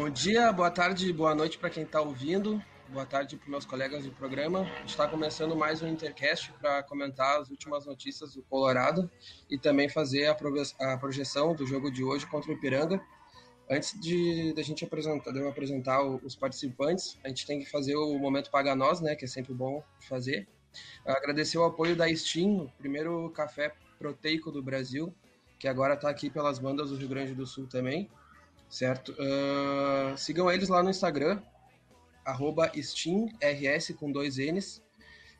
Bom 0.00 0.08
dia, 0.08 0.52
boa 0.52 0.70
tarde, 0.70 1.12
boa 1.12 1.34
noite 1.34 1.58
para 1.58 1.68
quem 1.68 1.82
está 1.82 2.00
ouvindo. 2.00 2.62
Boa 2.88 3.04
tarde 3.04 3.36
para 3.36 3.50
meus 3.50 3.64
colegas 3.64 4.04
do 4.04 4.12
programa. 4.12 4.64
Está 4.86 5.08
começando 5.08 5.56
mais 5.56 5.82
um 5.82 5.88
Intercast 5.88 6.52
para 6.60 6.84
comentar 6.84 7.40
as 7.40 7.50
últimas 7.50 7.84
notícias 7.84 8.34
do 8.34 8.42
Colorado 8.42 9.10
e 9.50 9.58
também 9.58 9.88
fazer 9.88 10.26
a 10.26 10.96
projeção 10.96 11.52
do 11.52 11.66
jogo 11.66 11.90
de 11.90 12.04
hoje 12.04 12.24
contra 12.28 12.48
o 12.48 12.54
Ipiranga. 12.54 13.02
Antes 13.68 14.00
de 14.00 14.52
da 14.54 14.62
gente 14.62 14.84
apresentar, 14.84 15.32
de 15.32 15.40
eu 15.40 15.48
apresentar 15.48 16.00
os 16.00 16.36
participantes, 16.36 17.18
a 17.24 17.28
gente 17.28 17.44
tem 17.44 17.58
que 17.58 17.68
fazer 17.68 17.96
o 17.96 18.16
momento 18.20 18.52
paga 18.52 18.76
nós, 18.76 19.00
né, 19.00 19.16
que 19.16 19.24
é 19.24 19.28
sempre 19.28 19.52
bom 19.52 19.82
fazer. 20.08 20.46
Agradecer 21.04 21.58
o 21.58 21.64
apoio 21.64 21.96
da 21.96 22.08
Steam, 22.14 22.66
o 22.66 22.72
primeiro 22.78 23.28
café 23.30 23.74
proteico 23.98 24.52
do 24.52 24.62
Brasil, 24.62 25.12
que 25.58 25.66
agora 25.66 25.94
está 25.94 26.08
aqui 26.08 26.30
pelas 26.30 26.60
bandas 26.60 26.90
do 26.90 26.96
Rio 26.96 27.08
Grande 27.08 27.34
do 27.34 27.44
Sul 27.44 27.66
também, 27.66 28.08
certo? 28.68 29.12
Uh, 29.12 30.16
sigam 30.16 30.50
eles 30.50 30.68
lá 30.68 30.82
no 30.82 30.90
Instagram, 30.90 31.42
arroba 32.24 32.70
SteamRS 32.74 33.94
com 33.98 34.12
dois 34.12 34.36
N's, 34.36 34.82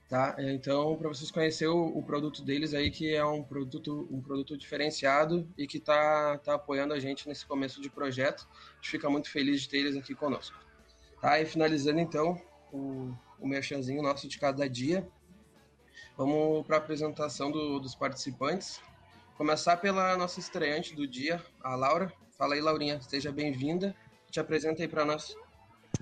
tá? 0.08 0.34
Então, 0.38 0.96
para 0.96 1.08
vocês 1.08 1.30
conhecerem 1.30 1.72
o, 1.72 1.98
o, 1.98 2.02
produto 2.02 2.42
deles 2.42 2.72
aí, 2.72 2.90
que 2.90 3.14
é 3.14 3.24
um 3.24 3.42
produto, 3.42 4.08
um 4.10 4.20
produto 4.20 4.56
diferenciado 4.56 5.46
e 5.56 5.66
que 5.66 5.78
tá, 5.78 6.38
tá 6.38 6.54
apoiando 6.54 6.94
a 6.94 6.98
gente 6.98 7.28
nesse 7.28 7.44
começo 7.44 7.80
de 7.80 7.90
projeto. 7.90 8.48
A 8.50 8.74
gente 8.76 8.90
fica 8.90 9.10
muito 9.10 9.30
feliz 9.30 9.62
de 9.62 9.68
ter 9.68 9.78
eles 9.78 9.96
aqui 9.96 10.14
conosco. 10.14 10.56
Tá? 11.20 11.38
E 11.40 11.44
finalizando 11.44 12.00
então 12.00 12.40
o, 12.72 13.12
o 13.38 13.46
merchanzinho 13.46 14.02
nosso 14.02 14.26
de 14.26 14.38
cada 14.38 14.68
dia, 14.68 15.06
vamos 16.16 16.66
para 16.66 16.76
a 16.76 16.78
apresentação 16.78 17.50
do, 17.50 17.78
dos 17.78 17.94
participantes. 17.94 18.80
Começar 19.36 19.76
pela 19.76 20.16
nossa 20.16 20.40
estreante 20.40 20.96
do 20.96 21.06
dia, 21.06 21.44
a 21.62 21.76
Laura. 21.76 22.12
Fala 22.38 22.54
aí, 22.54 22.60
Laurinha, 22.60 23.00
seja 23.02 23.32
bem-vinda. 23.32 23.96
Te 24.30 24.38
apresenta 24.38 24.80
aí 24.80 24.86
para 24.86 25.04
nós. 25.04 25.36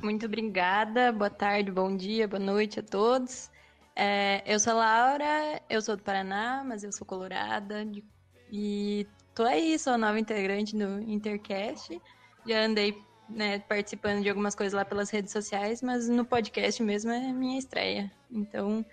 Muito 0.02 0.26
obrigada, 0.26 1.10
boa 1.10 1.30
tarde, 1.30 1.70
bom 1.70 1.96
dia, 1.96 2.28
boa 2.28 2.38
noite 2.38 2.78
a 2.78 2.82
todos. 2.82 3.50
É, 3.94 4.42
eu 4.44 4.60
sou 4.60 4.74
a 4.74 4.76
Laura, 4.76 5.62
eu 5.70 5.80
sou 5.80 5.96
do 5.96 6.02
Paraná, 6.02 6.62
mas 6.62 6.84
eu 6.84 6.92
sou 6.92 7.06
colorada 7.06 7.86
de, 7.86 8.04
e 8.52 9.06
tô 9.34 9.44
aí, 9.44 9.78
sou 9.78 9.96
nova 9.96 10.20
integrante 10.20 10.76
do 10.76 11.00
Intercast. 11.10 11.98
Já 12.46 12.66
andei 12.66 13.02
né, 13.30 13.60
participando 13.60 14.22
de 14.22 14.28
algumas 14.28 14.54
coisas 14.54 14.74
lá 14.74 14.84
pelas 14.84 15.08
redes 15.08 15.32
sociais, 15.32 15.80
mas 15.80 16.06
no 16.06 16.26
podcast 16.26 16.82
mesmo 16.82 17.12
é 17.12 17.32
minha 17.32 17.58
estreia. 17.58 18.12
Então, 18.30 18.84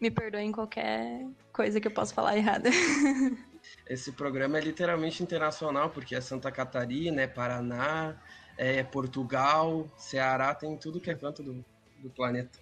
me 0.00 0.08
perdoem 0.08 0.52
qualquer 0.52 1.26
coisa 1.52 1.80
que 1.80 1.88
eu 1.88 1.92
possa 1.92 2.14
falar 2.14 2.36
errada. 2.36 2.70
Esse 3.88 4.12
programa 4.12 4.58
é 4.58 4.60
literalmente 4.60 5.22
internacional, 5.22 5.90
porque 5.90 6.14
é 6.14 6.20
Santa 6.20 6.50
Catarina, 6.50 7.22
é 7.22 7.26
Paraná, 7.26 8.16
é 8.56 8.82
Portugal, 8.82 9.88
Ceará, 9.96 10.54
tem 10.54 10.76
tudo 10.76 11.00
que 11.00 11.10
é 11.10 11.14
canto 11.14 11.42
do, 11.42 11.64
do 11.98 12.10
planeta. 12.10 12.58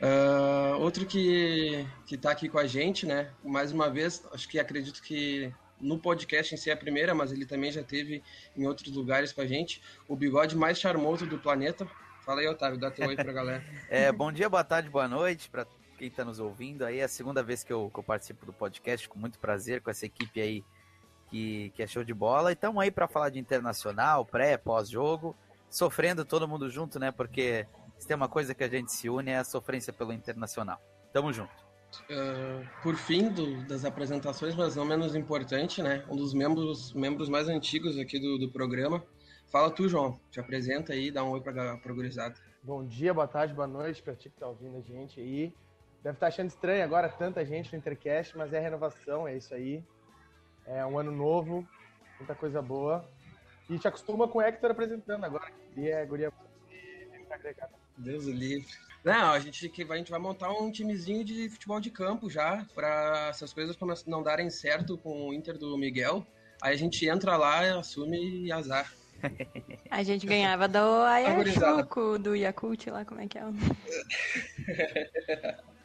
Uh, 0.00 0.78
outro 0.80 1.04
que, 1.04 1.84
que 2.06 2.16
tá 2.16 2.30
aqui 2.30 2.48
com 2.48 2.58
a 2.58 2.66
gente, 2.66 3.04
né? 3.04 3.30
Mais 3.42 3.72
uma 3.72 3.90
vez, 3.90 4.24
acho 4.32 4.48
que 4.48 4.58
acredito 4.58 5.02
que 5.02 5.52
no 5.80 5.98
podcast 5.98 6.54
em 6.54 6.58
si 6.58 6.70
é 6.70 6.72
a 6.72 6.76
primeira, 6.76 7.14
mas 7.14 7.32
ele 7.32 7.44
também 7.44 7.72
já 7.72 7.82
teve 7.82 8.22
em 8.56 8.66
outros 8.66 8.94
lugares 8.94 9.32
com 9.32 9.40
a 9.40 9.46
gente. 9.46 9.82
O 10.06 10.14
bigode 10.14 10.56
mais 10.56 10.78
charmoso 10.78 11.26
do 11.26 11.38
planeta. 11.38 11.86
Fala 12.24 12.40
aí, 12.40 12.46
Otávio, 12.46 12.78
dá 12.78 12.90
teu 12.90 13.08
oi 13.08 13.16
pra 13.16 13.32
galera. 13.32 13.64
é, 13.88 14.12
bom 14.12 14.30
dia, 14.30 14.48
boa 14.48 14.64
tarde, 14.64 14.88
boa 14.88 15.08
noite 15.08 15.48
para 15.48 15.66
quem 15.98 16.08
está 16.08 16.24
nos 16.24 16.38
ouvindo. 16.38 16.84
Aí 16.84 17.00
é 17.00 17.04
a 17.04 17.08
segunda 17.08 17.42
vez 17.42 17.64
que 17.64 17.72
eu, 17.72 17.90
que 17.92 17.98
eu 17.98 18.04
participo 18.04 18.46
do 18.46 18.52
podcast, 18.52 19.08
com 19.08 19.18
muito 19.18 19.38
prazer, 19.38 19.82
com 19.82 19.90
essa 19.90 20.06
equipe 20.06 20.40
aí 20.40 20.64
que, 21.28 21.70
que 21.74 21.82
é 21.82 21.86
show 21.86 22.04
de 22.04 22.14
bola. 22.14 22.50
E 22.50 22.54
estamos 22.54 22.80
aí 22.82 22.90
para 22.90 23.08
falar 23.08 23.30
de 23.30 23.38
internacional, 23.38 24.24
pré, 24.24 24.56
pós-jogo, 24.56 25.36
sofrendo 25.68 26.24
todo 26.24 26.48
mundo 26.48 26.70
junto, 26.70 26.98
né? 26.98 27.10
Porque 27.10 27.66
se 27.98 28.06
tem 28.06 28.16
uma 28.16 28.28
coisa 28.28 28.54
que 28.54 28.64
a 28.64 28.68
gente 28.68 28.92
se 28.92 29.10
une 29.10 29.30
é 29.30 29.38
a 29.38 29.44
sofrência 29.44 29.92
pelo 29.92 30.12
internacional. 30.12 30.80
Tamo 31.12 31.32
junto. 31.32 31.68
Uh, 32.10 32.66
por 32.82 32.96
fim 32.96 33.30
do, 33.30 33.66
das 33.66 33.84
apresentações, 33.84 34.54
mas 34.54 34.76
não 34.76 34.84
menos 34.84 35.16
importante, 35.16 35.82
né? 35.82 36.04
Um 36.08 36.16
dos 36.16 36.32
membros, 36.32 36.92
membros 36.92 37.28
mais 37.28 37.48
antigos 37.48 37.98
aqui 37.98 38.18
do, 38.20 38.38
do 38.38 38.50
programa. 38.50 39.02
Fala 39.50 39.70
tu, 39.70 39.88
João. 39.88 40.20
Te 40.30 40.38
apresenta 40.38 40.92
aí, 40.92 41.10
dá 41.10 41.24
um 41.24 41.30
oi 41.30 41.40
pra, 41.40 41.76
pra 41.78 41.92
gurizada. 41.92 42.34
Bom 42.62 42.84
dia, 42.84 43.14
boa 43.14 43.26
tarde, 43.26 43.54
boa 43.54 43.66
noite 43.66 44.02
pra 44.02 44.14
ti 44.14 44.28
que 44.28 44.36
tá 44.36 44.46
ouvindo 44.46 44.76
a 44.76 44.80
gente 44.82 45.18
aí. 45.18 45.54
Deve 46.02 46.16
estar 46.16 46.26
tá 46.26 46.28
achando 46.28 46.48
estranho 46.48 46.84
agora 46.84 47.08
tanta 47.08 47.44
gente 47.44 47.72
no 47.72 47.78
Intercast, 47.78 48.36
mas 48.36 48.52
é 48.52 48.60
renovação, 48.60 49.26
é 49.26 49.36
isso 49.36 49.52
aí. 49.54 49.82
É 50.66 50.84
um 50.86 50.98
ano 50.98 51.10
novo, 51.10 51.66
muita 52.18 52.34
coisa 52.34 52.62
boa. 52.62 53.08
E 53.68 53.78
te 53.78 53.88
acostuma 53.88 54.28
com 54.28 54.38
o 54.38 54.42
Hector 54.42 54.70
apresentando 54.70 55.24
agora, 55.24 55.50
que 55.74 55.90
é 55.90 56.06
guria 56.06 56.32
Deus 57.96 58.26
o 58.26 58.30
livre. 58.30 58.68
Não, 59.04 59.32
a 59.32 59.40
gente, 59.40 59.72
a 59.90 59.96
gente 59.96 60.10
vai 60.10 60.20
montar 60.20 60.50
um 60.50 60.70
timezinho 60.70 61.24
de 61.24 61.48
futebol 61.48 61.80
de 61.80 61.90
campo 61.90 62.30
já, 62.30 62.64
para 62.74 63.28
essas 63.30 63.52
coisas 63.52 63.76
não 64.06 64.22
darem 64.22 64.50
certo 64.50 64.96
com 64.98 65.28
o 65.28 65.34
Inter 65.34 65.58
do 65.58 65.76
Miguel. 65.76 66.24
Aí 66.60 66.74
a 66.74 66.76
gente 66.76 67.08
entra 67.08 67.36
lá, 67.36 67.78
assume 67.78 68.46
e 68.46 68.52
azar. 68.52 68.92
A 69.90 70.02
gente 70.04 70.26
ganhava 70.26 70.68
do 70.68 70.78
Ayachuco, 70.78 72.18
do 72.18 72.36
Yakult 72.36 72.86
lá, 72.86 73.04
como 73.04 73.20
é 73.20 73.26
que 73.26 73.36
é? 73.36 73.42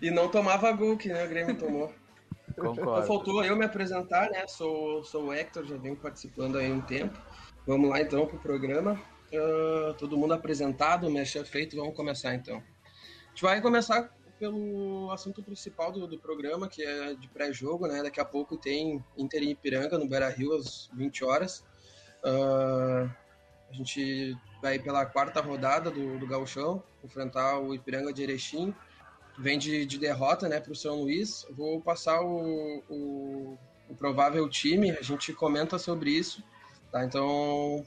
e 0.00 0.10
não 0.10 0.28
tomava 0.28 0.70
gol, 0.72 0.96
que 0.96 1.08
né, 1.08 1.24
o 1.24 1.28
Grêmio 1.28 1.56
tomou. 1.56 1.92
Concordo. 2.54 2.80
Então, 2.82 3.02
faltou 3.04 3.44
eu 3.44 3.56
me 3.56 3.64
apresentar, 3.64 4.30
né? 4.30 4.46
Sou, 4.46 5.02
sou 5.04 5.26
o 5.26 5.32
Hector, 5.32 5.64
já 5.64 5.76
venho 5.76 5.96
participando 5.96 6.58
aí 6.58 6.70
um 6.70 6.80
tempo. 6.80 7.18
Vamos 7.66 7.90
lá 7.90 8.00
então 8.00 8.26
pro 8.26 8.38
programa. 8.38 9.00
Uh, 9.32 9.94
todo 9.94 10.16
mundo 10.16 10.34
apresentado, 10.34 11.10
mexer 11.10 11.44
feito, 11.44 11.76
vamos 11.76 11.94
começar 11.94 12.34
então. 12.34 12.56
A 12.56 13.28
gente 13.28 13.42
vai 13.42 13.60
começar 13.60 14.12
pelo 14.38 15.10
assunto 15.12 15.42
principal 15.42 15.92
do, 15.92 16.06
do 16.06 16.18
programa, 16.18 16.68
que 16.68 16.82
é 16.82 17.14
de 17.14 17.28
pré-jogo, 17.28 17.86
né? 17.86 18.02
Daqui 18.02 18.20
a 18.20 18.24
pouco 18.24 18.56
tem 18.56 19.04
Inter 19.16 19.42
e 19.42 19.50
Ipiranga 19.50 19.98
no 19.98 20.08
Beira 20.08 20.28
Rio 20.28 20.54
às 20.54 20.90
20 20.94 21.24
horas. 21.24 21.64
Uh, 22.24 23.10
a 23.70 23.72
gente 23.72 24.36
vai 24.60 24.78
pela 24.78 25.06
quarta 25.06 25.40
rodada 25.40 25.90
do, 25.90 26.18
do 26.18 26.26
Gauchão, 26.26 26.82
enfrentar 27.04 27.60
o 27.60 27.74
Ipiranga 27.74 28.12
de 28.12 28.22
Erechim 28.22 28.74
vem 29.40 29.58
de, 29.58 29.86
de 29.86 29.98
derrota 29.98 30.48
né, 30.48 30.60
para 30.60 30.72
o 30.72 30.76
São 30.76 31.02
Luís. 31.02 31.46
Vou 31.50 31.80
passar 31.80 32.20
o, 32.20 32.82
o, 32.88 33.58
o, 33.88 33.94
provável 33.96 34.48
time, 34.48 34.90
a 34.90 35.02
gente 35.02 35.32
comenta 35.32 35.78
sobre 35.78 36.10
isso. 36.10 36.44
Tá? 36.92 37.04
Então, 37.04 37.84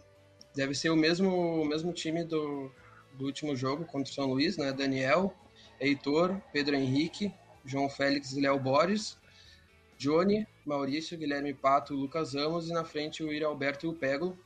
deve 0.56 0.74
ser 0.74 0.90
o 0.90 0.96
mesmo, 0.96 1.62
o 1.62 1.66
mesmo 1.66 1.94
time 1.94 2.24
do, 2.24 2.72
do 3.14 3.26
último 3.26 3.56
jogo 3.56 3.86
contra 3.86 4.12
o 4.12 4.14
São 4.14 4.26
Luís, 4.26 4.58
né? 4.58 4.74
Daniel, 4.74 5.34
Heitor, 5.80 6.42
Pedro 6.52 6.76
Henrique, 6.76 7.32
João 7.64 7.88
Félix 7.88 8.34
e 8.34 8.42
Léo 8.42 8.60
Borges, 8.60 9.18
Johnny, 9.98 10.48
Maurício, 10.66 11.18
Guilherme 11.18 11.54
Pato, 11.54 11.94
Lucas 11.94 12.34
Ramos 12.34 12.68
e 12.68 12.74
na 12.74 12.84
frente 12.84 13.24
o 13.24 13.32
Iri 13.32 13.46
Alberto 13.46 13.86
e 13.86 13.90
o 13.90 13.94
Pego. 13.94 14.38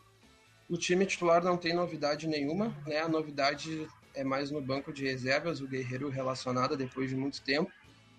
O 0.69 0.77
time 0.77 1.05
titular 1.05 1.41
não 1.41 1.55
tem 1.55 1.73
novidade 1.73 2.27
nenhuma, 2.27 2.75
né? 2.85 2.99
A 2.99 3.07
novidade 3.07 3.87
é 4.17 4.23
mais 4.23 4.49
no 4.49 4.59
banco 4.59 4.91
de 4.91 5.05
reservas, 5.05 5.61
o 5.61 5.67
Guerreiro 5.67 6.09
relacionado 6.09 6.75
depois 6.75 7.09
de 7.09 7.15
muito 7.15 7.39
tempo. 7.41 7.71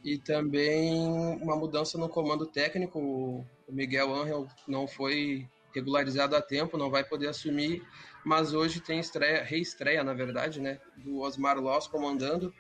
E 0.04 0.16
também 0.16 0.97
uma 1.42 1.56
mudança 1.56 1.98
no 1.98 2.09
comando 2.09 2.47
técnico. 2.47 3.00
O 3.00 3.44
Miguel 3.69 4.14
Angel 4.14 4.47
não 4.66 4.86
foi 4.86 5.48
regularizado 5.75 6.36
a 6.36 6.41
tempo, 6.41 6.78
não 6.78 6.88
vai 6.88 7.03
poder 7.03 7.28
assumir, 7.28 7.84
mas 8.25 8.54
hoje 8.54 8.81
tem 8.81 9.00
estreia, 9.00 9.42
reestreia, 9.42 10.04
na 10.04 10.14
verdade, 10.14 10.60
né, 10.60 10.81
do 10.97 11.19
Osmar 11.19 11.59
Loss 11.59 11.89
comandando. 11.89 12.54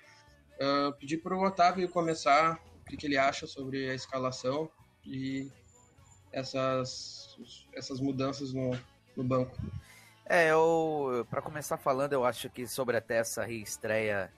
Uh, 0.60 0.92
pedir 0.98 1.18
para 1.18 1.36
o 1.36 1.44
Otávio 1.44 1.88
começar 1.88 2.60
o 2.82 2.84
que, 2.90 2.96
que 2.96 3.06
ele 3.06 3.16
acha 3.16 3.46
sobre 3.46 3.88
a 3.88 3.94
escalação 3.94 4.68
e 5.06 5.48
essas, 6.32 7.38
essas 7.72 8.00
mudanças 8.00 8.52
no, 8.52 8.76
no 9.16 9.22
banco. 9.22 9.56
É, 10.30 10.50
eu, 10.50 11.26
para 11.30 11.40
começar 11.40 11.78
falando, 11.78 12.12
eu 12.12 12.22
acho 12.22 12.50
que 12.50 12.66
sobre 12.66 12.98
até 12.98 13.16
essa 13.16 13.44
reestreia 13.44 14.30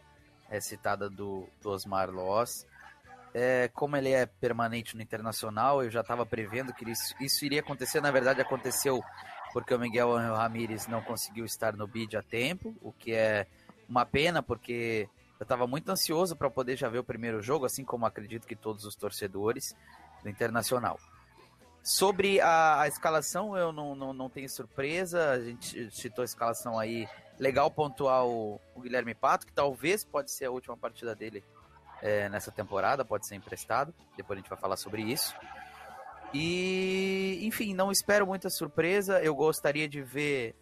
é, 0.49 0.61
citada 0.61 1.11
do, 1.11 1.49
do 1.61 1.71
Osmar 1.71 2.09
Loss, 2.11 2.65
é, 3.35 3.69
como 3.75 3.97
ele 3.97 4.13
é 4.13 4.25
permanente 4.25 4.97
no 4.97 5.03
Internacional, 5.03 5.83
eu 5.83 5.91
já 5.91 6.01
estava 6.01 6.25
prevendo 6.25 6.73
que 6.73 6.89
isso, 6.89 7.13
isso, 7.21 7.45
iria 7.45 7.59
acontecer. 7.59 8.01
Na 8.01 8.13
verdade, 8.13 8.41
aconteceu 8.41 9.03
porque 9.53 9.75
o 9.75 9.79
Miguel 9.81 10.15
Ramírez 10.15 10.87
não 10.87 11.03
conseguiu 11.03 11.45
estar 11.45 11.75
no 11.75 11.89
bid 11.89 12.17
a 12.17 12.23
tempo, 12.23 12.73
o 12.81 12.93
que 12.93 13.13
é 13.13 13.49
uma 13.89 14.07
pena, 14.07 14.41
porque 14.41 15.09
eu 15.41 15.43
estava 15.43 15.67
muito 15.67 15.91
ansioso 15.91 16.37
para 16.37 16.49
poder 16.49 16.77
já 16.77 16.89
ver 16.89 17.01
o 17.01 17.05
primeiro 17.05 17.43
jogo, 17.43 17.65
assim 17.65 17.85
como 17.85 18.07
acredito 18.07 18.47
que 18.47 18.55
todos 18.55 18.85
os 18.85 18.95
torcedores 18.95 19.75
do 20.23 20.29
Internacional. 20.29 21.01
Sobre 21.83 22.41
a, 22.41 22.83
a 22.83 22.89
escalação, 22.89 23.57
eu 23.57 23.73
não, 23.73 23.95
não, 23.95 24.13
não, 24.13 24.29
tenho 24.29 24.49
surpresa. 24.49 25.31
A 25.31 25.41
gente 25.41 25.91
citou 25.91 26.23
a 26.23 26.25
escalação 26.25 26.79
aí. 26.79 27.09
Legal 27.39 27.71
pontuar 27.71 28.27
o, 28.27 28.61
o 28.75 28.81
Guilherme 28.83 29.15
Pato, 29.15 29.47
que 29.47 29.53
talvez 29.53 30.05
pode 30.05 30.31
ser 30.31 30.45
a 30.45 30.51
última 30.51 30.77
partida 30.77 31.15
dele 31.15 31.43
é, 32.03 32.29
nessa 32.29 32.53
temporada, 32.53 33.03
pode 33.03 33.27
ser 33.27 33.35
emprestado. 33.35 33.95
Depois 34.15 34.39
a 34.39 34.41
gente 34.41 34.51
vai 34.51 34.59
falar 34.59 34.77
sobre 34.77 35.03
isso. 35.03 35.35
E, 36.35 37.41
enfim, 37.43 37.75
não 37.75 37.91
espero 37.91 38.27
muita 38.27 38.51
surpresa. 38.51 39.23
Eu 39.23 39.35
gostaria 39.35 39.89
de 39.89 40.03
ver 40.03 40.55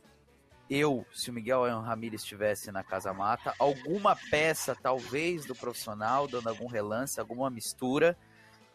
eu, 0.70 1.06
se 1.14 1.30
o 1.30 1.32
Miguel 1.32 1.62
Ramírez 1.80 2.22
estivesse 2.22 2.70
na 2.70 2.84
Casa 2.84 3.12
Mata, 3.12 3.54
alguma 3.58 4.14
peça, 4.30 4.76
talvez, 4.80 5.46
do 5.46 5.54
profissional, 5.54 6.28
dando 6.28 6.48
algum 6.48 6.66
relance, 6.66 7.18
alguma 7.18 7.48
mistura. 7.48 8.16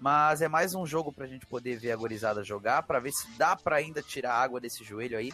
Mas 0.04 0.42
é 0.42 0.50
mais 0.50 0.76
um 0.76 0.86
jogo 0.86 1.14
para 1.14 1.24
a 1.24 1.28
gente 1.30 1.46
poder 1.46 1.78
ver 1.78 1.94
a 1.94 1.96
gorizada 1.96 2.44
jogar, 2.44 2.84
para 2.84 3.00
ver 3.00 3.14
se 3.14 3.26
dá 3.38 3.56
para 3.56 3.78
ainda 3.78 4.02
tirar 4.02 4.34
água 4.34 4.60
desse 4.60 4.84
joelho 4.84 5.18
aí, 5.18 5.32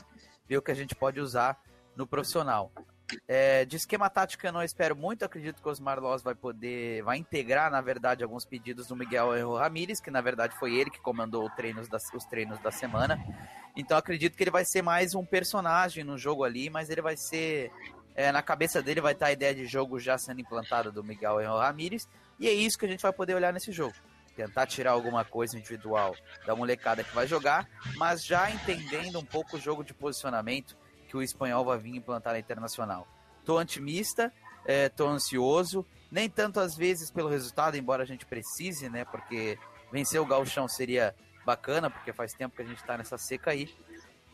ver 0.47 0.57
o 0.59 0.61
que 0.61 0.69
a 0.69 0.75
gente 0.75 0.93
pode 0.93 1.19
usar 1.19 1.59
no 1.95 2.05
profissional. 2.05 2.71
É, 3.27 3.65
de 3.65 3.77
esquema 3.77 4.11
tático 4.11 4.45
eu 4.45 4.53
não 4.53 4.61
espero 4.61 4.95
muito, 4.95 5.25
acredito 5.25 5.59
que 5.59 5.67
o 5.67 5.71
Osmar 5.71 5.99
Loz 5.99 6.21
vai 6.21 6.35
poder, 6.35 7.01
vai 7.01 7.17
integrar, 7.17 7.71
na 7.71 7.81
verdade, 7.81 8.23
alguns 8.23 8.45
pedidos 8.45 8.85
do 8.85 8.95
Miguel 8.95 9.55
Ramírez, 9.55 9.99
que 9.99 10.11
na 10.11 10.21
verdade 10.21 10.55
foi 10.59 10.75
ele 10.75 10.91
que 10.91 11.01
comandou 11.01 11.49
treinos 11.55 11.87
da, 11.89 11.97
os 12.13 12.25
treinos 12.25 12.59
da 12.59 12.69
semana. 12.69 13.17
Então 13.75 13.97
acredito 13.97 14.37
que 14.37 14.43
ele 14.43 14.51
vai 14.51 14.65
ser 14.65 14.83
mais 14.83 15.15
um 15.15 15.25
personagem 15.25 16.03
no 16.03 16.15
jogo 16.15 16.43
ali, 16.43 16.69
mas 16.69 16.91
ele 16.91 17.01
vai 17.01 17.17
ser. 17.17 17.71
É, 18.13 18.31
na 18.31 18.43
cabeça 18.43 18.83
dele 18.83 19.01
vai 19.01 19.13
estar 19.13 19.27
a 19.27 19.31
ideia 19.31 19.55
de 19.55 19.65
jogo 19.65 19.99
já 19.99 20.15
sendo 20.15 20.41
implantada 20.41 20.91
do 20.91 21.03
Miguel 21.03 21.37
Ramírez, 21.57 22.07
e 22.39 22.47
é 22.47 22.53
isso 22.53 22.77
que 22.77 22.85
a 22.85 22.89
gente 22.89 23.01
vai 23.01 23.11
poder 23.11 23.33
olhar 23.33 23.51
nesse 23.51 23.71
jogo. 23.71 23.95
Tentar 24.39 24.67
tirar 24.67 24.91
alguma 24.91 25.25
coisa 25.25 25.57
individual 25.57 26.15
da 26.45 26.55
molecada 26.55 27.03
que 27.03 27.13
vai 27.13 27.27
jogar, 27.27 27.67
mas 27.97 28.23
já 28.23 28.49
entendendo 28.49 29.19
um 29.19 29.25
pouco 29.25 29.57
o 29.57 29.59
jogo 29.59 29.83
de 29.83 29.93
posicionamento 29.93 30.77
que 31.09 31.17
o 31.17 31.21
espanhol 31.21 31.65
vai 31.65 31.77
vir 31.77 31.93
implantar 31.93 32.31
na 32.31 32.39
internacional. 32.39 33.05
Tô 33.43 33.59
otimista, 33.59 34.31
é, 34.63 34.87
tô 34.87 35.09
ansioso, 35.09 35.85
nem 36.09 36.29
tanto 36.29 36.61
às 36.61 36.73
vezes 36.77 37.11
pelo 37.11 37.27
resultado, 37.27 37.75
embora 37.75 38.03
a 38.03 38.05
gente 38.05 38.25
precise, 38.25 38.89
né? 38.89 39.03
Porque 39.03 39.59
vencer 39.91 40.21
o 40.21 40.25
Galchão 40.25 40.69
seria 40.69 41.13
bacana, 41.45 41.89
porque 41.89 42.13
faz 42.13 42.31
tempo 42.31 42.55
que 42.55 42.61
a 42.61 42.65
gente 42.65 42.81
tá 42.85 42.97
nessa 42.97 43.17
seca 43.17 43.51
aí. 43.51 43.69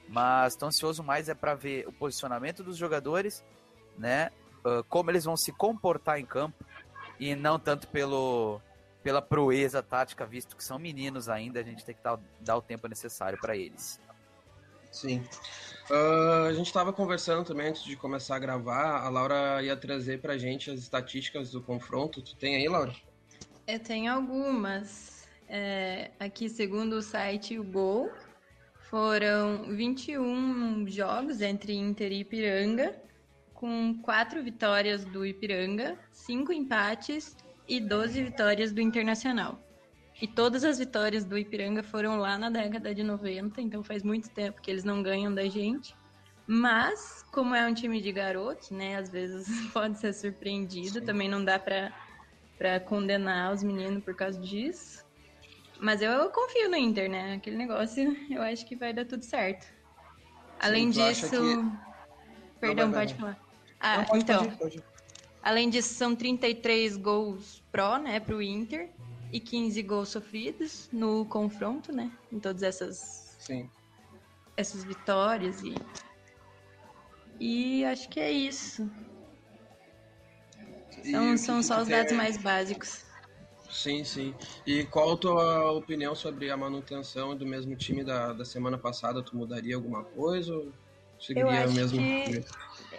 Mas 0.07 0.55
tô 0.55 0.67
ansioso 0.67 1.01
mais 1.01 1.29
é 1.29 1.33
para 1.33 1.55
ver 1.55 1.87
o 1.87 1.91
posicionamento 1.91 2.63
dos 2.63 2.77
jogadores, 2.77 3.43
né? 3.97 4.29
Uh, 4.63 4.83
como 4.83 5.09
eles 5.09 5.23
vão 5.23 5.35
se 5.35 5.51
comportar 5.51 6.19
em 6.19 6.25
campo 6.27 6.63
e 7.19 7.33
não 7.35 7.57
tanto 7.57 7.87
pelo 7.87 8.61
pela 9.05 9.21
proeza 9.21 9.83
tática, 9.83 10.25
visto 10.25 10.57
que 10.57 10.63
são 10.63 10.79
meninos 10.79 11.29
ainda, 11.29 11.59
a 11.59 11.63
gente 11.63 11.85
tem 11.85 11.93
que 11.93 12.01
dar, 12.01 12.19
dar 12.41 12.57
o 12.57 12.61
tempo 12.61 12.87
necessário 12.87 13.39
para 13.39 13.55
eles. 13.55 14.01
Sim. 14.91 15.23
Uh, 15.91 16.47
a 16.47 16.53
gente 16.53 16.65
estava 16.65 16.91
conversando 16.91 17.45
também 17.45 17.67
antes 17.67 17.83
de 17.83 17.95
começar 17.95 18.37
a 18.37 18.39
gravar. 18.39 19.05
A 19.05 19.09
Laura 19.09 19.61
ia 19.61 19.77
trazer 19.77 20.21
para 20.21 20.33
a 20.33 20.37
gente 20.39 20.71
as 20.71 20.79
estatísticas 20.79 21.51
do 21.51 21.61
confronto. 21.61 22.19
Tu 22.19 22.35
tem 22.35 22.55
aí, 22.55 22.67
Laura? 22.67 22.95
Eu 23.67 23.79
tenho 23.79 24.11
algumas. 24.11 25.27
É, 25.47 26.09
aqui, 26.19 26.49
segundo 26.49 26.93
o 26.93 27.01
site 27.03 27.59
O 27.59 27.63
Gol, 27.63 28.11
foram 28.89 29.65
21 29.75 30.87
jogos 30.87 31.41
entre 31.41 31.75
Inter 31.75 32.11
e 32.11 32.21
Ipiranga, 32.21 32.99
com 33.53 33.99
quatro 34.01 34.41
vitórias 34.41 35.05
do 35.05 35.23
Ipiranga, 35.23 35.95
cinco 36.11 36.51
empates 36.51 37.37
e 37.67 37.79
12 37.79 38.21
vitórias 38.23 38.71
do 38.71 38.81
Internacional. 38.81 39.59
E 40.21 40.27
todas 40.27 40.63
as 40.63 40.79
vitórias 40.79 41.25
do 41.25 41.37
Ipiranga 41.37 41.83
foram 41.83 42.17
lá 42.17 42.37
na 42.37 42.49
década 42.49 42.95
de 42.95 43.03
90, 43.03 43.61
então 43.61 43.83
faz 43.83 44.01
muito 44.01 44.29
tempo 44.29 44.61
que 44.61 44.71
eles 44.71 44.83
não 44.83 45.03
ganham 45.03 45.33
da 45.33 45.45
gente. 45.47 45.93
Mas, 46.47 47.23
como 47.31 47.55
é 47.55 47.67
um 47.67 47.73
time 47.73 47.99
de 47.99 48.11
garotos, 48.11 48.69
né, 48.69 48.95
às 48.95 49.09
vezes 49.09 49.47
pode 49.73 49.97
ser 49.97 50.13
surpreendido, 50.13 50.99
Sim. 50.99 51.05
também 51.05 51.27
não 51.27 51.43
dá 51.43 51.59
para 51.59 52.79
condenar 52.81 53.53
os 53.53 53.61
meninos 53.61 54.03
por 54.03 54.15
causa 54.15 54.39
disso. 54.39 55.03
Mas 55.79 56.01
eu, 56.01 56.09
eu, 56.09 56.29
confio 56.29 56.69
no 56.69 56.77
Inter, 56.77 57.09
né? 57.09 57.33
Aquele 57.33 57.57
negócio, 57.57 58.15
eu 58.31 58.41
acho 58.41 58.65
que 58.65 58.75
vai 58.77 58.93
dar 58.93 59.05
tudo 59.05 59.25
certo. 59.25 59.67
Além 60.59 60.93
Sim, 60.93 61.03
disso, 61.03 61.29
que... 61.29 62.59
perdão, 62.61 62.91
pode 62.91 63.13
falar. 63.15 63.37
Ah, 63.79 63.97
não, 63.97 64.05
pode, 64.05 64.23
então. 64.23 64.45
Pode, 64.45 64.57
pode. 64.57 64.94
Além 65.45 65.69
disso, 65.69 65.93
são 65.93 66.15
33 66.15 66.97
gols 66.97 67.61
pró, 67.71 67.99
né, 67.99 68.19
pro 68.19 68.41
Inter 68.41 68.89
e 69.31 69.39
15 69.39 69.79
gols 69.83 70.09
sofridos 70.09 70.89
no 70.91 71.23
confronto, 71.27 71.91
né? 71.91 72.11
Em 72.31 72.39
todas 72.39 72.63
essas 72.63 73.37
Sim. 73.37 73.69
essas 74.57 74.83
vitórias 74.83 75.61
e 75.61 75.79
e 77.39 77.85
acho 77.85 78.09
que 78.09 78.19
é 78.19 78.31
isso. 78.31 78.89
São, 81.03 81.37
são 81.37 81.61
só 81.61 81.83
os 81.83 81.87
dados 81.89 82.13
mais 82.13 82.37
básicos. 82.37 83.05
Sim, 83.69 84.03
sim. 84.03 84.33
E 84.65 84.83
qual 84.85 85.13
a 85.13 85.17
tua 85.17 85.71
opinião 85.73 86.15
sobre 86.15 86.49
a 86.49 86.57
manutenção 86.57 87.37
do 87.37 87.45
mesmo 87.45 87.75
time 87.75 88.03
da, 88.03 88.33
da 88.33 88.45
semana 88.45 88.79
passada? 88.79 89.21
Tu 89.21 89.37
mudaria 89.37 89.75
alguma 89.75 90.03
coisa 90.03 90.55
ou 90.55 90.73
seguiria 91.19 91.69
o 91.69 91.73
mesmo? 91.73 91.99
Que 92.23 92.43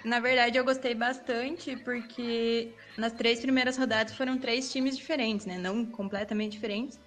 na 0.04 0.20
verdade, 0.20 0.58
eu 0.58 0.64
gostei 0.64 0.94
bastante 0.94 1.76
porque 1.76 2.74
nas 2.96 3.12
três 3.12 3.40
primeiras 3.40 3.76
rodadas 3.76 4.14
foram 4.14 4.38
três 4.38 4.70
times 4.70 4.96
diferentes, 4.96 5.46
né? 5.46 5.58
Não 5.58 5.84
completamente 5.84 6.52
diferentes, 6.52 6.98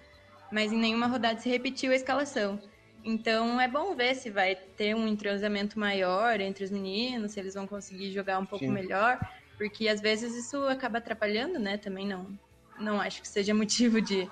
mas 0.52 0.72
em 0.72 0.78
nenhuma 0.78 1.06
rodada 1.06 1.40
se 1.40 1.48
repetiu 1.48 1.92
a 1.92 1.94
escalação. 1.96 2.60
Então 3.04 3.60
é 3.60 3.66
bom 3.66 3.94
ver 3.94 4.14
se 4.14 4.30
vai 4.30 4.54
ter 4.54 4.94
um 4.94 5.06
entrosamento 5.08 5.78
maior 5.78 6.40
entre 6.40 6.64
os 6.64 6.70
meninos, 6.70 7.32
se 7.32 7.40
eles 7.40 7.54
vão 7.54 7.66
conseguir 7.66 8.12
jogar 8.12 8.38
um 8.38 8.46
pouco 8.46 8.66
Sim. 8.66 8.72
melhor, 8.72 9.18
porque 9.56 9.88
às 9.88 10.00
vezes 10.00 10.34
isso 10.34 10.56
acaba 10.64 10.98
atrapalhando, 10.98 11.58
né? 11.58 11.78
Também 11.78 12.06
não, 12.06 12.38
não 12.78 13.00
acho 13.00 13.22
que 13.22 13.28
seja 13.28 13.52
motivo 13.54 14.00
de, 14.00 14.30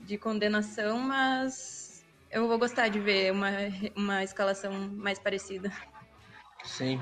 de 0.00 0.18
condenação, 0.18 0.98
mas 0.98 2.04
eu 2.30 2.46
vou 2.48 2.58
gostar 2.58 2.88
de 2.88 2.98
ver 3.00 3.32
uma, 3.32 3.50
uma 3.96 4.24
escalação 4.24 4.72
mais 4.96 5.18
parecida. 5.18 5.70
Sim. 6.64 7.00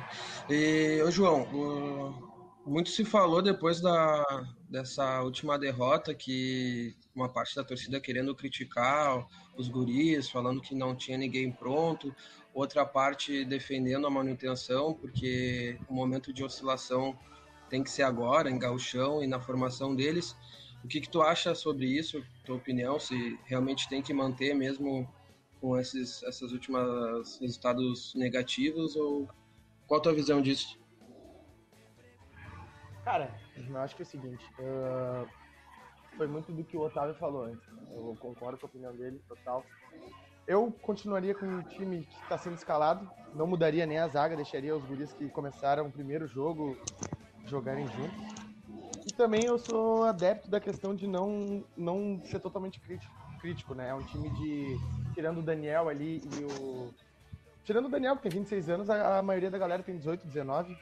E, 0.49 1.03
ô 1.03 1.11
João, 1.11 1.43
o, 1.53 2.29
muito 2.69 2.91
se 2.91 3.05
falou 3.05 3.41
depois 3.41 3.81
da, 3.81 4.25
dessa 4.69 5.23
última 5.23 5.59
derrota 5.59 6.15
que 6.15 6.95
uma 7.15 7.29
parte 7.29 7.57
da 7.57 7.65
torcida 7.65 8.01
querendo 8.01 8.35
criticar 8.35 9.27
os 9.57 9.69
guris, 9.69 10.29
falando 10.29 10.61
que 10.61 10.75
não 10.75 10.95
tinha 10.95 11.17
ninguém 11.17 11.51
pronto, 11.51 12.15
outra 12.55 12.85
parte 12.85 13.45
defendendo 13.45 14.07
a 14.07 14.11
manutenção, 14.11 14.95
porque 14.95 15.79
o 15.89 15.95
momento 15.95 16.33
de 16.33 16.45
oscilação 16.45 17.19
tem 17.69 17.83
que 17.83 17.91
ser 17.91 18.03
agora, 18.03 18.51
em 18.51 18.59
gauchão 18.59 19.23
e 19.23 19.27
na 19.27 19.41
formação 19.41 19.95
deles. 19.95 20.37
O 20.85 20.89
que, 20.89 21.01
que 21.01 21.09
tu 21.09 21.23
acha 21.23 21.55
sobre 21.55 21.87
isso, 21.87 22.23
tua 22.45 22.57
opinião, 22.57 22.99
se 23.01 23.39
realmente 23.45 23.89
tem 23.89 24.01
que 24.01 24.15
manter 24.15 24.55
mesmo 24.55 25.09
com 25.61 25.77
esses 25.77 26.23
essas 26.23 26.53
últimas 26.53 27.39
resultados 27.41 28.15
negativos 28.15 28.95
ou 28.95 29.29
qual 29.89 29.99
a 29.99 30.03
tua 30.03 30.13
visão 30.13 30.41
disso? 30.43 30.79
Cara, 33.05 33.35
eu 33.57 33.79
acho 33.79 33.97
que 33.97 34.03
é 34.03 34.05
o 34.05 34.07
seguinte. 34.07 34.45
Uh, 34.59 35.27
foi 36.15 36.27
muito 36.27 36.53
do 36.53 36.63
que 36.63 36.77
o 36.77 36.83
Otávio 36.83 37.15
falou 37.15 37.45
antes. 37.45 37.67
Né? 37.73 37.83
Eu 37.93 38.15
concordo 38.21 38.59
com 38.59 38.67
a 38.67 38.69
opinião 38.69 38.95
dele, 38.95 39.19
total. 39.27 39.65
Eu 40.47 40.71
continuaria 40.83 41.35
com 41.35 41.47
o 41.47 41.63
time 41.63 42.05
que 42.05 42.23
está 42.23 42.37
sendo 42.37 42.57
escalado. 42.57 43.11
Não 43.35 43.47
mudaria 43.47 43.87
nem 43.87 43.99
a 43.99 44.09
zaga, 44.09 44.37
deixaria 44.37 44.77
os 44.77 44.85
guris 44.85 45.13
que 45.15 45.29
começaram 45.31 45.87
o 45.87 45.93
primeiro 45.93 46.27
jogo 46.27 46.77
jogarem 47.47 47.87
juntos. 47.87 48.39
E 49.07 49.13
também 49.15 49.45
eu 49.45 49.59
sou 49.59 50.05
adepto 50.05 50.51
da 50.51 50.61
questão 50.61 50.95
de 50.95 51.07
não, 51.07 51.65
não 51.75 52.21
ser 52.25 52.41
totalmente 52.41 52.79
crítico, 52.79 53.15
crítico, 53.41 53.75
né? 53.75 53.89
É 53.89 53.95
um 53.95 54.03
time 54.05 54.29
de. 54.31 54.77
Tirando 55.15 55.39
o 55.39 55.43
Daniel 55.43 55.89
ali 55.89 56.21
e 56.37 56.45
o 56.45 56.95
Tirando 57.69 57.85
o 57.85 57.91
Daniel, 57.91 58.17
que 58.17 58.23
tem 58.23 58.31
26 58.31 58.71
anos, 58.71 58.89
a, 58.89 59.19
a 59.19 59.23
maioria 59.23 59.51
da 59.51 59.59
galera 59.59 59.83
tem 59.83 59.95
18, 59.95 60.27
19. 60.27 60.75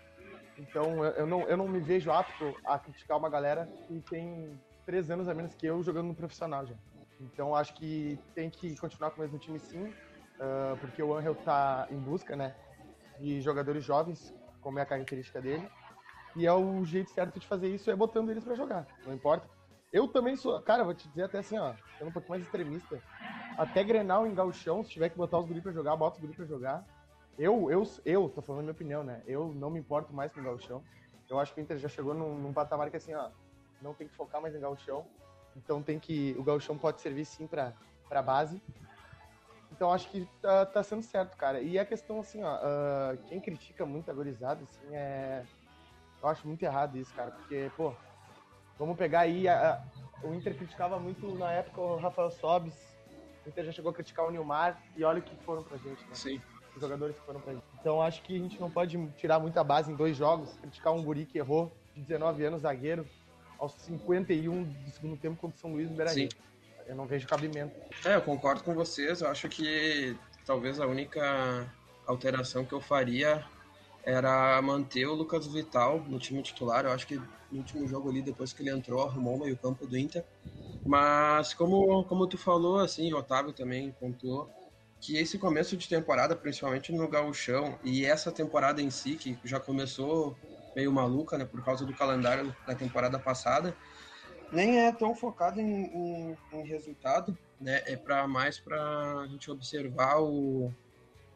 Então 0.57 1.05
eu, 1.05 1.11
eu, 1.15 1.27
não, 1.27 1.41
eu 1.49 1.57
não 1.57 1.67
me 1.67 1.81
vejo 1.81 2.13
apto 2.13 2.57
a 2.65 2.79
criticar 2.79 3.19
uma 3.19 3.29
galera 3.29 3.69
que 3.89 4.01
tem 4.03 4.57
3 4.85 5.11
anos 5.11 5.29
a 5.29 5.35
menos 5.35 5.53
que 5.53 5.67
eu 5.67 5.83
jogando 5.83 6.07
no 6.07 6.15
profissional 6.15 6.65
já. 6.65 6.77
Então 7.21 7.57
acho 7.57 7.75
que 7.75 8.17
tem 8.37 8.49
que 8.49 8.77
continuar 8.77 9.11
com 9.11 9.17
o 9.17 9.21
mesmo 9.21 9.37
time 9.37 9.59
sim, 9.59 9.83
uh, 9.83 10.77
porque 10.81 11.03
o 11.03 11.13
Angel 11.13 11.35
tá 11.35 11.89
em 11.91 11.99
busca, 11.99 12.37
né, 12.37 12.55
de 13.19 13.41
jogadores 13.41 13.83
jovens, 13.83 14.33
como 14.61 14.79
é 14.79 14.83
a 14.83 14.87
característica 14.87 15.41
dele. 15.41 15.69
E 16.37 16.47
é 16.47 16.53
o 16.53 16.85
jeito 16.85 17.11
certo 17.11 17.41
de 17.41 17.49
fazer 17.49 17.67
isso 17.67 17.91
é 17.91 17.97
botando 17.97 18.31
eles 18.31 18.45
para 18.45 18.55
jogar, 18.55 18.87
não 19.05 19.13
importa. 19.13 19.51
Eu 19.93 20.07
também 20.07 20.37
sou, 20.37 20.63
cara, 20.63 20.85
vou 20.85 20.95
te 20.95 21.09
dizer 21.09 21.25
até 21.25 21.39
assim, 21.39 21.59
ó, 21.59 21.75
sendo 21.99 22.11
um 22.11 22.13
pouco 22.13 22.31
mais 22.31 22.45
extremista. 22.45 23.03
Até 23.57 23.83
Grenal 23.83 24.27
em 24.27 24.35
Gauchão, 24.35 24.85
se 24.85 24.91
tiver 24.91 25.09
que 25.09 25.17
botar 25.17 25.39
os 25.39 25.47
guris 25.47 25.63
pra 25.63 25.73
jogar, 25.73 25.97
bota 25.97 26.17
os 26.17 26.21
guris 26.21 26.37
pra 26.37 26.45
jogar. 26.45 26.85
Eu, 27.39 27.71
eu, 27.71 27.83
eu, 28.05 28.29
tô 28.29 28.41
falando 28.43 28.63
minha 28.63 28.73
opinião, 28.73 29.03
né? 29.03 29.23
Eu 29.27 29.53
não 29.55 29.71
me 29.71 29.79
importo 29.79 30.13
mais 30.13 30.33
com 30.33 30.41
o 30.41 30.45
Gauchão. 30.45 30.83
Eu 31.29 31.39
acho 31.39 31.53
que 31.53 31.61
o 31.61 31.63
Inter 31.63 31.79
já 31.79 31.89
chegou 31.89 32.15
num, 32.15 32.37
num 32.37 32.53
patamar 32.53 32.91
que 32.91 32.97
assim, 32.97 33.15
ó, 33.15 33.31
não 33.81 33.95
tem 33.95 34.09
que 34.09 34.15
focar 34.15 34.41
mais 34.41 34.55
em 34.55 34.61
Gauchão. 34.61 35.07
Então 35.57 35.83
tem 35.83 35.99
que. 35.99 36.35
O 36.39 36.43
Gauchão 36.43 36.77
pode 36.77 37.01
servir 37.01 37.25
sim 37.25 37.47
pra, 37.47 37.73
pra 38.09 38.23
base. 38.23 38.63
Então 39.73 39.93
acho 39.93 40.11
que 40.11 40.27
tá, 40.41 40.65
tá 40.65 40.83
sendo 40.83 41.03
certo, 41.03 41.37
cara. 41.37 41.61
E 41.61 41.79
a 41.79 41.85
questão, 41.85 42.21
assim, 42.21 42.43
ó, 42.43 42.57
uh, 42.57 43.19
quem 43.29 43.41
critica 43.41 43.85
muito 43.85 44.11
a 44.11 44.15
gorizada, 44.15 44.63
assim, 44.63 44.95
é. 44.95 45.45
Eu 46.23 46.29
acho 46.29 46.47
muito 46.47 46.63
errado 46.63 46.97
isso, 46.97 47.13
cara, 47.15 47.31
porque, 47.31 47.71
pô, 47.77 47.93
vamos 48.79 48.97
pegar 48.97 49.21
aí. 49.21 49.47
A, 49.47 49.75
a, 49.75 50.27
o 50.27 50.33
Inter 50.35 50.57
criticava 50.57 50.99
muito 50.99 51.35
na 51.35 51.53
época 51.53 51.81
o 51.81 51.97
Rafael 51.97 52.31
Sobis, 52.31 52.96
o 53.47 53.49
Inter 53.49 53.65
já 53.65 53.73
chegou 53.73 53.91
a 53.91 53.95
criticar 53.95 54.27
o 54.27 54.31
Nilmar 54.31 54.83
e 54.97 55.05
olha 55.05 55.21
o 55.21 55.23
que 55.23 55.35
foram 55.45 55.63
pra 55.63 55.77
gente, 55.79 56.03
né? 56.03 56.11
Sim. 56.13 56.41
Os 56.75 56.81
jogadores 56.81 57.17
que 57.17 57.25
foram 57.25 57.41
pra 57.41 57.55
gente. 57.55 57.65
Então 57.81 58.03
acho 58.03 58.21
que 58.23 58.35
a 58.35 58.39
gente 58.39 58.61
não 58.61 58.71
pode 58.71 58.99
tirar 59.17 59.39
muita 59.39 59.63
base 59.65 59.91
em 59.91 59.95
dois 59.95 60.17
jogos, 60.17 60.53
criticar 60.61 60.93
um 60.93 61.03
guri 61.03 61.25
que 61.25 61.39
errou 61.39 61.73
de 61.95 62.03
19 62.03 62.45
anos, 62.45 62.63
zagueiro, 62.63 63.07
aos 63.59 63.73
51 63.73 64.65
do 64.65 64.91
segundo 64.91 65.17
tempo 65.17 65.37
contra 65.37 65.57
o 65.57 65.61
São 65.61 65.73
Luís 65.73 65.89
no 65.89 65.97
beira 65.97 66.13
-Rio. 66.13 66.29
Eu 66.87 66.95
não 66.95 67.07
vejo 67.07 67.27
cabimento. 67.27 67.75
É, 68.05 68.15
eu 68.15 68.23
concordo 68.23 68.63
com 68.63 68.75
vocês. 68.75 69.21
Eu 69.21 69.29
acho 69.29 69.49
que 69.49 70.17
talvez 70.45 70.79
a 70.79 70.87
única 70.87 71.73
alteração 72.07 72.65
que 72.65 72.73
eu 72.73 72.81
faria 72.81 73.45
era 74.05 74.61
manter 74.63 75.07
o 75.07 75.15
Lucas 75.15 75.47
Vital 75.47 76.01
no 76.01 76.19
time 76.19 76.43
titular. 76.43 76.85
Eu 76.85 76.93
acho 76.93 77.07
que 77.07 77.17
no 77.17 77.59
último 77.59 77.89
jogo 77.89 78.09
ali, 78.09 78.23
depois 78.23 78.53
que 78.53 78.63
ele 78.63 78.71
entrou, 78.71 79.03
arrumou 79.03 79.37
o 79.37 79.41
meio 79.41 79.57
campo 79.57 79.87
do 79.87 79.99
Inter. 79.99 80.25
Mas 80.87 81.53
como, 81.53 82.05
como 82.05 82.27
tu 82.27 82.39
falou, 82.39 82.79
assim, 82.79 83.13
o 83.13 83.19
Otávio 83.19 83.53
também 83.53 83.91
pontuou, 83.99 84.49
que 85.01 85.17
esse 85.17 85.39
começo 85.39 85.77
de 85.77 85.89
temporada, 85.89 86.37
principalmente 86.37 86.93
no 86.93 87.09
gauchão, 87.09 87.79
e 87.83 88.05
essa 88.05 88.31
temporada 88.31 88.81
em 88.81 88.91
si, 88.91 89.17
que 89.17 89.39
já 89.45 89.59
começou 89.59 90.37
meio 90.75 90.93
maluca, 90.93 91.37
né, 91.37 91.45
por 91.45 91.65
causa 91.65 91.85
do 91.85 91.93
calendário 91.95 92.55
da 92.67 92.75
temporada 92.75 93.19
passada, 93.19 93.77
nem 94.53 94.81
é 94.81 94.93
tão 94.93 95.15
focado 95.15 95.61
em, 95.61 95.87
em, 95.87 96.39
em 96.53 96.67
resultado, 96.67 97.37
né, 97.61 97.83
é 97.87 97.97
para 97.97 98.27
mais 98.29 98.59
para 98.59 99.21
a 99.21 99.27
gente 99.27 99.51
observar 99.51 100.21
o, 100.21 100.73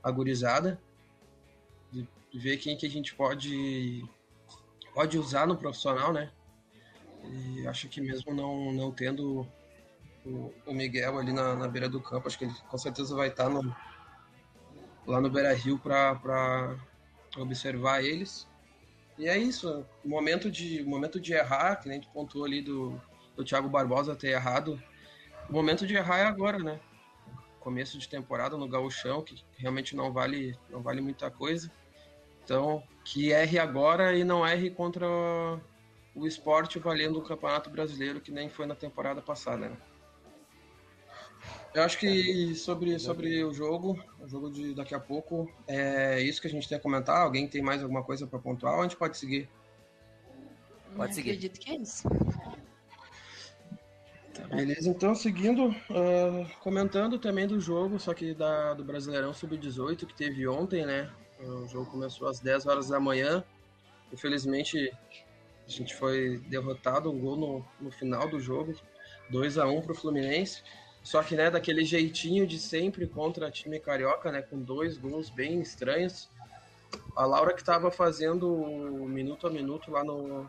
a 0.02 0.10
gurizada, 0.10 0.80
ver 2.32 2.56
quem 2.58 2.76
que 2.76 2.86
a 2.86 2.90
gente 2.90 3.14
pode, 3.14 4.04
pode 4.94 5.18
usar 5.18 5.46
no 5.46 5.56
profissional, 5.56 6.12
né, 6.12 6.30
e 7.24 7.66
acho 7.66 7.88
que 7.88 8.00
mesmo 8.00 8.34
não, 8.34 8.72
não 8.72 8.90
tendo 8.90 9.46
o, 10.24 10.52
o 10.66 10.72
Miguel 10.72 11.18
ali 11.18 11.32
na, 11.32 11.54
na, 11.54 11.68
beira 11.68 11.88
do 11.88 12.00
campo, 12.00 12.28
acho 12.28 12.38
que 12.38 12.44
ele 12.44 12.54
com 12.68 12.78
certeza 12.78 13.14
vai 13.14 13.28
estar 13.28 13.48
no, 13.48 13.74
lá 15.06 15.20
no 15.20 15.30
Beira 15.30 15.52
Rio 15.54 15.78
para 15.78 16.76
observar 17.36 18.02
eles. 18.02 18.48
E 19.18 19.28
é 19.28 19.36
isso, 19.36 19.84
o 20.04 20.08
momento 20.08 20.50
de, 20.50 20.82
momento 20.82 21.20
de 21.20 21.34
errar, 21.34 21.76
que 21.76 21.88
nem 21.88 22.00
gente 22.00 22.10
pontuou 22.12 22.44
ali 22.44 22.62
do, 22.62 23.00
do 23.36 23.44
Thiago 23.44 23.68
Barbosa 23.68 24.16
ter 24.16 24.28
errado, 24.28 24.82
o 25.48 25.52
momento 25.52 25.86
de 25.86 25.94
errar 25.94 26.18
é 26.18 26.24
agora, 26.24 26.58
né? 26.58 26.80
Começo 27.58 27.98
de 27.98 28.08
temporada 28.08 28.56
no 28.56 28.68
gauchão, 28.68 29.22
que 29.22 29.44
realmente 29.58 29.94
não 29.94 30.10
vale, 30.12 30.56
não 30.70 30.80
vale 30.80 31.02
muita 31.02 31.30
coisa. 31.30 31.70
Então, 32.42 32.82
que 33.04 33.30
erre 33.30 33.58
agora 33.58 34.16
e 34.16 34.24
não 34.24 34.46
erre 34.46 34.70
contra 34.70 35.06
o 36.14 36.26
esporte 36.26 36.78
valendo 36.78 37.18
o 37.18 37.22
Campeonato 37.22 37.70
Brasileiro, 37.70 38.20
que 38.20 38.32
nem 38.32 38.48
foi 38.48 38.66
na 38.66 38.74
temporada 38.74 39.22
passada. 39.22 39.68
Né? 39.68 39.76
Eu 41.74 41.82
acho 41.82 41.98
que 41.98 42.54
sobre, 42.56 42.98
sobre 42.98 43.44
o 43.44 43.52
jogo, 43.52 44.02
o 44.18 44.28
jogo 44.28 44.50
de 44.50 44.74
daqui 44.74 44.94
a 44.94 45.00
pouco, 45.00 45.50
é 45.68 46.20
isso 46.20 46.40
que 46.40 46.48
a 46.48 46.50
gente 46.50 46.68
tem 46.68 46.76
a 46.76 46.80
comentar. 46.80 47.22
Alguém 47.22 47.46
tem 47.46 47.62
mais 47.62 47.82
alguma 47.82 48.02
coisa 48.02 48.26
para 48.26 48.38
pontuar 48.38 48.74
ou 48.74 48.80
a 48.80 48.82
gente 48.82 48.96
pode 48.96 49.16
seguir? 49.16 49.48
Pode 50.96 51.14
seguir. 51.14 51.30
acredito 51.30 51.60
que 51.60 51.70
é 51.70 51.76
isso. 51.76 52.08
Tá, 54.34 54.46
beleza, 54.48 54.88
então 54.88 55.14
seguindo, 55.14 55.68
uh, 55.68 56.58
comentando 56.60 57.18
também 57.18 57.46
do 57.46 57.60
jogo, 57.60 58.00
só 58.00 58.14
que 58.14 58.34
da, 58.34 58.74
do 58.74 58.84
Brasileirão 58.84 59.32
Sub-18 59.32 60.06
que 60.06 60.14
teve 60.14 60.46
ontem, 60.48 60.84
né? 60.84 61.10
O 61.38 61.66
jogo 61.68 61.90
começou 61.90 62.28
às 62.28 62.40
10 62.40 62.66
horas 62.66 62.88
da 62.88 63.00
manhã. 63.00 63.44
Infelizmente, 64.12 64.92
a 65.70 65.76
gente 65.76 65.94
foi 65.94 66.38
derrotado, 66.48 67.10
um 67.10 67.18
gol 67.18 67.36
no, 67.36 67.64
no 67.80 67.90
final 67.90 68.28
do 68.28 68.40
jogo, 68.40 68.74
2 69.30 69.56
a 69.56 69.66
1 69.66 69.82
para 69.82 69.92
o 69.92 69.94
Fluminense. 69.94 70.62
Só 71.02 71.22
que, 71.22 71.34
né, 71.34 71.50
daquele 71.50 71.84
jeitinho 71.84 72.46
de 72.46 72.58
sempre 72.58 73.06
contra 73.06 73.50
time 73.50 73.78
carioca, 73.78 74.30
né, 74.30 74.42
com 74.42 74.60
dois 74.60 74.98
gols 74.98 75.30
bem 75.30 75.60
estranhos. 75.60 76.28
A 77.16 77.24
Laura 77.24 77.54
que 77.54 77.60
estava 77.60 77.90
fazendo 77.90 78.48
minuto 79.08 79.46
a 79.46 79.50
minuto 79.50 79.90
lá 79.90 80.02
no, 80.02 80.48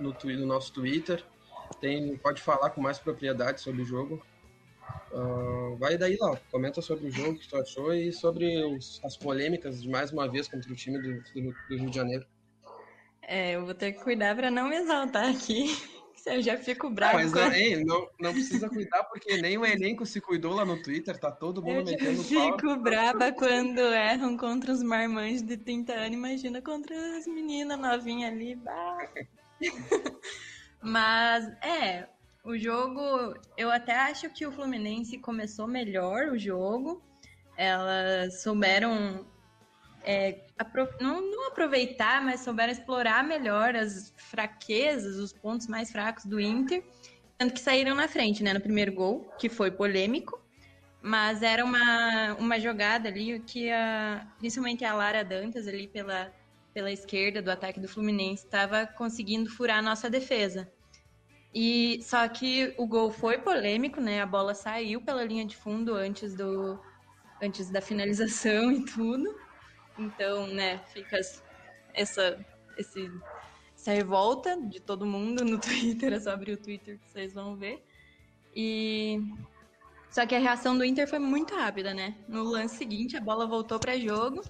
no, 0.00 0.16
no, 0.24 0.46
nosso 0.46 0.72
Twitter, 0.72 1.22
tem, 1.80 2.16
pode 2.16 2.40
falar 2.40 2.70
com 2.70 2.80
mais 2.80 2.98
propriedade 2.98 3.60
sobre 3.60 3.82
o 3.82 3.84
jogo. 3.84 4.24
Uh, 5.12 5.76
vai 5.76 5.98
daí, 5.98 6.16
Laura, 6.18 6.40
comenta 6.50 6.80
sobre 6.80 7.08
o 7.08 7.10
jogo 7.10 7.38
que 7.38 7.48
tu 7.48 7.56
achou 7.56 7.92
e 7.92 8.12
sobre 8.12 8.64
os, 8.64 9.00
as 9.04 9.16
polêmicas 9.16 9.82
de 9.82 9.88
mais 9.88 10.10
uma 10.10 10.28
vez 10.28 10.48
contra 10.48 10.72
o 10.72 10.74
time 10.74 10.98
do, 10.98 11.20
do, 11.20 11.54
do 11.68 11.76
Rio 11.76 11.90
de 11.90 11.96
Janeiro. 11.96 12.26
É, 13.28 13.56
eu 13.56 13.64
vou 13.64 13.74
ter 13.74 13.92
que 13.92 14.02
cuidar 14.02 14.36
para 14.36 14.50
não 14.50 14.68
me 14.68 14.76
exaltar 14.76 15.28
aqui. 15.28 15.66
Eu 16.24 16.42
já 16.42 16.58
fico 16.58 16.90
bravo. 16.90 17.20
Não, 17.20 17.30
mas 17.30 17.84
não, 17.84 17.84
não, 17.84 18.08
não, 18.18 18.32
precisa 18.32 18.68
cuidar, 18.68 19.04
porque 19.04 19.36
nem 19.36 19.56
o 19.56 19.64
elenco 19.64 20.04
se 20.04 20.20
cuidou 20.20 20.54
lá 20.54 20.64
no 20.64 20.82
Twitter, 20.82 21.16
tá 21.16 21.30
todo 21.30 21.62
mundo 21.62 21.88
eu 21.88 21.96
metendo 21.96 22.24
pau. 22.24 22.48
Eu 22.48 22.58
fico 22.58 22.76
brava 22.80 23.30
quando 23.30 23.78
erram 23.78 24.36
contra 24.36 24.72
os 24.72 24.82
marmães 24.82 25.40
de 25.40 25.56
30 25.56 25.92
anos, 25.92 26.14
imagina 26.14 26.60
contra 26.60 26.96
as 27.16 27.28
meninas 27.28 27.78
novinhas 27.78 28.32
ali. 28.32 28.58
mas, 30.82 31.46
é, 31.62 32.08
o 32.42 32.58
jogo, 32.58 33.00
eu 33.56 33.70
até 33.70 33.94
acho 33.94 34.28
que 34.30 34.44
o 34.44 34.50
Fluminense 34.50 35.18
começou 35.18 35.68
melhor 35.68 36.30
o 36.32 36.38
jogo. 36.38 37.00
Elas 37.56 38.42
souberam 38.42 39.24
é, 40.06 40.46
não, 41.00 41.20
não, 41.20 41.48
aproveitar, 41.48 42.22
mas 42.22 42.40
souberam 42.40 42.72
explorar 42.72 43.24
melhor 43.24 43.74
as 43.74 44.14
fraquezas, 44.16 45.16
os 45.16 45.32
pontos 45.32 45.66
mais 45.66 45.90
fracos 45.90 46.24
do 46.24 46.40
Inter, 46.40 46.84
tanto 47.36 47.54
que 47.54 47.60
saíram 47.60 47.94
na 47.94 48.06
frente, 48.06 48.42
né, 48.42 48.54
no 48.54 48.60
primeiro 48.60 48.92
gol, 48.92 49.28
que 49.36 49.48
foi 49.48 49.70
polêmico, 49.70 50.40
mas 51.02 51.42
era 51.42 51.64
uma, 51.64 52.34
uma 52.34 52.58
jogada 52.60 53.08
ali 53.08 53.40
que 53.40 53.70
a, 53.70 54.26
principalmente 54.38 54.84
a 54.84 54.94
Lara 54.94 55.24
Dantas 55.24 55.66
ali 55.66 55.88
pela, 55.88 56.32
pela 56.72 56.90
esquerda 56.90 57.42
do 57.42 57.50
ataque 57.50 57.80
do 57.80 57.88
Fluminense 57.88 58.44
estava 58.44 58.86
conseguindo 58.86 59.50
furar 59.50 59.78
a 59.78 59.82
nossa 59.82 60.08
defesa. 60.08 60.70
E 61.54 62.00
só 62.02 62.28
que 62.28 62.74
o 62.76 62.86
gol 62.86 63.10
foi 63.10 63.38
polêmico, 63.38 64.00
né? 64.00 64.20
A 64.20 64.26
bola 64.26 64.54
saiu 64.54 65.00
pela 65.00 65.24
linha 65.24 65.44
de 65.44 65.56
fundo 65.56 65.94
antes 65.94 66.34
do 66.34 66.78
antes 67.40 67.70
da 67.70 67.80
finalização 67.80 68.70
e 68.72 68.84
tudo. 68.84 69.45
Então, 69.98 70.46
né, 70.46 70.78
fica 70.92 71.18
essa, 71.94 72.38
esse, 72.76 73.10
essa 73.74 73.92
revolta 73.92 74.60
de 74.60 74.80
todo 74.80 75.06
mundo 75.06 75.44
no 75.44 75.58
Twitter, 75.60 76.12
é 76.12 76.20
só 76.20 76.30
abrir 76.30 76.52
o 76.52 76.56
Twitter 76.56 76.98
que 76.98 77.10
vocês 77.10 77.32
vão 77.32 77.56
ver. 77.56 77.84
E 78.54 79.20
só 80.10 80.24
que 80.24 80.34
a 80.34 80.38
reação 80.38 80.76
do 80.76 80.84
Inter 80.84 81.06
foi 81.06 81.18
muito 81.18 81.54
rápida, 81.54 81.92
né? 81.92 82.16
No 82.26 82.42
lance 82.42 82.76
seguinte, 82.76 83.16
a 83.16 83.20
bola 83.20 83.46
voltou 83.46 83.78
para 83.78 83.98
jogo. 83.98 84.42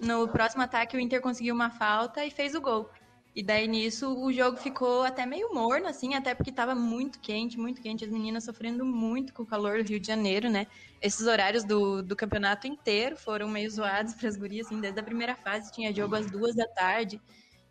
No 0.00 0.26
próximo 0.28 0.62
ataque, 0.62 0.96
o 0.96 1.00
Inter 1.00 1.20
conseguiu 1.20 1.54
uma 1.54 1.70
falta 1.70 2.24
e 2.24 2.30
fez 2.30 2.54
o 2.54 2.60
gol. 2.60 2.90
E 3.38 3.42
daí 3.44 3.68
nisso 3.68 4.18
o 4.18 4.32
jogo 4.32 4.56
ficou 4.56 5.04
até 5.04 5.24
meio 5.24 5.54
morno, 5.54 5.86
assim, 5.86 6.12
até 6.12 6.34
porque 6.34 6.50
estava 6.50 6.74
muito 6.74 7.20
quente, 7.20 7.56
muito 7.56 7.80
quente. 7.80 8.04
As 8.04 8.10
meninas 8.10 8.42
sofrendo 8.42 8.84
muito 8.84 9.32
com 9.32 9.44
o 9.44 9.46
calor 9.46 9.80
do 9.80 9.88
Rio 9.88 10.00
de 10.00 10.08
Janeiro, 10.08 10.50
né? 10.50 10.66
Esses 11.00 11.24
horários 11.24 11.62
do, 11.62 12.02
do 12.02 12.16
campeonato 12.16 12.66
inteiro 12.66 13.16
foram 13.16 13.46
meio 13.48 13.70
zoados 13.70 14.14
para 14.14 14.28
as 14.28 14.36
gurias, 14.36 14.66
assim, 14.66 14.80
desde 14.80 14.98
a 14.98 15.04
primeira 15.04 15.36
fase 15.36 15.70
tinha 15.70 15.94
jogo 15.94 16.16
às 16.16 16.28
duas 16.28 16.56
da 16.56 16.66
tarde. 16.66 17.22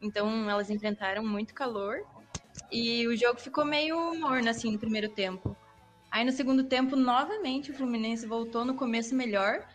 Então 0.01 0.49
elas 0.49 0.69
enfrentaram 0.69 1.21
muito 1.21 1.53
calor. 1.53 1.97
E 2.71 3.05
o 3.05 3.13
jogo 3.17 3.37
ficou 3.37 3.65
meio 3.65 4.17
morno, 4.17 4.49
assim, 4.49 4.71
no 4.71 4.79
primeiro 4.79 5.09
tempo. 5.09 5.53
Aí 6.09 6.23
no 6.23 6.31
segundo 6.31 6.63
tempo, 6.63 6.95
novamente, 6.95 7.71
o 7.71 7.73
Fluminense 7.73 8.25
voltou 8.25 8.63
no 8.63 8.75
começo 8.75 9.13
melhor. 9.13 9.67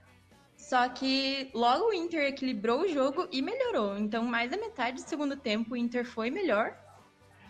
Só 0.73 0.89
que 0.89 1.51
logo 1.53 1.91
o 1.91 1.93
Inter 1.93 2.29
equilibrou 2.29 2.81
o 2.81 2.89
jogo 2.89 3.29
e 3.31 3.43
melhorou. 3.43 3.99
Então, 3.99 4.25
mais 4.25 4.51
da 4.51 4.57
metade 4.57 5.03
do 5.03 5.07
segundo 5.07 5.37
tempo, 5.37 5.75
o 5.75 5.77
Inter 5.77 6.03
foi 6.03 6.31
melhor. 6.31 6.75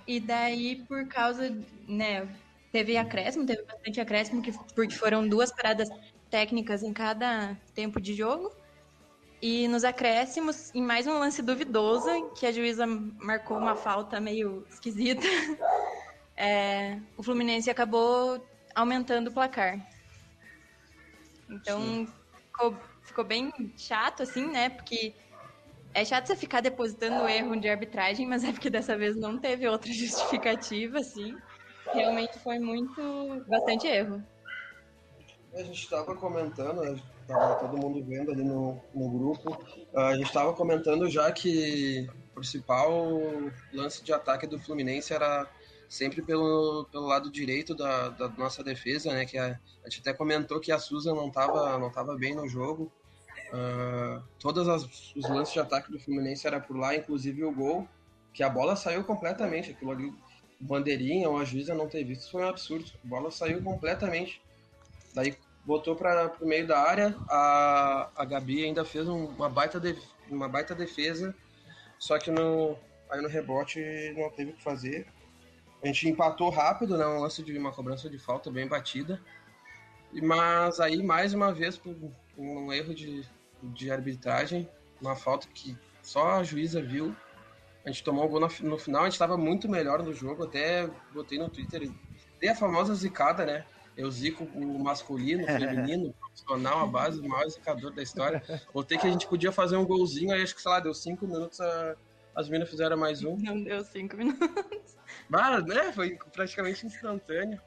E 0.08 0.18
daí, 0.18 0.84
por 0.88 1.06
causa, 1.06 1.56
né, 1.86 2.28
teve 2.72 2.96
acréscimo, 2.96 3.46
teve 3.46 3.62
bastante 3.62 4.00
acréscimo, 4.00 4.42
porque 4.74 4.96
foram 4.96 5.28
duas 5.28 5.52
paradas 5.52 5.88
técnicas 6.28 6.82
em 6.82 6.92
cada 6.92 7.56
tempo 7.76 8.00
de 8.00 8.12
jogo. 8.12 8.50
E 9.40 9.68
nos 9.68 9.84
acréscimos, 9.84 10.74
em 10.74 10.82
mais 10.82 11.06
um 11.06 11.16
lance 11.16 11.42
duvidoso, 11.42 12.28
que 12.30 12.44
a 12.44 12.50
juíza 12.50 12.88
marcou 12.88 13.56
uma 13.56 13.76
falta 13.76 14.18
meio 14.18 14.66
esquisita, 14.68 15.22
é, 16.36 16.98
o 17.16 17.22
Fluminense 17.22 17.70
acabou 17.70 18.44
aumentando 18.74 19.30
o 19.30 19.32
placar. 19.32 19.78
Então, 21.48 22.08
ficou 22.48 22.76
ficou 23.12 23.25
bem 23.25 23.52
chato, 23.76 24.23
assim, 24.23 24.50
né? 24.50 24.71
Porque 24.71 25.14
é 25.95 26.04
chato 26.04 26.26
você 26.26 26.35
ficar 26.35 26.62
depositando 26.62 27.28
erro 27.28 27.54
de 27.61 27.69
arbitragem, 27.69 28.26
mas 28.26 28.42
é 28.42 28.50
porque 28.50 28.71
dessa 28.71 28.97
vez 28.97 29.14
não 29.14 29.38
teve 29.38 29.69
outra 29.69 29.92
justificativa, 29.92 30.99
assim. 30.99 31.37
Realmente 31.92 32.38
foi 32.38 32.59
muito. 32.59 33.45
bastante 33.47 33.87
erro. 33.87 34.25
A 35.54 35.62
gente 35.62 35.83
estava 35.83 36.14
comentando, 36.16 36.83
estava 37.21 37.57
todo 37.57 37.76
mundo 37.76 38.02
vendo 38.02 38.33
ali 38.33 38.42
no, 38.42 38.81
no 38.95 39.11
grupo, 39.11 39.62
a 39.95 40.14
gente 40.16 40.28
estava 40.28 40.54
comentando 40.54 41.11
já 41.11 41.31
que 41.31 42.09
o 42.31 42.35
principal 42.37 42.99
lance 43.71 44.02
de 44.02 44.14
ataque 44.14 44.47
do 44.47 44.59
Fluminense 44.59 45.12
era 45.12 45.47
sempre 45.90 46.23
pelo, 46.23 46.87
pelo 46.90 47.04
lado 47.04 47.31
direito 47.31 47.75
da, 47.75 48.09
da 48.09 48.31
nossa 48.31 48.64
defesa, 48.64 49.12
né? 49.12 49.26
Que 49.26 49.37
a, 49.37 49.61
a 49.85 49.90
gente 49.90 50.00
até 50.00 50.14
comentou 50.14 50.59
que 50.59 50.73
a 50.73 50.78
Susan 50.78 51.14
não 51.14 51.28
estava 51.28 51.78
não 51.78 51.92
tava 51.92 52.16
bem 52.16 52.35
no 52.35 52.49
jogo. 52.49 52.90
Uh, 53.52 54.23
todos 54.38 54.66
os 55.14 55.28
lances 55.28 55.52
de 55.52 55.61
ataque 55.61 55.92
do 55.92 56.00
Fluminense 56.00 56.47
era 56.47 56.59
por 56.59 56.75
lá, 56.75 56.97
inclusive 56.97 57.44
o 57.44 57.52
gol, 57.52 57.87
que 58.32 58.42
a 58.42 58.49
bola 58.49 58.75
saiu 58.76 59.04
completamente. 59.04 59.73
Aquilo 59.73 59.90
ali, 59.90 60.12
bandeirinha 60.59 61.28
ou 61.28 61.38
a 61.38 61.44
juíza 61.44 61.75
não 61.75 61.88
ter 61.88 62.02
visto, 62.02 62.30
foi 62.30 62.42
um 62.42 62.49
absurdo. 62.49 62.90
A 63.04 63.09
bola 63.09 63.30
saiu 63.30 63.62
completamente. 63.62 64.40
Daí 65.14 65.37
botou 65.64 65.94
para 65.94 66.32
o 66.40 66.47
meio 66.47 66.66
da 66.66 66.78
área, 66.78 67.14
a, 67.28 68.11
a 68.16 68.25
Gabi 68.25 68.64
ainda 68.64 68.85
fez 68.85 69.06
um, 69.06 69.26
uma, 69.26 69.49
baita 69.49 69.78
de, 69.78 69.97
uma 70.28 70.49
baita 70.49 70.75
defesa, 70.75 71.35
só 71.99 72.18
que 72.18 72.30
no, 72.30 72.76
aí 73.09 73.21
no 73.21 73.28
rebote 73.28 73.80
não 74.16 74.30
teve 74.30 74.50
o 74.50 74.54
que 74.54 74.62
fazer. 74.62 75.06
A 75.82 75.87
gente 75.87 76.09
empatou 76.09 76.49
rápido, 76.49 76.97
né? 76.97 77.06
Um 77.06 77.21
lance 77.21 77.42
de 77.42 77.56
uma 77.56 77.73
cobrança 77.73 78.09
de 78.09 78.18
falta 78.18 78.50
bem 78.50 78.66
batida. 78.66 79.21
Mas 80.23 80.78
aí, 80.78 81.02
mais 81.02 81.35
uma 81.35 81.52
vez, 81.52 81.76
por 81.76 81.97
um 82.37 82.73
erro 82.73 82.94
de, 82.94 83.23
de 83.62 83.90
arbitragem, 83.90 84.69
uma 85.00 85.16
falta 85.16 85.49
que 85.52 85.76
só 86.02 86.33
a 86.33 86.42
juíza 86.42 86.83
viu. 86.83 87.14
A 87.85 87.88
gente 87.90 88.04
tomou 88.04 88.25
o 88.25 88.28
gol 88.28 88.40
no, 88.40 88.78
final, 88.78 89.02
a 89.02 89.04
gente 89.04 89.14
estava 89.14 89.37
muito 89.37 89.69
melhor 89.69 90.02
no 90.02 90.12
jogo, 90.12 90.45
até 90.45 90.88
botei 91.12 91.38
no 91.38 91.49
Twitter. 91.49 91.90
Dei 92.40 92.50
a 92.50 92.54
famosa 92.54 92.95
zicada, 92.95 93.45
né? 93.45 93.64
Eu 93.97 94.11
zico 94.11 94.45
o 94.45 94.78
masculino, 94.83 95.45
o 95.45 95.47
feminino, 95.47 96.09
o 96.09 96.12
profissional, 96.12 96.81
a 96.81 96.87
base, 96.87 97.21
o 97.21 97.28
maior 97.28 97.49
zicador 97.49 97.92
da 97.92 98.02
história. 98.02 98.42
Botei 98.73 98.99
que 98.99 99.07
a 99.07 99.11
gente 99.11 99.26
podia 99.26 99.50
fazer 99.50 99.76
um 99.76 99.85
golzinho, 99.85 100.33
aí 100.33 100.42
acho 100.42 100.54
que, 100.54 100.62
sei 100.62 100.71
lá, 100.71 100.81
deu 100.81 100.95
cinco 100.95 101.26
minutos, 101.26 101.61
a, 101.61 101.97
as 102.35 102.49
meninas 102.49 102.71
fizeram 102.71 102.97
mais 102.97 103.25
um. 103.25 103.37
Não 103.37 103.62
deu 103.62 103.85
cinco 103.85 104.16
minutos. 104.16 104.97
Mas, 105.28 105.64
né, 105.66 105.92
foi 105.92 106.16
praticamente 106.33 106.87
instantâneo. 106.87 107.61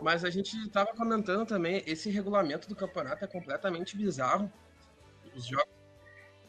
Mas 0.00 0.24
a 0.24 0.30
gente 0.30 0.56
estava 0.58 0.92
comentando 0.94 1.46
também, 1.46 1.82
esse 1.86 2.10
regulamento 2.10 2.68
do 2.68 2.74
campeonato 2.74 3.24
é 3.24 3.28
completamente 3.28 3.96
bizarro. 3.96 4.52
Os 5.34 5.46
jogos. 5.46 5.74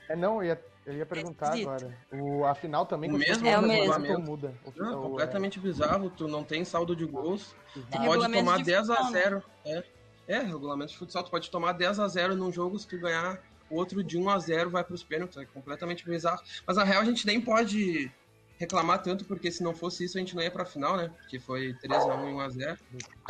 É, 0.08 0.16
não, 0.16 0.44
eu 0.44 0.50
ia, 0.50 0.66
eu 0.86 0.94
ia 0.94 1.06
perguntar 1.06 1.58
é 1.58 1.62
agora. 1.62 1.98
O, 2.12 2.46
a 2.46 2.54
final 2.54 2.86
também, 2.86 3.10
o 3.10 3.18
mesmo 3.18 3.48
é 3.48 3.58
o 3.58 3.62
mesmo. 3.62 4.20
muda. 4.20 4.54
O, 4.64 4.72
não, 4.76 5.00
o, 5.00 5.10
completamente 5.10 5.58
é... 5.58 5.62
bizarro, 5.62 6.10
tu 6.10 6.28
não 6.28 6.44
tem 6.44 6.64
saldo 6.64 6.96
de 6.96 7.06
gols. 7.06 7.56
Tu 7.74 7.84
é 7.92 8.06
pode 8.06 8.32
tomar 8.32 8.64
10 8.64 8.90
a 8.90 9.02
0 9.12 9.44
né? 9.66 9.84
é. 10.28 10.36
é, 10.36 10.40
regulamento 10.40 10.92
de 10.92 10.98
futsal, 10.98 11.24
tu 11.24 11.32
pode 11.32 11.50
tomar 11.50 11.72
10 11.74 12.00
a 12.00 12.08
0 12.08 12.36
num 12.36 12.52
jogo 12.52 12.78
se 12.78 12.88
tu 12.88 13.00
ganhar 13.00 13.42
o 13.70 13.76
outro 13.76 14.04
de 14.04 14.18
1 14.18 14.30
a 14.30 14.40
0 14.40 14.70
vai 14.70 14.84
para 14.84 14.94
os 14.94 15.04
pênaltis, 15.04 15.38
é 15.38 15.46
completamente 15.46 16.06
bizarro. 16.06 16.42
Mas 16.68 16.78
na 16.78 16.84
real 16.84 17.02
a 17.02 17.06
gente 17.06 17.26
nem 17.26 17.42
pode 17.42 18.12
reclamar 18.58 19.02
tanto, 19.02 19.26
porque 19.26 19.52
se 19.52 19.64
não 19.64 19.74
fosse 19.74 20.06
isso 20.06 20.18
a 20.18 20.22
gente 20.22 20.36
não 20.36 20.44
ia 20.44 20.52
pra 20.52 20.66
final, 20.66 20.96
né? 20.98 21.12
Porque 21.20 21.40
foi 21.40 21.74
3x1 21.84 22.30
e 22.30 22.34
1x0. 22.34 22.78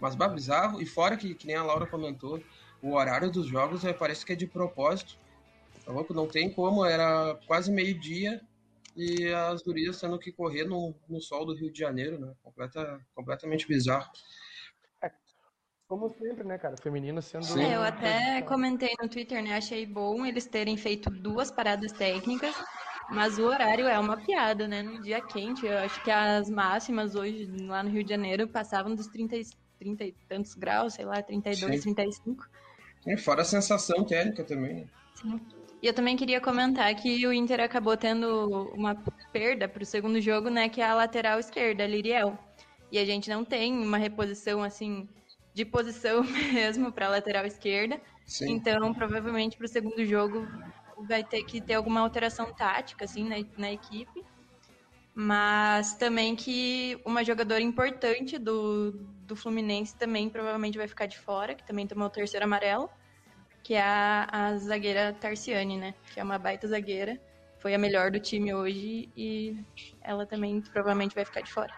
Mas 0.01 0.15
bah, 0.15 0.27
bizarro. 0.27 0.81
E 0.81 0.85
fora 0.85 1.17
que, 1.17 1.33
que 1.33 1.47
nem 1.47 1.55
a 1.55 1.63
Laura 1.63 1.87
comentou, 1.87 2.41
o 2.81 2.93
horário 2.93 3.31
dos 3.31 3.47
jogos 3.47 3.83
é, 3.83 3.93
parece 3.93 4.25
que 4.25 4.33
é 4.33 4.35
de 4.35 4.45
propósito. 4.45 5.17
Tá 5.85 5.91
louco? 5.91 6.13
Não 6.13 6.27
tem 6.27 6.51
como, 6.51 6.83
era 6.83 7.35
quase 7.47 7.71
meio-dia 7.71 8.41
e 8.95 9.27
as 9.27 9.61
gurias 9.61 9.99
tendo 9.99 10.17
que 10.17 10.31
correr 10.31 10.65
no, 10.65 10.95
no 11.07 11.21
sol 11.21 11.45
do 11.45 11.53
Rio 11.53 11.71
de 11.71 11.77
Janeiro, 11.77 12.19
né? 12.19 12.33
Completa, 12.41 12.99
completamente 13.13 13.67
bizarro. 13.67 14.09
É, 15.03 15.11
como 15.87 16.09
sempre, 16.09 16.43
né, 16.43 16.57
cara? 16.57 16.75
Feminino 16.77 17.21
sendo. 17.21 17.45
Sim. 17.45 17.61
É, 17.61 17.75
eu 17.75 17.83
até 17.83 18.41
comentei 18.43 18.93
no 19.01 19.07
Twitter, 19.07 19.43
né? 19.43 19.55
Achei 19.55 19.85
bom 19.85 20.25
eles 20.25 20.47
terem 20.47 20.75
feito 20.77 21.09
duas 21.09 21.51
paradas 21.51 21.91
técnicas 21.91 22.55
mas 23.09 23.37
o 23.37 23.45
horário 23.45 23.87
é 23.87 23.99
uma 23.99 24.17
piada, 24.17 24.67
né? 24.67 24.81
Num 24.81 25.01
dia 25.01 25.21
quente, 25.21 25.65
eu 25.65 25.77
acho 25.77 26.01
que 26.03 26.09
as 26.09 26.49
máximas 26.49 27.15
hoje 27.15 27.45
lá 27.61 27.83
no 27.83 27.89
Rio 27.89 28.03
de 28.03 28.09
Janeiro 28.09 28.47
passavam 28.47 28.95
dos 28.95 29.07
30, 29.07 29.35
30 29.77 30.05
e 30.05 30.11
tantos 30.27 30.55
graus, 30.55 30.93
sei 30.93 31.05
lá, 31.05 31.21
32, 31.21 31.75
Sim. 31.75 31.81
35. 31.81 32.43
E 33.07 33.17
fora 33.17 33.43
a 33.43 33.45
sensação 33.45 34.03
térmica 34.03 34.43
também, 34.43 34.73
né? 34.73 34.87
Sim. 35.13 35.39
E 35.85 35.87
eu 35.87 35.93
também 35.93 36.17
queria 36.17 36.41
comentar 36.41 36.95
que 36.95 37.27
o 37.27 37.31
Inter 37.31 37.59
acabou 37.59 37.95
tendo 37.95 38.71
uma 38.73 38.95
perda 39.31 39.67
para 39.67 39.83
o 39.83 39.85
segundo 39.85 40.19
jogo, 40.19 40.49
né? 40.49 40.67
Que 40.67 40.81
é 40.81 40.83
a 40.83 40.95
lateral 40.95 41.39
esquerda, 41.39 41.83
a 41.83 41.87
Liriel. 41.87 42.39
E 42.91 42.97
a 42.97 43.05
gente 43.05 43.29
não 43.29 43.45
tem 43.45 43.71
uma 43.71 43.99
reposição, 43.99 44.63
assim, 44.63 45.07
de 45.53 45.63
posição 45.63 46.23
mesmo 46.51 46.91
para 46.91 47.05
a 47.05 47.09
lateral 47.09 47.45
esquerda. 47.45 48.01
Sim. 48.25 48.53
Então, 48.53 48.95
provavelmente 48.95 49.57
para 49.57 49.65
o 49.65 49.69
segundo 49.69 50.03
jogo 50.03 50.47
vai 51.07 51.23
ter 51.23 51.43
que 51.43 51.61
ter 51.61 51.75
alguma 51.75 51.99
alteração 51.99 52.51
tática, 52.51 53.05
assim, 53.05 53.23
na, 53.23 53.35
na 53.55 53.71
equipe. 53.71 54.25
Mas 55.13 55.93
também 55.93 56.35
que 56.35 56.99
uma 57.05 57.23
jogadora 57.23 57.61
importante 57.61 58.39
do, 58.39 58.89
do 59.21 59.35
Fluminense 59.35 59.95
também 59.95 60.29
provavelmente 60.31 60.79
vai 60.79 60.87
ficar 60.87 61.05
de 61.05 61.19
fora, 61.19 61.53
que 61.53 61.63
também 61.63 61.85
tomou 61.85 62.07
o 62.07 62.09
terceiro 62.09 62.43
amarelo, 62.43 62.89
que 63.65 63.73
é 63.73 63.81
a, 63.81 64.27
a 64.31 64.57
zagueira 64.57 65.11
Tarciane, 65.11 65.75
né? 65.75 65.95
Que 66.13 66.19
é 66.19 66.23
uma 66.23 66.37
baita 66.37 66.67
zagueira. 66.67 67.19
Foi 67.57 67.73
a 67.73 67.79
melhor 67.79 68.11
do 68.11 68.19
time 68.19 68.53
hoje 68.53 69.09
e 69.17 69.57
ela 70.03 70.23
também 70.23 70.61
provavelmente 70.61 71.15
vai 71.15 71.25
ficar 71.25 71.41
de 71.41 71.51
fora. 71.51 71.73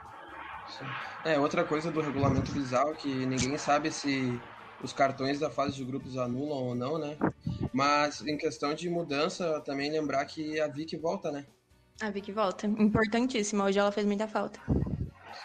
Sim. 0.67 0.85
É, 1.23 1.39
outra 1.39 1.63
coisa 1.63 1.89
do 1.89 2.01
regulamento 2.01 2.51
bizarro 2.51 2.93
que 2.93 3.25
ninguém 3.25 3.57
sabe 3.57 3.89
se 3.89 4.37
os 4.83 4.91
cartões 4.91 5.39
da 5.39 5.49
fase 5.49 5.77
de 5.77 5.85
grupos 5.85 6.17
anulam 6.17 6.57
ou 6.57 6.75
não, 6.75 6.99
né? 6.99 7.17
Mas 7.73 8.19
em 8.27 8.37
questão 8.37 8.73
de 8.73 8.89
mudança, 8.89 9.61
também 9.61 9.89
lembrar 9.89 10.25
que 10.25 10.59
a 10.59 10.67
Vicky 10.67 10.97
volta, 10.97 11.31
né? 11.31 11.45
A 12.01 12.09
Vicky 12.09 12.33
volta. 12.33 12.67
Importantíssima. 12.67 13.63
Hoje 13.63 13.79
ela 13.79 13.93
fez 13.93 14.05
muita 14.05 14.27
falta. 14.27 14.59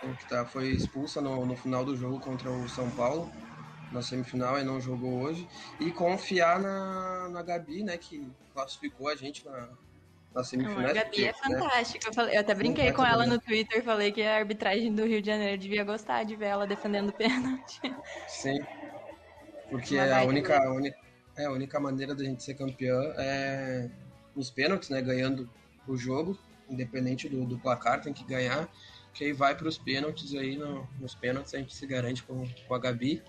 Sim, 0.01 0.13
que 0.17 0.27
tá, 0.29 0.45
foi 0.45 0.71
expulsa 0.71 1.21
no, 1.21 1.47
no 1.47 1.57
final 1.57 1.85
do 1.85 1.97
jogo 1.97 2.19
contra 2.19 2.51
o 2.51 2.69
São 2.69 2.91
Paulo, 2.91 3.31
na 3.93 4.03
semifinal, 4.03 4.59
e 4.59 4.65
não 4.65 4.81
jogou 4.81 5.21
hoje. 5.23 5.47
E 5.79 5.91
confiar 5.91 6.59
na, 6.61 7.29
na 7.29 7.43
Gabi, 7.43 7.83
né? 7.83 7.97
Que 7.97 8.27
classificou 8.53 9.09
a 9.09 9.15
gente 9.15 9.45
na, 9.45 9.69
na 10.35 10.43
semifinal. 10.43 10.91
A 10.91 10.93
Gabi 10.93 11.25
é 11.25 11.27
né? 11.27 11.33
fantástica. 11.33 12.09
Eu, 12.09 12.15
falei, 12.15 12.37
eu 12.37 12.41
até 12.41 12.55
brinquei 12.55 12.89
Sim, 12.89 12.93
com 12.95 13.05
ela 13.05 13.27
no 13.27 13.39
Twitter, 13.39 13.83
falei 13.83 14.13
que 14.13 14.23
a 14.23 14.37
arbitragem 14.37 14.95
do 14.95 15.05
Rio 15.05 15.21
de 15.21 15.27
Janeiro 15.27 15.59
devia 15.59 15.85
gostar 15.85 16.25
de 16.25 16.37
ver 16.37 16.47
ela 16.47 16.67
defendendo 16.67 17.11
o 17.11 17.13
pênalti. 17.13 17.81
Sim. 18.29 18.59
Porque 19.71 19.99
a 19.99 20.23
única, 20.25 20.59
a 20.59 20.71
única, 20.71 20.99
é, 21.37 21.47
a 21.47 21.51
única 21.51 21.81
maneira 21.81 22.15
da 22.15 22.23
gente 22.23 22.43
ser 22.43 22.55
campeão 22.55 23.03
é 23.17 23.89
nos 24.37 24.51
pênaltis, 24.51 24.91
né? 24.91 25.01
Ganhando 25.01 25.49
o 25.87 25.97
jogo, 25.97 26.39
independente 26.69 27.29
do, 27.29 27.45
do 27.45 27.59
placar, 27.59 28.01
tem 28.01 28.13
que 28.13 28.25
ganhar. 28.25 28.69
Que 29.15 29.25
aí 29.25 29.33
vai 29.33 29.55
para 29.55 29.69
os 29.69 29.77
pênaltis 29.77 30.35
aí, 30.35 30.57
no, 30.57 30.89
nos 30.99 31.15
pênaltis 31.15 31.55
a 31.55 31.59
gente 31.59 31.75
se 31.75 31.87
garante 31.87 32.23
com, 32.23 32.47
com 32.67 32.75
a 32.75 32.79
Gabi. 32.79 33.23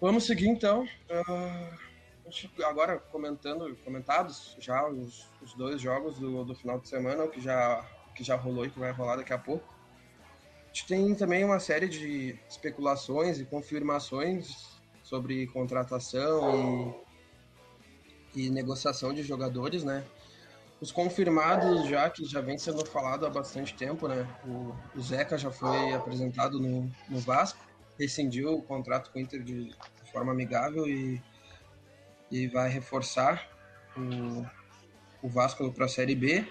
Vamos 0.00 0.24
seguir 0.24 0.48
então. 0.48 0.84
Uh, 1.10 2.64
agora 2.64 2.98
comentando, 2.98 3.76
comentados 3.84 4.56
já 4.58 4.88
os, 4.88 5.28
os 5.42 5.52
dois 5.52 5.80
jogos 5.80 6.18
do, 6.18 6.42
do 6.42 6.54
final 6.54 6.80
de 6.80 6.88
semana, 6.88 7.24
o 7.24 7.28
que 7.28 7.40
já, 7.40 7.84
que 8.14 8.24
já 8.24 8.34
rolou 8.34 8.64
e 8.64 8.70
que 8.70 8.78
vai 8.78 8.92
rolar 8.92 9.16
daqui 9.16 9.32
a 9.32 9.38
pouco. 9.38 9.74
A 10.64 10.66
gente 10.68 10.86
tem 10.86 11.14
também 11.14 11.44
uma 11.44 11.60
série 11.60 11.88
de 11.88 12.38
especulações 12.48 13.40
e 13.40 13.44
confirmações 13.44 14.80
sobre 15.02 15.46
contratação 15.48 16.94
e, 18.34 18.46
e 18.46 18.50
negociação 18.50 19.12
de 19.12 19.22
jogadores, 19.22 19.84
né? 19.84 20.02
Os 20.80 20.90
confirmados 20.90 21.86
já, 21.88 22.08
que 22.08 22.24
já 22.24 22.40
vem 22.40 22.56
sendo 22.56 22.86
falado 22.86 23.26
há 23.26 23.30
bastante 23.30 23.74
tempo, 23.74 24.08
né? 24.08 24.26
O, 24.46 24.74
o 24.96 25.00
Zeca 25.02 25.36
já 25.36 25.50
foi 25.50 25.92
apresentado 25.92 26.58
no, 26.58 26.90
no 27.08 27.18
Vasco, 27.18 27.69
rescindiu 28.00 28.54
o 28.54 28.62
contrato 28.62 29.10
com 29.12 29.18
o 29.18 29.22
Inter 29.22 29.42
de, 29.42 29.70
forma 30.10 30.32
amigável 30.32 30.88
e, 30.88 31.22
e 32.30 32.48
vai 32.48 32.68
reforçar 32.68 33.48
o, 33.96 34.44
o 35.22 35.28
Vasco 35.28 35.70
para 35.72 35.84
a 35.84 35.88
Série 35.88 36.16
B. 36.16 36.44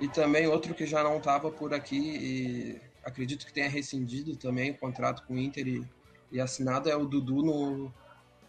E 0.00 0.06
também 0.08 0.46
outro 0.46 0.74
que 0.74 0.86
já 0.86 1.02
não 1.02 1.16
estava 1.18 1.50
por 1.50 1.74
aqui 1.74 1.98
e 1.98 2.80
acredito 3.02 3.44
que 3.44 3.52
tenha 3.52 3.68
rescindido 3.68 4.36
também 4.36 4.70
o 4.70 4.78
contrato 4.78 5.24
com 5.26 5.34
o 5.34 5.38
Inter 5.38 5.66
e, 5.66 5.88
e 6.30 6.40
assinado 6.40 6.88
é 6.88 6.94
o 6.94 7.04
Dudu 7.04 7.42
no, 7.42 7.92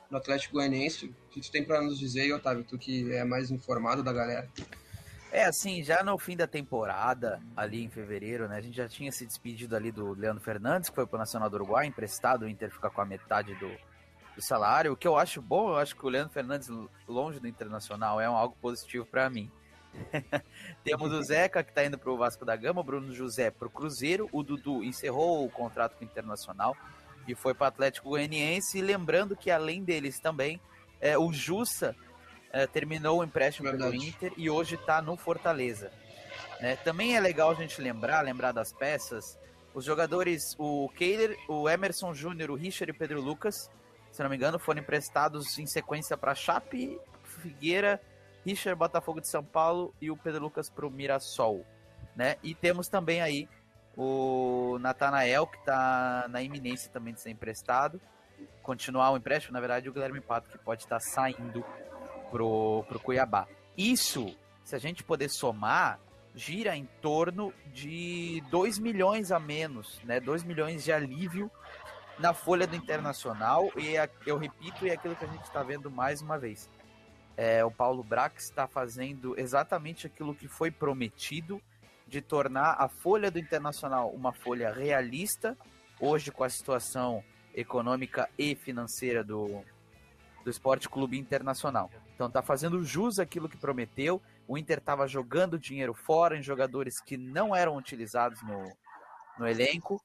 no 0.10 0.18
Atlético 0.18 0.54
Goianiense. 0.54 1.08
O 1.08 1.30
que 1.30 1.42
tu 1.42 1.52
tem 1.52 1.64
para 1.64 1.82
nos 1.82 1.98
dizer, 1.98 2.32
Otávio, 2.34 2.64
tu 2.64 2.78
que 2.78 3.12
é 3.14 3.24
mais 3.24 3.50
informado 3.50 4.04
da 4.04 4.14
galera? 4.14 4.48
É, 5.32 5.46
assim, 5.46 5.82
já 5.82 6.04
no 6.04 6.18
fim 6.18 6.36
da 6.36 6.46
temporada, 6.46 7.42
ali 7.56 7.86
em 7.86 7.90
fevereiro, 7.90 8.50
né, 8.50 8.58
a 8.58 8.62
gente 8.62 8.76
já 8.76 8.90
tinha 8.90 9.12
se 9.14 9.26
despedido 9.26 9.78
ali 9.78 9.90
do 9.90 10.14
Leandro 10.14 10.44
Fernandes, 10.44 10.90
que 10.90 10.96
foi 10.96 11.08
pro 11.08 11.18
Nacional 11.18 11.50
do 11.50 11.56
Uruguai, 11.56 11.86
emprestado, 11.86 12.44
o 12.44 12.50
Inter 12.50 12.70
fica 12.70 12.90
com 12.90 13.00
a 13.00 13.06
metade 13.06 13.56
do, 13.56 13.70
do 14.36 14.42
salário, 14.42 14.92
o 14.92 14.98
que 14.98 15.08
eu 15.08 15.18
acho 15.18 15.42
bom, 15.42 15.70
eu 15.70 15.78
acho 15.78 15.96
que 15.96 16.06
o 16.06 16.10
Leandro 16.10 16.34
Fernandes 16.34 16.70
longe 17.08 17.40
do 17.40 17.48
Internacional 17.48 18.20
é 18.20 18.30
um, 18.30 18.36
algo 18.36 18.58
positivo 18.62 19.06
para 19.06 19.30
mim. 19.30 19.50
Temos 20.84 21.14
o 21.14 21.24
Zeca, 21.24 21.64
que 21.64 21.72
tá 21.72 21.86
indo 21.86 21.98
pro 21.98 22.18
Vasco 22.18 22.44
da 22.44 22.56
Gama, 22.58 22.82
o 22.82 22.84
Bruno 22.84 23.14
José 23.14 23.50
pro 23.52 23.70
Cruzeiro, 23.70 24.28
o 24.34 24.44
Dudu 24.44 24.84
encerrou 24.84 25.46
o 25.46 25.50
contrato 25.50 25.96
com 25.96 26.04
o 26.04 26.08
Internacional, 26.08 26.76
e 27.26 27.34
foi 27.36 27.54
para 27.54 27.66
o 27.66 27.68
Atlético 27.68 28.10
Goianiense. 28.10 28.80
E 28.80 28.82
lembrando 28.82 29.36
que 29.36 29.50
além 29.50 29.82
deles 29.82 30.20
também, 30.20 30.60
é, 31.00 31.18
o 31.18 31.32
Jussa 31.32 31.96
é, 32.52 32.68
terminou 32.68 33.20
o 33.20 33.24
empréstimo 33.24 33.70
Verdade. 33.70 33.92
pelo 33.92 34.04
Inter 34.04 34.34
e 34.38 34.50
hoje 34.50 34.76
está 34.76 35.02
no 35.02 35.16
Fortaleza. 35.18 35.92
É, 36.60 36.76
também 36.76 37.16
é 37.16 37.20
legal 37.20 37.52
a 37.52 37.56
gente 37.56 37.82
lembrar, 37.82 38.22
lembrar 38.22 38.52
das 38.52 38.72
peças, 38.72 39.40
os 39.74 39.86
jogadores, 39.86 40.56
o 40.60 40.90
Keiler, 40.90 41.38
o 41.48 41.70
Emerson 41.70 42.14
Júnior, 42.14 42.52
o 42.52 42.56
Richard 42.56 42.92
e 42.92 42.96
o 42.96 42.98
Pedro 42.98 43.22
Lucas, 43.22 43.70
se 44.12 44.22
não 44.22 44.30
me 44.30 44.36
engano, 44.36 44.60
foram 44.60 44.82
emprestados 44.82 45.58
em 45.58 45.66
sequência 45.66 46.18
para 46.18 46.36
Chape, 46.36 47.00
Figueira 47.24 48.00
Richard 48.46 48.78
Botafogo 48.78 49.22
de 49.22 49.28
São 49.28 49.44
Paulo 49.44 49.94
e 50.02 50.10
o 50.10 50.18
Pedro 50.18 50.44
Lucas 50.44 50.70
para 50.70 50.86
o 50.86 50.90
Mirassol. 50.90 51.66
Né? 52.16 52.36
E 52.44 52.54
temos 52.54 52.88
também 52.88 53.22
aí 53.22 53.48
o 53.96 54.78
Natanael, 54.80 55.48
que 55.48 55.58
está 55.58 56.26
na 56.30 56.42
iminência 56.42 56.92
também 56.92 57.14
de 57.14 57.22
ser 57.22 57.30
emprestado. 57.30 58.02
Continuar 58.64 59.12
o 59.12 59.18
empréstimo, 59.18 59.54
na 59.54 59.60
verdade, 59.60 59.90
o 59.90 59.94
Guilherme 59.94 60.22
Pato, 60.22 60.50
que 60.50 60.58
pode 60.58 60.84
estar 60.84 60.96
tá 60.96 61.00
saindo 61.00 61.64
pro, 62.32 62.84
pro 62.88 63.00
Cuiabá. 63.00 63.48
Isso, 63.78 64.36
se 64.64 64.76
a 64.76 64.80
gente 64.80 65.04
poder 65.04 65.30
somar, 65.30 66.00
gira 66.34 66.76
em 66.76 66.86
torno 67.02 67.54
de 67.74 68.42
2 68.50 68.80
milhões 68.80 69.32
a 69.32 69.40
menos, 69.40 70.02
né? 70.04 70.20
2 70.20 70.44
milhões 70.44 70.84
de 70.84 70.92
alívio 70.92 71.52
na 72.18 72.34
folha 72.34 72.66
do 72.66 72.76
Internacional. 72.76 73.70
E 73.76 73.96
eu 74.26 74.38
repito, 74.38 74.88
é 74.88 74.92
aquilo 74.92 75.16
que 75.16 75.26
a 75.26 75.28
gente 75.28 75.44
está 75.44 75.62
vendo 75.62 75.92
mais 75.92 76.22
uma 76.22 76.40
vez. 76.40 76.70
É, 77.36 77.64
o 77.64 77.72
Paulo 77.72 78.04
Brax 78.04 78.46
está 78.46 78.68
fazendo 78.68 79.38
exatamente 79.38 80.08
aquilo 80.08 80.36
que 80.36 80.48
foi 80.48 80.72
prometido 80.72 81.62
de 82.08 82.22
tornar 82.22 82.76
a 82.78 82.88
folha 82.88 83.32
do 83.32 83.40
Internacional 83.40 84.10
uma 84.10 84.34
folha 84.34 84.72
realista, 84.72 85.58
hoje 86.00 86.30
com 86.30 86.44
a 86.44 86.50
situação 86.50 87.24
econômica 87.54 88.30
e 88.38 88.56
financeira 88.56 89.24
do, 89.24 89.64
do 90.44 90.50
Esporte 90.50 90.90
Clube 90.90 91.18
Internacional. 91.18 91.90
Então 92.16 92.30
tá 92.30 92.42
fazendo 92.42 92.84
jus 92.84 93.20
aquilo 93.20 93.50
que 93.50 93.58
prometeu. 93.58 94.22
O 94.48 94.58
Inter 94.58 94.80
estava 94.80 95.08
jogando 95.08 95.60
dinheiro 95.60 95.94
fora 95.94 96.38
em 96.38 96.44
jogadores 96.44 97.00
que 97.00 97.18
não 97.18 97.56
eram 97.56 97.76
utilizados 97.76 98.42
no, 98.44 98.72
no 99.40 99.48
elenco. 99.48 100.02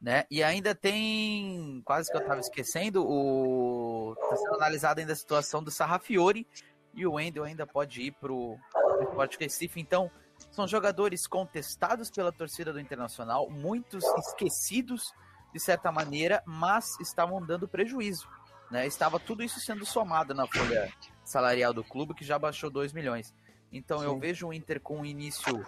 Né? 0.00 0.24
E 0.30 0.42
ainda 0.42 0.74
tem, 0.74 1.80
quase 1.84 2.10
que 2.10 2.16
eu 2.16 2.20
estava 2.20 2.40
esquecendo, 2.40 3.04
o 3.04 4.14
tá 4.28 4.36
sendo 4.36 4.54
analisada 4.54 5.00
ainda 5.00 5.14
a 5.14 5.16
situação 5.16 5.62
do 5.62 5.70
Sarrafiore 5.70 6.46
e 6.94 7.06
o 7.06 7.14
Wendel 7.14 7.44
ainda 7.44 7.66
pode 7.66 8.02
ir 8.02 8.12
pro 8.12 8.58
Esporte 9.00 9.38
Recife. 9.38 9.80
Então, 9.80 10.10
são 10.50 10.66
jogadores 10.66 11.26
contestados 11.26 12.10
pela 12.10 12.30
torcida 12.30 12.72
do 12.72 12.80
Internacional, 12.80 13.48
muitos 13.50 14.04
esquecidos 14.18 15.12
de 15.52 15.60
certa 15.60 15.90
maneira, 15.90 16.42
mas 16.46 16.98
estavam 17.00 17.44
dando 17.44 17.66
prejuízo. 17.66 18.28
Né? 18.70 18.86
Estava 18.86 19.18
tudo 19.18 19.42
isso 19.42 19.60
sendo 19.60 19.86
somado 19.86 20.34
na 20.34 20.46
folha 20.46 20.92
salarial 21.24 21.72
do 21.72 21.84
clube, 21.84 22.14
que 22.14 22.24
já 22.24 22.38
baixou 22.38 22.70
2 22.70 22.92
milhões. 22.92 23.34
Então 23.72 23.98
Sim. 23.98 24.04
eu 24.06 24.18
vejo 24.18 24.48
o 24.48 24.52
Inter 24.52 24.80
com 24.80 24.98
um 24.98 25.04
início 25.04 25.64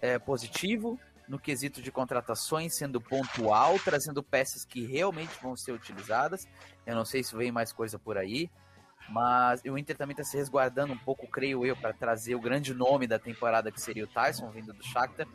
é, 0.00 0.18
positivo 0.18 0.98
no 1.28 1.38
quesito 1.38 1.80
de 1.80 1.90
contratações, 1.90 2.76
sendo 2.76 3.00
pontual, 3.00 3.78
trazendo 3.78 4.22
peças 4.22 4.64
que 4.64 4.84
realmente 4.84 5.32
vão 5.40 5.56
ser 5.56 5.72
utilizadas. 5.72 6.46
Eu 6.84 6.94
não 6.94 7.04
sei 7.04 7.22
se 7.22 7.34
vem 7.34 7.52
mais 7.52 7.72
coisa 7.72 7.98
por 7.98 8.18
aí, 8.18 8.50
mas 9.08 9.62
o 9.64 9.78
Inter 9.78 9.96
também 9.96 10.12
está 10.12 10.24
se 10.24 10.36
resguardando 10.36 10.92
um 10.92 10.98
pouco, 10.98 11.26
creio 11.26 11.64
eu, 11.64 11.76
para 11.76 11.92
trazer 11.92 12.34
o 12.34 12.40
grande 12.40 12.74
nome 12.74 13.06
da 13.06 13.18
temporada 13.18 13.70
que 13.70 13.80
seria 13.80 14.04
o 14.04 14.06
Tyson, 14.06 14.50
vindo 14.50 14.72
do 14.72 14.82
Shakhtar. 14.82 15.26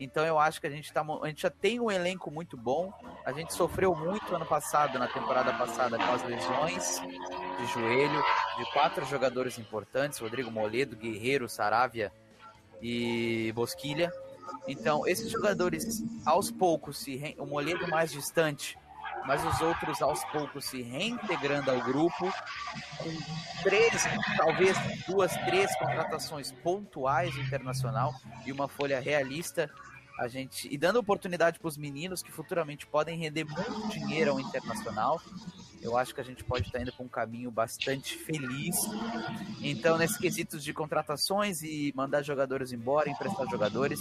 Então 0.00 0.24
eu 0.24 0.38
acho 0.38 0.58
que 0.58 0.66
a 0.66 0.70
gente, 0.70 0.90
tá, 0.90 1.04
a 1.22 1.28
gente 1.28 1.42
já 1.42 1.50
tem 1.50 1.78
um 1.78 1.90
elenco 1.90 2.30
muito 2.30 2.56
bom. 2.56 2.90
A 3.22 3.32
gente 3.32 3.52
sofreu 3.52 3.94
muito 3.94 4.34
ano 4.34 4.46
passado, 4.46 4.98
na 4.98 5.06
temporada 5.06 5.52
passada, 5.52 5.98
com 5.98 6.12
as 6.12 6.22
lesões 6.24 7.02
de 7.58 7.66
joelho 7.66 8.24
de 8.56 8.72
quatro 8.72 9.04
jogadores 9.04 9.58
importantes: 9.58 10.18
Rodrigo 10.18 10.50
Moledo, 10.50 10.96
Guerreiro, 10.96 11.46
Saravia 11.50 12.10
e 12.80 13.52
Bosquilha. 13.54 14.10
Então, 14.66 15.06
esses 15.06 15.30
jogadores 15.30 16.02
aos 16.24 16.50
poucos, 16.50 16.98
se 16.98 17.16
re... 17.16 17.36
o 17.38 17.44
Moledo 17.44 17.86
mais 17.86 18.10
distante, 18.10 18.78
mas 19.26 19.44
os 19.44 19.60
outros 19.60 20.00
aos 20.00 20.24
poucos 20.26 20.64
se 20.64 20.80
reintegrando 20.80 21.70
ao 21.70 21.80
grupo, 21.82 22.32
com 22.98 23.62
três, 23.62 24.02
talvez 24.36 24.76
duas, 25.06 25.30
três 25.44 25.76
contratações 25.78 26.52
pontuais 26.52 27.36
internacional 27.36 28.14
e 28.46 28.50
uma 28.50 28.66
folha 28.66 28.98
realista 28.98 29.70
a 30.20 30.28
gente 30.28 30.68
e 30.70 30.76
dando 30.76 30.98
oportunidade 30.98 31.58
para 31.58 31.68
os 31.68 31.78
meninos 31.78 32.22
que 32.22 32.30
futuramente 32.30 32.86
podem 32.86 33.18
render 33.18 33.44
muito 33.44 33.88
dinheiro 33.88 34.32
ao 34.32 34.40
internacional. 34.40 35.18
Eu 35.80 35.96
acho 35.96 36.14
que 36.14 36.20
a 36.20 36.24
gente 36.24 36.44
pode 36.44 36.66
estar 36.66 36.78
indo 36.78 36.92
para 36.92 37.02
um 37.02 37.08
caminho 37.08 37.50
bastante 37.50 38.14
feliz. 38.18 38.76
Então, 39.62 39.96
nesses 39.96 40.18
quesitos 40.18 40.62
de 40.62 40.74
contratações 40.74 41.62
e 41.62 41.90
mandar 41.96 42.20
jogadores 42.22 42.70
embora, 42.70 43.08
emprestar 43.08 43.48
jogadores, 43.48 43.98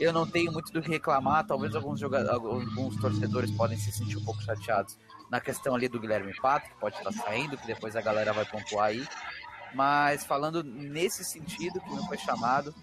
eu 0.00 0.12
não 0.12 0.26
tenho 0.26 0.50
muito 0.50 0.72
do 0.72 0.82
que 0.82 0.90
reclamar. 0.90 1.46
Talvez 1.46 1.76
alguns, 1.76 2.02
alguns 2.02 2.96
torcedores 2.96 3.52
podem 3.52 3.78
se 3.78 3.92
sentir 3.92 4.16
um 4.16 4.24
pouco 4.24 4.42
chateados 4.42 4.98
na 5.30 5.40
questão 5.40 5.76
ali 5.76 5.88
do 5.88 6.00
Guilherme 6.00 6.34
Pato, 6.42 6.68
que 6.68 6.80
pode 6.80 6.96
estar 6.96 7.12
saindo, 7.12 7.56
que 7.56 7.66
depois 7.68 7.94
a 7.94 8.00
galera 8.00 8.32
vai 8.32 8.44
pontuar 8.44 8.86
aí. 8.86 9.06
Mas 9.72 10.24
falando 10.24 10.64
nesse 10.64 11.24
sentido, 11.24 11.80
que 11.80 11.90
não 11.90 12.04
foi 12.08 12.18
chamado, 12.18 12.74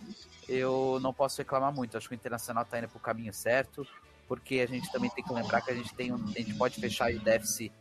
eu 0.47 0.99
não 1.01 1.13
posso 1.13 1.37
reclamar 1.39 1.73
muito. 1.73 1.97
Acho 1.97 2.07
que 2.07 2.13
o 2.13 2.15
Internacional 2.15 2.63
está 2.63 2.79
indo 2.79 2.87
para 2.87 2.97
o 2.97 3.01
caminho 3.01 3.33
certo, 3.33 3.85
porque 4.27 4.59
a 4.59 4.67
gente 4.67 4.91
também 4.91 5.09
tem 5.09 5.23
que 5.23 5.33
lembrar 5.33 5.61
que 5.61 5.71
a 5.71 5.75
gente 5.75 5.93
tem 5.93 6.11
um, 6.11 6.23
a 6.23 6.39
gente 6.39 6.53
pode 6.55 6.79
fechar 6.79 7.11
o 7.11 7.19
déficit 7.19 7.71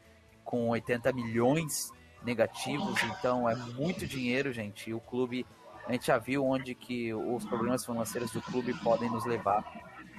com 0.45 0.69
80 0.69 1.13
milhões 1.13 1.91
negativos, 2.23 3.01
então 3.05 3.49
é 3.49 3.55
muito 3.55 4.07
dinheiro, 4.07 4.53
gente. 4.53 4.91
E 4.91 4.95
o 4.95 5.01
clube, 5.01 5.47
a 5.87 5.93
gente 5.93 6.07
já 6.07 6.19
viu 6.19 6.45
onde 6.45 6.75
que 6.75 7.13
os 7.15 7.45
problemas 7.45 7.85
financeiros 7.85 8.31
do 8.33 8.43
clube 8.43 8.75
podem 8.83 9.11
nos 9.11 9.25
levar, 9.25 9.63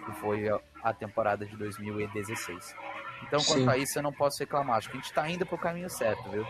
que 0.06 0.12
foi 0.20 0.48
a 0.84 0.94
temporada 0.94 1.46
de 1.46 1.56
2016. 1.58 2.76
Então, 3.24 3.40
quanto 3.44 3.62
Sim. 3.62 3.70
a 3.70 3.78
isso, 3.78 3.98
eu 3.98 4.04
não 4.04 4.14
posso 4.14 4.40
reclamar. 4.40 4.78
Acho 4.78 4.90
que 4.90 4.98
a 4.98 5.00
gente 5.00 5.10
está 5.10 5.30
indo 5.30 5.46
para 5.46 5.56
o 5.56 5.60
caminho 5.60 5.90
certo, 5.90 6.30
viu? 6.30 6.46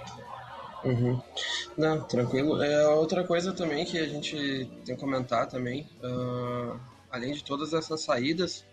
Uhum. 0.84 1.22
Não, 1.78 2.04
tranquilo. 2.04 2.62
É 2.62 2.88
outra 2.88 3.24
coisa 3.24 3.54
também 3.54 3.86
que 3.86 3.98
a 3.98 4.08
gente 4.08 4.70
tem 4.86 4.96
que 4.96 5.02
comentar 5.02 5.48
também, 5.48 5.90
uh, 6.04 6.80
além 7.12 7.34
de 7.34 7.44
todas 7.44 7.74
essas 7.74 8.02
saídas, 8.02 8.66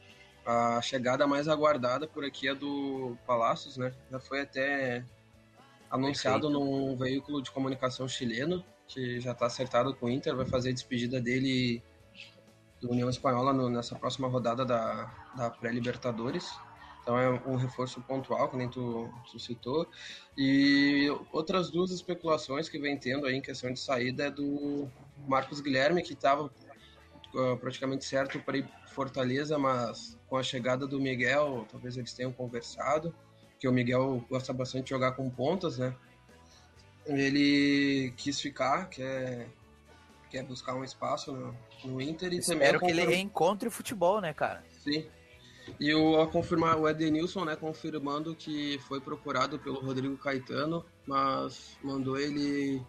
a 0.44 0.80
chegada 0.82 1.26
mais 1.26 1.48
aguardada 1.48 2.06
por 2.06 2.24
aqui 2.24 2.48
é 2.48 2.54
do 2.54 3.16
Palácios, 3.26 3.76
né? 3.76 3.92
Já 4.10 4.20
foi 4.20 4.42
até 4.42 5.04
anunciado 5.90 6.48
Perfeito. 6.48 6.64
num 6.64 6.96
veículo 6.96 7.42
de 7.42 7.50
comunicação 7.50 8.06
chileno, 8.06 8.64
que 8.86 9.20
já 9.20 9.32
está 9.32 9.46
acertado 9.46 9.94
com 9.94 10.06
o 10.06 10.10
Inter, 10.10 10.36
vai 10.36 10.46
fazer 10.46 10.70
a 10.70 10.72
despedida 10.72 11.20
dele 11.20 11.82
do 12.80 12.90
União 12.90 13.08
Espanhola 13.08 13.52
no, 13.52 13.70
nessa 13.70 13.94
próxima 13.94 14.28
rodada 14.28 14.64
da, 14.64 15.10
da 15.36 15.50
pré-Libertadores. 15.50 16.52
Então 17.04 17.18
é 17.18 17.28
um 17.46 17.56
reforço 17.56 18.00
pontual, 18.00 18.48
que 18.48 18.56
nem 18.56 18.66
tu, 18.66 19.12
tu, 19.30 19.38
citou. 19.38 19.86
E 20.38 21.06
outras 21.30 21.70
duas 21.70 21.90
especulações 21.90 22.66
que 22.66 22.78
vem 22.78 22.96
tendo 22.96 23.26
aí 23.26 23.36
em 23.36 23.42
questão 23.42 23.70
de 23.70 23.78
saída 23.78 24.24
é 24.24 24.30
do 24.30 24.88
Marcos 25.28 25.60
Guilherme, 25.60 26.02
que 26.02 26.14
estava 26.14 26.44
uh, 26.44 27.56
praticamente 27.58 28.06
certo 28.06 28.40
para 28.40 28.56
ir 28.56 28.66
Fortaleza, 28.94 29.58
mas 29.58 30.16
com 30.28 30.36
a 30.36 30.42
chegada 30.42 30.86
do 30.86 31.00
Miguel, 31.00 31.66
talvez 31.70 31.96
eles 31.96 32.14
tenham 32.14 32.32
conversado, 32.32 33.14
que 33.58 33.68
o 33.68 33.72
Miguel 33.72 34.24
gosta 34.30 34.52
bastante 34.52 34.84
de 34.84 34.90
jogar 34.90 35.12
com 35.12 35.28
pontas, 35.28 35.78
né? 35.78 35.94
Ele 37.04 38.14
quis 38.16 38.40
ficar, 38.40 38.88
quer, 38.88 39.48
quer 40.30 40.44
buscar 40.44 40.74
um 40.74 40.84
espaço 40.84 41.32
no, 41.32 41.54
no 41.84 42.00
Inter 42.00 42.32
e 42.32 42.38
Espero 42.38 42.58
também... 42.58 42.66
Espero 42.66 42.80
que 42.80 42.90
ele 42.90 43.16
reencontre 43.16 43.68
o 43.68 43.70
futebol, 43.70 44.20
né, 44.20 44.32
cara? 44.32 44.64
Sim. 44.82 45.06
E 45.78 45.94
o, 45.94 46.20
a 46.20 46.26
confirmar, 46.26 46.78
o 46.78 46.88
Edenilson, 46.88 47.44
né, 47.44 47.56
confirmando 47.56 48.34
que 48.34 48.78
foi 48.86 49.00
procurado 49.00 49.58
pelo 49.58 49.80
Rodrigo 49.80 50.16
Caetano, 50.16 50.84
mas 51.06 51.76
mandou 51.82 52.18
ele 52.18 52.82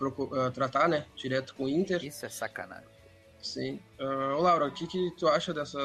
uh, 0.00 0.50
tratar, 0.52 0.88
né, 0.88 1.06
direto 1.14 1.54
com 1.54 1.64
o 1.64 1.68
Inter. 1.68 2.04
Isso 2.04 2.26
é 2.26 2.28
sacanagem. 2.28 2.88
Sim. 3.40 3.80
Uh, 4.00 4.40
Laura, 4.40 4.66
o 4.66 4.72
que, 4.72 4.86
que 4.86 5.10
tu 5.16 5.28
acha 5.28 5.54
dessa, 5.54 5.78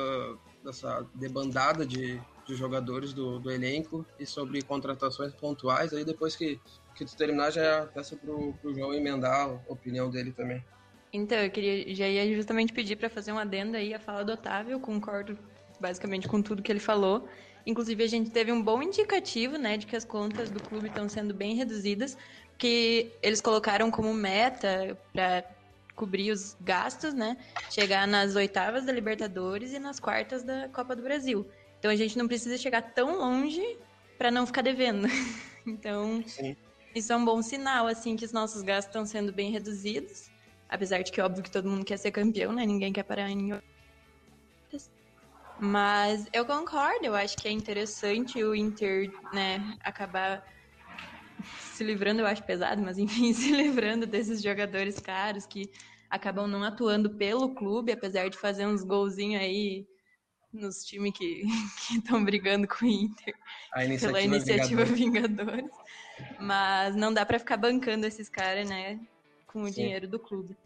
dessa 0.64 1.06
debandada 1.14 1.86
de, 1.86 2.20
de 2.46 2.56
jogadores 2.56 3.14
do, 3.14 3.40
do 3.40 3.52
elenco 3.52 4.06
e 4.20 4.26
sobre 4.26 4.62
contratações 4.62 5.34
pontuais? 5.34 5.94
Aí 5.94 6.04
depois 6.04 6.36
que, 6.36 6.60
que 6.96 7.06
tu 7.06 7.16
terminar, 7.16 7.52
já 7.52 7.88
peço 7.94 8.18
pro, 8.18 8.54
pro 8.54 8.74
João 8.74 8.94
emendar 8.94 9.50
a 9.50 9.60
opinião 9.72 10.10
dele 10.10 10.32
também. 10.32 10.64
Então, 11.14 11.38
eu 11.38 11.52
queria, 11.52 11.94
já 11.94 12.08
ia 12.08 12.36
justamente 12.36 12.72
pedir 12.72 12.96
para 12.96 13.10
fazer 13.10 13.34
um 13.34 13.38
adendo 13.38 13.76
aí 13.76 13.94
a 13.94 14.00
fala 14.00 14.24
do 14.24 14.32
Otávio, 14.32 14.80
concordo 14.80 15.38
basicamente 15.82 16.28
com 16.28 16.42
tudo 16.42 16.62
que 16.62 16.72
ele 16.72 16.80
falou. 16.80 17.28
Inclusive, 17.66 18.04
a 18.04 18.08
gente 18.08 18.32
teve 18.32 18.52
um 18.52 18.62
bom 18.62 18.82
indicativo, 18.82 19.58
né, 19.58 19.78
de 19.78 19.86
que 19.86 19.96
as 19.96 20.06
contas 20.06 20.50
do 20.50 20.60
clube 20.60 20.88
estão 20.88 21.10
sendo 21.10 21.34
bem 21.34 21.56
reduzidas, 21.56 22.18
que 22.58 23.12
eles 23.22 23.42
colocaram 23.42 23.92
como 23.92 24.14
meta 24.14 24.98
para 25.12 25.44
cobrir 25.96 26.32
os 26.32 26.56
gastos, 26.62 27.14
né, 27.14 27.38
chegar 27.70 28.08
nas 28.08 28.36
oitavas 28.36 28.86
da 28.86 28.92
Libertadores 28.92 29.74
e 29.74 29.80
nas 29.80 30.00
quartas 30.00 30.44
da 30.44 30.70
Copa 30.70 30.96
do 30.96 31.04
Brasil. 31.04 31.46
Então, 31.78 31.92
a 31.92 31.96
gente 31.96 32.18
não 32.18 32.28
precisa 32.28 32.58
chegar 32.58 32.82
tão 32.82 33.18
longe 33.18 33.78
para 34.18 34.32
não 34.32 34.46
ficar 34.46 34.62
devendo. 34.62 35.08
então, 35.66 36.24
Sim. 36.28 36.56
isso 36.96 37.12
é 37.12 37.16
um 37.16 37.26
bom 37.26 37.42
sinal, 37.42 37.88
assim, 37.88 38.16
que 38.16 38.26
os 38.26 38.32
nossos 38.32 38.62
gastos 38.62 38.90
estão 38.90 39.06
sendo 39.06 39.34
bem 39.34 39.52
reduzidos. 39.52 40.30
Apesar 40.70 41.02
de 41.02 41.12
que, 41.12 41.20
óbvio, 41.20 41.44
que 41.44 41.52
todo 41.52 41.70
mundo 41.70 41.84
quer 41.84 41.98
ser 41.98 42.12
campeão, 42.12 42.54
né? 42.54 42.66
Ninguém 42.66 42.94
quer 42.94 43.04
parar 43.04 43.30
em 43.30 43.52
mas 45.62 46.26
eu 46.34 46.44
concordo, 46.44 47.06
eu 47.06 47.14
acho 47.14 47.38
que 47.38 47.48
é 47.48 47.52
interessante 47.52 48.44
o 48.44 48.56
Inter, 48.56 49.12
né, 49.32 49.78
acabar 49.84 50.44
se 51.60 51.84
livrando, 51.84 52.22
eu 52.22 52.26
acho 52.26 52.44
pesado, 52.44 52.82
mas 52.82 52.98
enfim, 52.98 53.32
se 53.34 53.52
livrando 53.52 54.08
desses 54.08 54.42
jogadores 54.42 55.00
caros 55.00 55.46
que 55.46 55.70
acabam 56.10 56.48
não 56.48 56.64
atuando 56.64 57.12
pelo 57.12 57.54
clube, 57.54 57.92
apesar 57.92 58.28
de 58.28 58.40
fazer 58.40 58.66
uns 58.66 58.84
golzinhos 58.84 59.40
aí 59.42 59.86
nos 60.52 60.84
times 60.84 61.14
que 61.16 61.44
estão 61.96 62.26
brigando 62.26 62.68
com 62.68 62.84
o 62.84 62.90
Inter 62.90 63.36
iniciativa 63.86 64.14
pela 64.14 64.22
iniciativa 64.22 64.84
Vingadores. 64.84 65.00
Vingadores. 65.00 65.72
Mas 66.40 66.96
não 66.96 67.14
dá 67.14 67.24
para 67.24 67.38
ficar 67.38 67.58
bancando 67.58 68.08
esses 68.08 68.28
caras, 68.30 68.68
né, 68.68 69.00
com 69.46 69.62
o 69.62 69.68
Sim. 69.68 69.74
dinheiro 69.74 70.08
do 70.08 70.20
clube. 70.20 70.58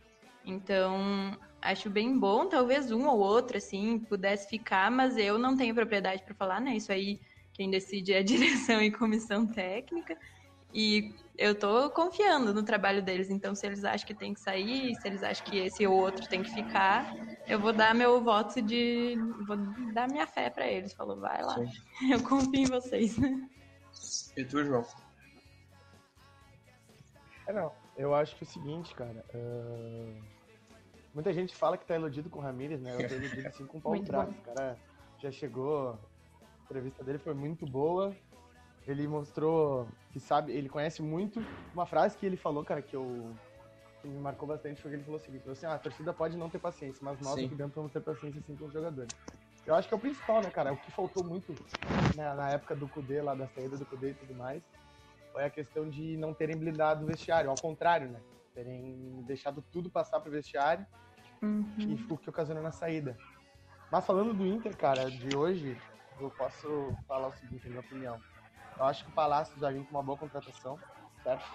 Então, 0.46 1.38
acho 1.66 1.90
bem 1.90 2.18
bom, 2.18 2.48
talvez 2.48 2.92
um 2.92 3.08
ou 3.08 3.20
outro, 3.20 3.58
assim, 3.58 4.00
pudesse 4.00 4.48
ficar, 4.48 4.90
mas 4.92 5.18
eu 5.18 5.38
não 5.38 5.58
tenho 5.58 5.74
propriedade 5.74 6.24
para 6.24 6.36
falar, 6.36 6.62
né? 6.62 6.76
Isso 6.76 6.92
aí 6.92 7.20
quem 7.54 7.70
decide 7.70 8.14
é 8.14 8.20
a 8.20 8.24
direção 8.24 8.82
e 8.82 8.92
comissão 8.92 9.48
técnica. 9.48 10.18
E 10.74 11.16
eu 11.38 11.56
tô 11.56 11.90
confiando 11.90 12.54
no 12.54 12.62
trabalho 12.62 13.02
deles. 13.02 13.30
Então, 13.30 13.56
se 13.56 13.66
eles 13.66 13.86
acham 13.86 14.06
que 14.06 14.14
tem 14.14 14.34
que 14.34 14.42
sair, 14.42 14.94
se 14.96 15.08
eles 15.08 15.24
acham 15.24 15.46
que 15.46 15.58
esse 15.58 15.88
ou 15.88 15.98
outro 15.98 16.28
tem 16.28 16.44
que 16.44 16.52
ficar, 16.52 17.16
eu 17.48 17.60
vou 17.60 17.72
dar 17.72 17.96
meu 17.96 18.22
voto 18.22 18.62
de. 18.62 19.16
Vou 19.48 19.56
dar 19.94 20.10
minha 20.10 20.28
fé 20.28 20.50
para 20.50 20.68
eles. 20.68 20.94
Falou, 20.94 21.18
vai 21.18 21.42
lá. 21.42 21.56
Sim. 21.56 21.72
Eu 22.12 22.22
confio 22.22 22.62
em 22.62 22.66
vocês. 22.66 23.18
E 24.36 24.44
tu, 24.44 24.66
João? 24.66 24.86
É, 27.48 27.54
não. 27.54 27.72
Eu 27.96 28.14
acho 28.14 28.36
que 28.36 28.44
é 28.44 28.48
o 28.48 28.50
seguinte, 28.50 28.94
cara. 28.94 29.24
Uh... 29.34 30.35
Muita 31.16 31.32
gente 31.32 31.56
fala 31.56 31.78
que 31.78 31.86
tá 31.86 31.96
iludido 31.96 32.30
com 32.30 32.40
o 32.40 32.42
Ramirez, 32.42 32.82
né? 32.82 32.94
Eu 32.94 33.08
tô 33.08 33.16
iludido 33.16 33.48
assim 33.48 33.66
com 33.66 33.78
o 33.78 33.82
Paulo 33.82 34.04
Braço. 34.04 34.32
O 34.32 34.54
cara 34.54 34.78
já 35.18 35.32
chegou. 35.32 35.98
A 36.42 36.66
entrevista 36.66 37.06
dele 37.06 37.18
foi 37.18 37.34
muito 37.34 37.66
boa. 37.66 38.14
Ele 38.86 39.08
mostrou 39.08 39.88
que 40.12 40.20
sabe, 40.20 40.52
ele 40.52 40.68
conhece 40.68 41.02
muito. 41.02 41.42
Uma 41.74 41.86
frase 41.86 42.18
que 42.18 42.26
ele 42.26 42.36
falou, 42.36 42.66
cara, 42.66 42.82
que 42.82 42.94
eu 42.94 43.34
que 44.02 44.10
me 44.10 44.20
marcou 44.20 44.46
bastante 44.46 44.82
foi 44.82 44.92
que 44.92 44.98
ele 44.98 45.06
falou 45.06 45.18
o 45.18 45.24
seguinte: 45.24 45.42
falou 45.44 45.54
assim, 45.54 45.66
ah, 45.66 45.76
a 45.76 45.80
torcida 45.80 46.14
pode 46.14 46.36
não 46.36 46.50
ter 46.50 46.60
paciência, 46.60 47.00
mas 47.02 47.18
nós 47.22 47.36
Sim. 47.36 47.46
aqui 47.46 47.56
dentro 47.56 47.76
vamos 47.76 47.94
ter 47.94 48.02
paciência 48.02 48.42
assim 48.42 48.54
com 48.54 48.66
os 48.66 48.74
jogadores. 48.74 49.16
Eu 49.66 49.74
acho 49.74 49.88
que 49.88 49.94
é 49.94 49.98
o 49.98 50.00
principal, 50.00 50.42
né, 50.42 50.50
cara? 50.50 50.74
O 50.74 50.78
que 50.78 50.92
faltou 50.92 51.24
muito 51.24 51.56
né, 52.16 52.34
na 52.34 52.50
época 52.50 52.76
do 52.76 52.90
Kudê, 52.90 53.22
lá 53.22 53.34
da 53.34 53.48
saída 53.48 53.78
do 53.78 53.86
Kudê 53.86 54.12
e 54.12 54.14
tudo 54.14 54.36
mais, 54.36 54.62
foi 55.32 55.46
a 55.46 55.50
questão 55.50 55.90
de 55.90 56.18
não 56.18 56.34
terem 56.34 56.58
blindado 56.58 57.06
o 57.06 57.08
vestiário. 57.08 57.50
Ao 57.50 57.56
contrário, 57.56 58.10
né? 58.10 58.20
Terem 58.56 59.22
deixado 59.28 59.62
tudo 59.72 59.90
passar 59.90 60.20
pro 60.20 60.32
vestiário 60.32 60.86
uhum. 61.44 61.66
e 61.78 61.94
o 62.10 62.18
que 62.18 62.30
ocasionou 62.30 62.64
na 62.64 62.72
saída. 62.72 63.16
Mas 63.92 64.06
falando 64.06 64.34
do 64.34 64.48
Inter, 64.48 64.76
cara, 64.76 65.12
de 65.12 65.36
hoje, 65.38 65.78
eu 66.20 66.32
posso 66.32 66.96
falar 67.08 67.28
o 67.28 67.34
seguinte, 67.34 67.66
na 67.66 67.70
minha 67.70 67.82
opinião. 67.82 68.20
Eu 68.78 68.86
acho 68.86 69.04
que 69.04 69.12
o 69.12 69.14
Palácio 69.14 69.58
já 69.60 69.70
vem 69.70 69.84
com 69.84 69.92
uma 69.92 70.04
boa 70.04 70.18
contratação, 70.18 70.80
certo? 71.24 71.46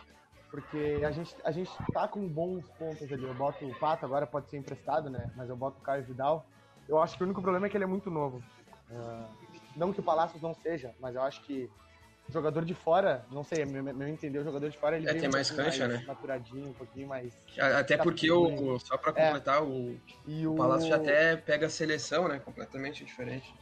Porque 0.50 1.00
a 1.04 1.10
gente, 1.10 1.34
a 1.44 1.50
gente 1.50 1.70
tá 1.92 2.08
com 2.08 2.26
bons 2.28 2.68
pontos 2.70 3.10
ali. 3.12 3.22
Eu 3.22 3.34
boto 3.34 3.64
o 3.64 3.78
Pato, 3.78 4.04
agora 4.04 4.26
pode 4.26 4.48
ser 4.50 4.58
emprestado, 4.58 5.08
né? 5.08 5.30
Mas 5.36 5.48
eu 5.48 5.56
boto 5.56 5.78
o 5.78 5.82
Caio 5.82 6.04
Vidal. 6.04 6.46
Eu 6.88 7.00
acho 7.00 7.16
que 7.16 7.22
o 7.22 7.26
único 7.26 7.40
problema 7.40 7.66
é 7.66 7.70
que 7.70 7.76
ele 7.76 7.84
é 7.84 7.86
muito 7.86 8.10
novo. 8.10 8.42
Uh, 8.90 9.28
não 9.76 9.92
que 9.92 10.00
o 10.00 10.02
Palácio 10.02 10.40
não 10.42 10.52
seja, 10.52 10.94
mas 10.98 11.14
eu 11.14 11.22
acho 11.22 11.40
que 11.42 11.64
o 11.64 11.89
jogador 12.30 12.64
de 12.64 12.74
fora, 12.74 13.24
não 13.30 13.44
sei, 13.44 13.64
meu, 13.64 13.82
meu 13.82 14.08
entender, 14.08 14.38
o 14.38 14.44
jogador 14.44 14.70
de 14.70 14.78
fora 14.78 14.96
ele 14.96 15.08
é, 15.08 15.14
tem 15.14 15.28
um 15.28 15.32
mais 15.32 15.50
cancha, 15.50 15.86
mais 15.86 16.00
né? 16.00 16.06
Maturadinho, 16.06 16.68
um 16.68 16.72
pouquinho 16.72 17.08
mais. 17.08 17.32
Até 17.58 17.96
porque 17.96 18.30
o, 18.30 18.78
só 18.78 18.96
para 18.96 19.12
é. 19.20 19.26
completar, 19.26 19.58
é. 19.58 19.62
o, 19.62 19.96
o, 20.26 20.52
o 20.52 20.56
Palácio 20.56 20.88
já 20.88 20.96
até 20.96 21.36
pega 21.36 21.66
a 21.66 21.70
seleção, 21.70 22.28
né? 22.28 22.38
Completamente 22.38 23.04
diferente. 23.04 23.54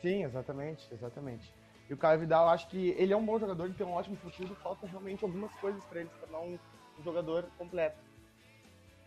Sim, 0.00 0.24
exatamente, 0.24 0.86
exatamente. 0.92 1.52
E 1.88 1.94
o 1.94 1.96
Caio 1.96 2.20
Vidal, 2.20 2.48
acho 2.48 2.68
que 2.68 2.94
ele 2.98 3.12
é 3.12 3.16
um 3.16 3.24
bom 3.24 3.38
jogador, 3.38 3.64
ele 3.64 3.74
tem 3.74 3.86
um 3.86 3.92
ótimo 3.92 4.16
futuro, 4.16 4.54
falta 4.56 4.86
realmente 4.86 5.24
algumas 5.24 5.52
coisas 5.54 5.84
para 5.84 6.00
ele 6.00 6.08
se 6.10 6.18
tornar 6.18 6.40
um, 6.40 6.58
um 6.98 7.02
jogador 7.02 7.44
completo. 7.56 7.96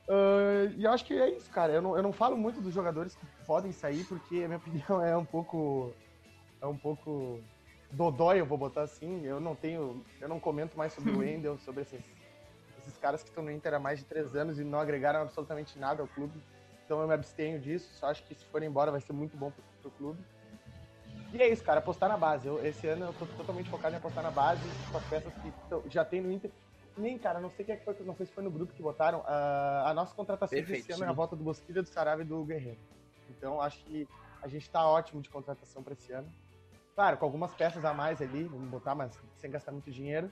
Uh, 0.10 0.74
e 0.76 0.86
eu 0.86 0.92
acho 0.92 1.06
que 1.06 1.14
é 1.14 1.30
isso, 1.30 1.50
cara. 1.52 1.72
Eu 1.72 1.82
não, 1.84 1.96
eu 1.96 2.02
não 2.02 2.12
falo 2.12 2.36
muito 2.36 2.60
dos 2.60 2.74
jogadores 2.74 3.16
que 3.16 3.26
podem 3.46 3.72
sair, 3.72 4.04
porque 4.06 4.44
a 4.44 4.48
minha 4.48 4.58
opinião 4.60 5.04
é 5.04 5.16
um 5.16 5.26
pouco. 5.26 5.94
É 6.62 6.66
um 6.66 6.78
pouco. 6.78 7.40
Dodói, 7.92 8.40
eu 8.40 8.46
vou 8.46 8.58
botar 8.58 8.82
assim. 8.82 9.26
Eu 9.26 9.40
não 9.40 9.56
tenho. 9.56 10.04
Eu 10.20 10.28
não 10.28 10.40
comento 10.40 10.78
mais 10.78 10.94
sobre 10.94 11.12
o 11.12 11.20
Wendel, 11.20 11.58
sobre 11.60 11.82
esses, 11.82 12.02
esses 12.80 12.98
caras 12.98 13.24
que 13.24 13.30
estão 13.30 13.44
no 13.44 13.52
Inter 13.52 13.74
há 13.74 13.80
mais 13.80 14.00
de 14.00 14.06
três 14.06 14.36
anos 14.36 14.60
e 14.60 14.64
não 14.64 14.80
agregaram 14.80 15.22
absolutamente 15.22 15.78
nada 15.80 16.02
ao 16.02 16.08
clube. 16.08 16.40
Então 16.86 17.02
eu 17.02 17.08
me 17.08 17.14
abstenho 17.14 17.60
disso. 17.60 17.90
Só 17.96 18.08
acho 18.08 18.24
que 18.24 18.36
se 18.36 18.46
forem 18.46 18.70
embora 18.70 18.92
vai 18.92 19.02
ser 19.02 19.14
muito 19.14 19.38
bom 19.38 19.52
pro, 19.52 19.64
pro 19.82 19.92
clube. 19.92 20.20
E 21.32 21.42
é 21.42 21.48
isso, 21.48 21.64
cara, 21.64 21.80
apostar 21.80 22.10
na 22.10 22.18
base. 22.18 22.48
Eu, 22.48 22.66
esse 22.66 22.88
ano 22.88 23.06
eu 23.06 23.14
tô 23.14 23.26
totalmente 23.26 23.70
focado 23.70 23.94
em 23.94 23.98
apostar 23.98 24.24
na 24.24 24.32
base, 24.32 24.62
com 24.92 24.98
as 24.98 25.04
peças 25.06 25.32
que 25.34 25.54
já 25.90 26.04
tem 26.04 26.22
no 26.22 26.32
Inter. 26.32 26.50
Nem, 26.98 27.18
cara, 27.18 27.40
não 27.40 27.52
sei 27.52 27.64
quem 27.64 27.76
é 27.76 27.78
que 27.78 27.86
foi, 27.86 27.96
não 28.02 28.16
sei 28.16 28.26
se 28.26 28.32
foi 28.34 28.44
no 28.44 28.50
grupo 28.50 28.74
que 28.74 28.82
votaram. 28.82 29.20
Uh, 29.20 29.86
a 29.86 29.94
nossa 29.94 30.14
contratação 30.16 30.58
Perfeito, 30.58 30.80
desse 30.80 30.92
ano 30.92 31.04
sim. 31.04 31.06
é 31.06 31.10
a 31.10 31.14
volta 31.14 31.36
do 31.36 31.44
Bosquilha, 31.44 31.82
do 31.82 31.88
Sarave 31.88 32.24
e 32.24 32.26
do 32.26 32.44
Guerreiro. 32.44 32.80
Então 33.30 33.62
acho 33.62 33.84
que 33.86 34.08
a 34.42 34.48
gente 34.48 34.70
tá 34.70 34.86
ótimo 34.88 35.22
de 35.22 35.30
contratação 35.30 35.84
para 35.84 35.94
esse 35.94 36.12
ano. 36.12 36.28
Claro, 37.00 37.16
com 37.16 37.24
algumas 37.24 37.54
peças 37.54 37.86
a 37.86 37.94
mais 37.94 38.22
ali, 38.22 38.44
vamos 38.44 38.70
botar, 38.70 38.94
mas 38.94 39.18
sem 39.38 39.50
gastar 39.50 39.72
muito 39.72 39.90
dinheiro. 39.90 40.30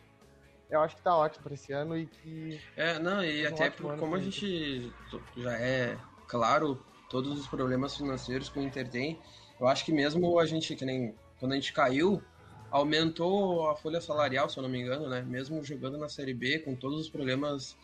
Eu 0.69 0.81
acho 0.81 0.97
que 0.97 1.01
tá 1.01 1.15
ótimo 1.15 1.45
para 1.45 1.53
esse 1.53 1.71
ano 1.71 1.97
e 1.97 2.07
que. 2.07 2.61
É, 2.75 2.99
não, 2.99 3.23
e 3.23 3.47
até 3.47 3.69
por, 3.69 3.97
como 3.97 4.15
a 4.17 4.19
gente 4.19 4.93
já 5.37 5.53
é 5.53 5.97
claro 6.27 6.77
todos 7.09 7.39
os 7.39 7.47
problemas 7.47 7.95
financeiros 7.95 8.49
que 8.49 8.59
o 8.59 8.61
Inter 8.61 8.89
tem, 8.89 9.17
eu 9.61 9.65
acho 9.65 9.85
que 9.85 9.93
mesmo 9.93 10.37
a 10.37 10.45
gente, 10.45 10.75
que 10.75 10.83
nem 10.83 11.15
quando 11.39 11.53
a 11.53 11.55
gente 11.55 11.71
caiu, 11.71 12.21
aumentou 12.69 13.69
a 13.69 13.75
folha 13.77 14.01
salarial, 14.01 14.49
se 14.49 14.57
eu 14.57 14.63
não 14.63 14.69
me 14.69 14.81
engano, 14.81 15.07
né? 15.07 15.21
Mesmo 15.21 15.63
jogando 15.63 15.97
na 15.97 16.09
Série 16.09 16.33
B, 16.33 16.59
com 16.59 16.75
todos 16.75 16.99
os 16.99 17.09
problemas 17.09 17.77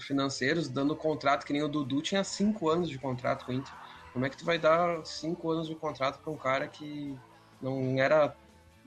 financeiros, 0.00 0.68
dando 0.68 0.94
contrato, 0.94 1.46
que 1.46 1.52
nem 1.54 1.62
o 1.62 1.68
Dudu 1.68 2.02
tinha 2.02 2.22
cinco 2.22 2.68
anos 2.68 2.90
de 2.90 2.98
contrato 2.98 3.46
com 3.46 3.52
o 3.52 3.54
Inter. 3.54 3.72
Como 4.12 4.26
é 4.26 4.28
que 4.28 4.36
tu 4.36 4.44
vai 4.44 4.58
dar 4.58 5.02
cinco 5.06 5.50
anos 5.50 5.66
de 5.66 5.74
contrato 5.74 6.20
para 6.20 6.30
um 6.30 6.36
cara 6.36 6.68
que 6.68 7.18
não 7.60 7.98
era 7.98 8.34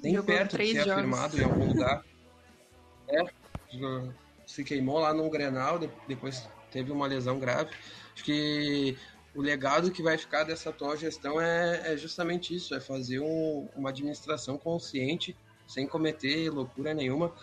nem 0.01 0.15
Jogou 0.15 0.35
perto 0.35 0.57
de 0.57 0.71
ser 0.71 0.85
jogos. 0.85 0.91
afirmado 0.91 1.39
em 1.39 1.43
algum 1.43 1.67
lugar? 1.67 2.03
É, 3.09 3.23
se 4.45 4.63
queimou 4.63 4.99
lá 4.99 5.13
no 5.13 5.29
Grenal, 5.29 5.79
depois 6.07 6.47
teve 6.71 6.91
uma 6.91 7.07
lesão 7.07 7.39
grave. 7.39 7.71
Acho 8.13 8.23
que 8.23 8.97
o 9.35 9.41
legado 9.41 9.91
que 9.91 10.03
vai 10.03 10.17
ficar 10.17 10.43
dessa 10.43 10.69
atual 10.69 10.95
gestão 10.97 11.39
é, 11.39 11.93
é 11.93 11.97
justamente 11.97 12.55
isso, 12.55 12.75
é 12.75 12.79
fazer 12.79 13.19
um, 13.19 13.67
uma 13.75 13.89
administração 13.89 14.57
consciente, 14.57 15.35
sem 15.67 15.87
cometer 15.87 16.49
loucura 16.49 16.93
nenhuma. 16.93 17.33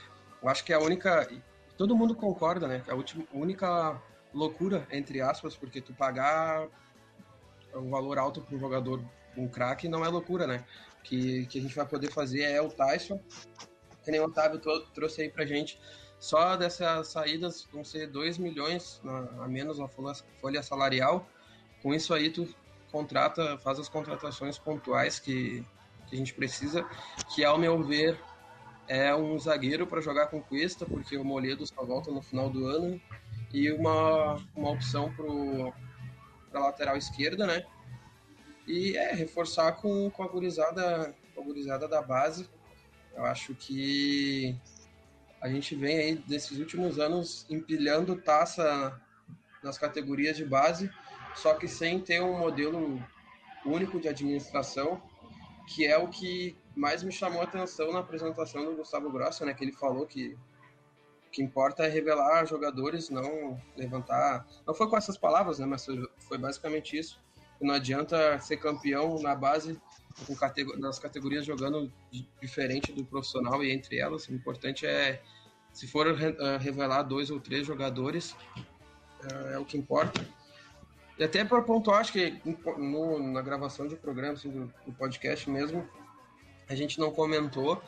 Eu 0.43 0.49
acho 0.49 0.65
que 0.65 0.73
é 0.73 0.77
a 0.77 0.81
única, 0.81 1.29
todo 1.77 1.97
mundo 1.97 2.15
concorda, 2.15 2.69
né, 2.69 2.83
a 2.89 2.95
última, 2.95 3.25
única 3.33 4.01
loucura, 4.33 4.87
entre 4.91 5.21
aspas, 5.21 5.57
porque 5.57 5.81
tu 5.81 5.95
pagar 5.95 6.69
um 7.75 7.91
valor 7.91 8.19
alto 8.19 8.41
para 8.41 8.55
um 8.55 8.59
jogador, 8.59 9.03
um 9.37 9.49
craque, 9.49 9.89
não 9.89 10.05
é 10.05 10.09
loucura, 10.09 10.47
né? 10.47 10.65
Que, 11.03 11.47
que 11.47 11.59
a 11.59 11.63
gente 11.63 11.75
vai 11.75 11.87
poder 11.87 12.13
fazer 12.13 12.43
é 12.43 12.61
o 12.61 12.69
Tyson, 12.69 13.21
que 14.05 14.11
nem 14.11 14.21
o 14.21 14.25
Otávio 14.25 14.61
trouxe 14.95 15.23
aí 15.23 15.31
pra 15.31 15.47
gente. 15.47 15.81
Só 16.19 16.57
dessas 16.57 17.09
saídas 17.09 17.67
vão 17.73 17.85
ser 17.85 18.09
2 18.09 18.39
milhões 18.39 19.01
a 19.41 19.49
menos 19.49 19.79
na 19.79 19.89
folha 19.89 20.63
salarial 20.63 21.27
com 21.83 21.95
isso 21.95 22.13
aí 22.13 22.31
tu 22.31 22.49
contrata, 22.91 23.59
faz 23.59 23.79
as 23.79 23.89
contratações 23.89 24.59
pontuais 24.59 25.19
que, 25.19 25.65
que 26.07 26.15
a 26.15 26.19
gente 26.19 26.35
precisa, 26.35 26.85
que 27.35 27.45
ao 27.45 27.59
meu 27.59 27.83
ver 27.83 28.19
é 28.87 29.15
um 29.15 29.39
zagueiro 29.39 29.87
para 29.87 30.01
jogar 30.01 30.29
com 30.29 30.43
Cuesta, 30.43 30.87
porque 30.87 31.17
o 31.17 31.25
Moledo 31.25 31.67
só 31.67 31.85
volta 31.85 32.11
no 32.11 32.23
final 32.23 32.49
do 32.49 32.67
ano, 32.67 33.01
e 33.53 33.71
uma, 33.71 34.37
uma 34.57 34.71
opção 34.71 35.13
para 35.15 36.61
lateral 36.61 36.97
esquerda, 36.97 37.47
né? 37.47 37.65
E 38.69 38.97
é 38.97 39.13
reforçar 39.13 39.73
com, 39.73 40.09
com, 40.11 40.23
a 40.23 40.29
gurizada, 40.29 41.15
com 41.35 41.41
a 41.41 41.45
gurizada 41.45 41.89
da 41.89 42.01
base. 42.01 42.49
Eu 43.17 43.25
acho 43.25 43.55
que 43.55 44.57
a 45.41 45.49
gente 45.49 45.75
vem 45.75 45.99
aí 45.99 46.15
desses 46.17 46.59
últimos 46.59 46.99
anos 47.01 47.47
empilhando 47.51 48.15
taça 48.15 49.01
nas 49.63 49.77
categorias 49.77 50.37
de 50.37 50.45
base 50.45 50.89
só 51.39 51.55
que 51.55 51.69
sem 51.69 52.01
ter 52.01 52.21
um 52.21 52.37
modelo 52.37 53.01
único 53.65 54.01
de 54.01 54.09
administração, 54.09 55.01
que 55.69 55.87
é 55.87 55.97
o 55.97 56.09
que 56.09 56.57
mais 56.75 57.03
me 57.03 57.13
chamou 57.13 57.41
a 57.41 57.45
atenção 57.45 57.93
na 57.93 58.01
apresentação 58.01 58.65
do 58.65 58.77
Gustavo 58.77 59.11
Grossa, 59.11 59.45
né, 59.45 59.55
que 59.55 59.65
ele 59.65 59.73
falou 59.73 60.07
que 60.07 60.37
o 61.27 61.31
que 61.31 61.43
importa 61.43 61.85
é 61.85 61.89
revelar 61.89 62.47
jogadores, 62.47 63.11
não 63.11 63.61
levantar. 63.77 64.47
Não 64.67 64.75
foi 64.75 64.89
com 64.89 64.97
essas 64.97 65.17
palavras, 65.17 65.59
né, 65.59 65.67
mas 65.67 65.87
foi 66.19 66.39
basicamente 66.39 66.99
isso. 66.99 67.21
Não 67.61 67.75
adianta 67.75 68.39
ser 68.41 68.57
campeão 68.59 69.21
na 69.21 69.35
base 69.35 69.81
com 70.27 70.35
nas 70.79 70.99
categorias 70.99 71.45
jogando 71.45 71.93
diferente 72.41 72.93
do 72.93 73.05
profissional 73.05 73.63
e 73.63 73.73
entre 73.73 73.99
elas. 73.99 74.29
O 74.29 74.35
importante 74.35 74.87
é, 74.87 75.23
se 75.73 75.87
for 75.87 76.07
revelar 76.61 77.03
dois 77.03 77.31
ou 77.31 77.41
três 77.41 77.67
jogadores, 77.67 78.37
é, 79.23 79.55
é 79.55 79.59
o 79.59 79.65
que 79.65 79.77
importa. 79.77 80.27
E 81.19 81.25
até 81.25 81.45
para 81.45 81.63
pontuar, 81.63 82.01
acho 82.01 82.13
que 82.13 82.41
no, 82.79 83.19
na 83.33 83.43
gravação 83.43 83.89
de 83.89 83.97
programa, 83.97 84.35
assim, 84.35 84.51
do, 84.51 84.73
do, 84.87 84.93
podcast 84.93 85.51
mesmo, 85.51 85.89
a 86.69 86.75
gente 86.75 86.99
não 87.01 87.11
comentou, 87.11 87.83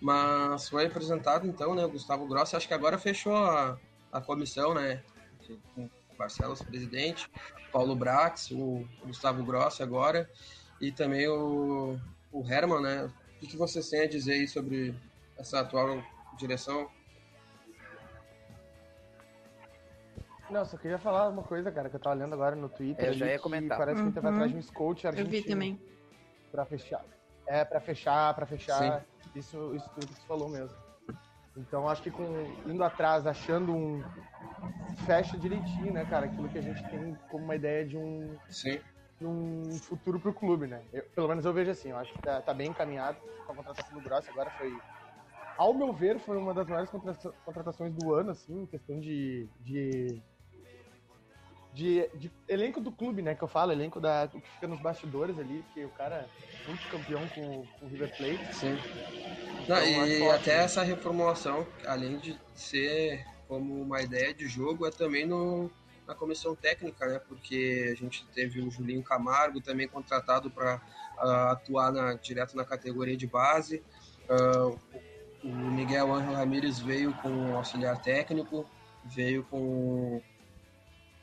Mas 0.00 0.68
foi 0.68 0.86
apresentado 0.86 1.44
então, 1.46 1.74
né, 1.74 1.84
o 1.84 1.90
Gustavo 1.90 2.26
Grossi, 2.26 2.54
acho 2.54 2.68
que 2.68 2.74
agora 2.74 2.96
fechou 2.96 3.34
a, 3.34 3.76
a 4.12 4.20
comissão, 4.20 4.74
né, 4.74 5.02
Barcelos 6.18 6.60
presidente, 6.62 7.30
Paulo 7.72 7.94
Brax, 7.94 8.50
o 8.50 8.84
Gustavo 9.06 9.44
Grossi 9.44 9.82
agora, 9.82 10.28
e 10.80 10.90
também 10.90 11.28
o, 11.28 11.98
o 12.32 12.44
Herman, 12.46 12.82
né, 12.82 13.04
o 13.04 13.38
que, 13.38 13.46
que 13.46 13.56
vocês 13.56 13.88
têm 13.88 14.02
a 14.02 14.08
dizer 14.08 14.32
aí 14.32 14.48
sobre 14.48 14.94
essa 15.38 15.60
atual 15.60 16.02
direção? 16.36 16.90
Não, 20.50 20.64
só 20.64 20.76
queria 20.78 20.98
falar 20.98 21.28
uma 21.28 21.42
coisa, 21.42 21.70
cara, 21.70 21.90
que 21.90 21.96
eu 21.96 22.00
tava 22.00 22.16
lendo 22.16 22.32
agora 22.32 22.56
no 22.56 22.68
Twitter. 22.68 23.04
É, 23.04 23.08
eu 23.10 23.14
já 23.14 23.26
ia 23.26 23.38
comentar. 23.38 23.76
Parece 23.76 24.00
uhum. 24.00 24.08
que 24.08 24.14
teve 24.14 24.28
atrás 24.28 24.50
de 24.50 24.56
um 24.56 24.62
scout 24.62 25.06
argentino. 25.06 25.36
Eu 25.36 25.42
vi 25.42 25.46
também. 25.46 25.80
Pra 26.50 26.64
fechar. 26.64 27.04
É, 27.46 27.64
pra 27.64 27.80
fechar, 27.80 28.34
pra 28.34 28.46
fechar. 28.46 29.04
Isso, 29.34 29.74
isso 29.74 29.90
tudo 29.90 30.06
que 30.06 30.14
você 30.14 30.26
falou 30.26 30.48
mesmo. 30.48 30.74
Então 31.56 31.88
acho 31.88 32.02
que 32.02 32.10
com 32.10 32.24
indo 32.66 32.82
atrás, 32.82 33.26
achando 33.26 33.74
um. 33.74 34.02
Fecha 35.06 35.36
direitinho, 35.38 35.92
né, 35.92 36.04
cara? 36.04 36.26
Aquilo 36.26 36.48
que 36.48 36.58
a 36.58 36.62
gente 36.62 36.82
tem 36.88 37.16
como 37.30 37.44
uma 37.44 37.56
ideia 37.56 37.84
de 37.86 37.96
um. 37.96 38.36
Sim. 38.48 38.80
De 39.18 39.26
um 39.26 39.64
futuro 39.82 40.20
pro 40.20 40.32
clube, 40.32 40.66
né? 40.66 40.80
Eu, 40.92 41.02
pelo 41.14 41.28
menos 41.28 41.44
eu 41.44 41.52
vejo 41.52 41.70
assim, 41.70 41.90
eu 41.90 41.96
acho 41.96 42.12
que 42.12 42.22
tá, 42.22 42.40
tá 42.40 42.54
bem 42.54 42.68
encaminhado 42.68 43.18
com 43.46 43.52
a 43.52 43.56
contratação 43.56 43.98
do 43.98 44.02
Grosso. 44.02 44.30
Agora 44.30 44.50
foi. 44.50 44.76
Ao 45.56 45.74
meu 45.74 45.92
ver, 45.92 46.20
foi 46.20 46.36
uma 46.36 46.54
das 46.54 46.68
maiores 46.68 46.90
contratações 47.44 47.92
do 47.94 48.14
ano, 48.14 48.30
assim, 48.30 48.62
em 48.62 48.66
questão 48.66 49.00
de, 49.00 49.48
de 49.60 50.22
de, 51.78 52.08
de, 52.14 52.30
elenco 52.48 52.80
do 52.80 52.90
clube, 52.90 53.22
né? 53.22 53.34
Que 53.34 53.44
eu 53.44 53.48
falo, 53.48 53.70
elenco 53.70 54.00
da, 54.00 54.28
que 54.28 54.40
fica 54.40 54.66
nos 54.66 54.80
bastidores 54.80 55.38
ali, 55.38 55.62
porque 55.62 55.84
o 55.84 55.90
cara 55.90 56.28
é 56.64 56.68
muito 56.68 56.88
campeão 56.88 57.26
com, 57.28 57.64
com 57.78 57.86
o 57.86 57.88
River 57.88 58.16
Plate. 58.16 58.54
Sim. 58.54 58.78
Então, 59.62 59.76
Não, 59.76 60.06
e 60.06 60.28
até 60.30 60.56
né? 60.56 60.64
essa 60.64 60.82
reformulação, 60.82 61.66
além 61.86 62.18
de 62.18 62.38
ser 62.54 63.24
como 63.48 63.82
uma 63.82 64.02
ideia 64.02 64.32
de 64.34 64.46
jogo, 64.46 64.86
é 64.86 64.90
também 64.90 65.26
no, 65.26 65.70
na 66.06 66.14
comissão 66.14 66.54
técnica, 66.54 67.06
né? 67.06 67.18
Porque 67.26 67.90
a 67.90 67.96
gente 67.96 68.24
teve 68.34 68.60
o 68.60 68.70
Julinho 68.70 69.02
Camargo 69.02 69.60
também 69.60 69.88
contratado 69.88 70.50
para 70.50 70.76
uh, 71.16 71.50
atuar 71.50 71.90
na, 71.90 72.14
direto 72.14 72.56
na 72.56 72.64
categoria 72.64 73.16
de 73.16 73.26
base. 73.26 73.82
Uh, 74.28 74.78
o 75.42 75.48
Miguel 75.48 76.12
Angel 76.12 76.34
Ramírez 76.34 76.78
veio 76.78 77.12
com 77.14 77.56
auxiliar 77.56 78.00
técnico, 78.02 78.68
veio 79.04 79.44
com 79.44 80.20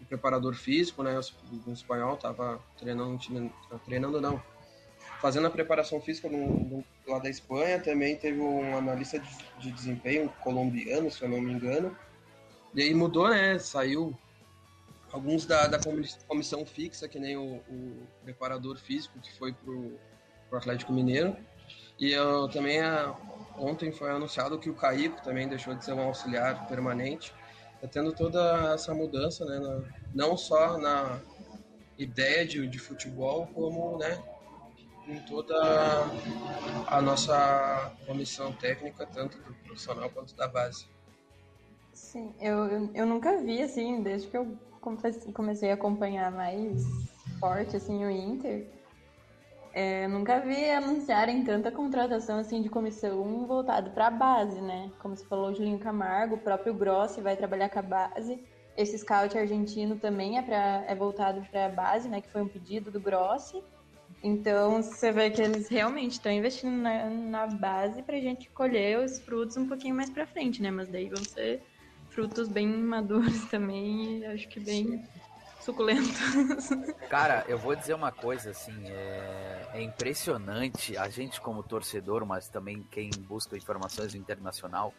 preparador 0.07 0.53
físico, 0.55 1.03
né? 1.03 1.19
O 1.67 1.71
espanhol 1.71 2.15
estava 2.15 2.59
treinando, 2.77 3.19
treinando 3.85 4.21
não, 4.21 4.41
fazendo 5.19 5.47
a 5.47 5.49
preparação 5.49 5.99
física 5.99 6.29
no, 6.29 6.47
no, 6.47 6.85
lá 7.07 7.19
da 7.19 7.29
Espanha. 7.29 7.79
Também 7.79 8.15
teve 8.15 8.39
um 8.39 8.77
analista 8.77 9.19
de, 9.19 9.29
de, 9.59 9.71
desempenho 9.71 10.29
colombiano, 10.41 11.09
se 11.09 11.21
eu 11.23 11.29
não 11.29 11.41
me 11.41 11.51
engano. 11.51 11.95
E 12.75 12.81
aí 12.81 12.93
mudou, 12.93 13.29
né? 13.29 13.57
Saiu 13.57 14.15
alguns 15.11 15.45
da, 15.45 15.67
da 15.67 15.79
comissão 16.27 16.65
fixa, 16.65 17.07
que 17.07 17.17
nem 17.17 17.37
o, 17.37 17.55
o 17.69 18.07
preparador 18.23 18.77
físico 18.77 19.19
que 19.19 19.31
foi 19.37 19.53
pro, 19.53 19.97
pro 20.49 20.57
Atlético 20.57 20.91
Mineiro. 20.91 21.35
E 21.97 22.11
eu 22.11 22.49
também 22.49 22.81
ontem 23.57 23.91
foi 23.91 24.11
anunciado 24.11 24.59
que 24.59 24.69
o 24.69 24.75
Caico 24.75 25.23
também 25.23 25.47
deixou 25.47 25.73
de 25.73 25.85
ser 25.85 25.93
um 25.93 26.01
auxiliar 26.01 26.67
permanente 26.67 27.33
tá 27.85 27.87
tendo 27.87 28.11
toda 28.13 28.73
essa 28.73 28.93
mudança, 28.93 29.45
né? 29.45 29.59
Na, 29.59 29.81
não 30.13 30.37
só 30.37 30.77
na 30.77 31.19
ideia 31.97 32.45
de, 32.45 32.67
de 32.67 32.79
futebol, 32.79 33.47
como, 33.47 33.97
né? 33.97 34.21
Em 35.07 35.19
toda 35.19 35.55
a 36.87 37.01
nossa 37.01 37.93
comissão 38.07 38.51
técnica, 38.53 39.05
tanto 39.05 39.37
do 39.37 39.53
profissional 39.53 40.09
quanto 40.09 40.35
da 40.35 40.47
base. 40.47 40.87
Sim, 42.15 42.33
eu, 42.39 42.89
eu, 42.93 43.05
nunca 43.05 43.35
vi, 43.41 43.61
assim, 43.61 44.01
desde 44.01 44.29
que 44.29 44.37
eu 44.37 44.57
comecei 45.33 45.69
a 45.69 45.73
acompanhar 45.73 46.31
mais 46.31 46.81
forte, 47.41 47.75
assim, 47.75 48.05
o 48.05 48.09
Inter, 48.09 48.65
é, 49.73 50.07
nunca 50.07 50.39
vi 50.39 50.69
anunciarem 50.69 51.43
tanta 51.43 51.69
contratação 51.69 52.39
assim 52.39 52.61
de 52.61 52.69
comissão 52.69 53.45
voltado 53.45 53.89
para 53.89 54.07
a 54.07 54.11
base, 54.11 54.61
né? 54.61 54.89
Como 54.99 55.17
você 55.17 55.25
falou, 55.25 55.49
o 55.49 55.53
Julinho 55.53 55.77
Camargo, 55.77 56.35
o 56.35 56.37
próprio 56.37 56.73
Grossi 56.73 57.19
vai 57.19 57.35
trabalhar 57.35 57.67
com 57.67 57.79
a 57.79 57.81
base. 57.81 58.41
Esse 58.77 58.97
scout 58.97 59.37
argentino 59.37 59.97
também 59.97 60.37
é, 60.37 60.41
pra, 60.41 60.85
é 60.87 60.95
voltado 60.95 61.45
para 61.51 61.65
a 61.65 61.69
base, 61.69 62.07
né? 62.07 62.21
Que 62.21 62.29
foi 62.29 62.41
um 62.41 62.47
pedido 62.47 62.89
do 62.89 63.01
Grossi. 63.01 63.61
Então 64.23 64.81
você 64.81 65.11
vê 65.11 65.29
que 65.29 65.41
eles 65.41 65.67
realmente 65.67 66.13
estão 66.13 66.31
investindo 66.31 66.77
na, 66.77 67.09
na 67.09 67.47
base 67.47 68.01
para 68.03 68.15
a 68.15 68.21
gente 68.21 68.49
colher 68.51 68.99
os 68.99 69.19
frutos 69.19 69.57
um 69.57 69.67
pouquinho 69.67 69.95
mais 69.95 70.09
para 70.09 70.25
frente, 70.25 70.61
né? 70.61 70.71
Mas 70.71 70.87
daí 70.87 71.09
vão 71.09 71.21
ser 71.25 71.61
frutos 72.15 72.47
bem 72.47 72.65
maduros 72.65 73.43
também, 73.51 74.25
acho 74.25 74.47
que 74.47 74.59
bem 74.59 75.03
suculentos. 75.61 76.17
Cara, 77.09 77.43
eu 77.47 77.57
vou 77.57 77.75
dizer 77.75 77.93
uma 77.93 78.11
coisa, 78.11 78.51
assim, 78.51 78.87
é, 78.87 79.67
é, 79.73 79.81
impressionante 79.81 80.97
a 80.97 81.09
gente 81.09 81.41
como 81.41 81.61
torcedor, 81.61 82.25
mas 82.25 82.47
também 82.47 82.81
quem 82.89 83.09
busca 83.27 83.57
informações 83.57 84.15
internacional, 84.15 84.93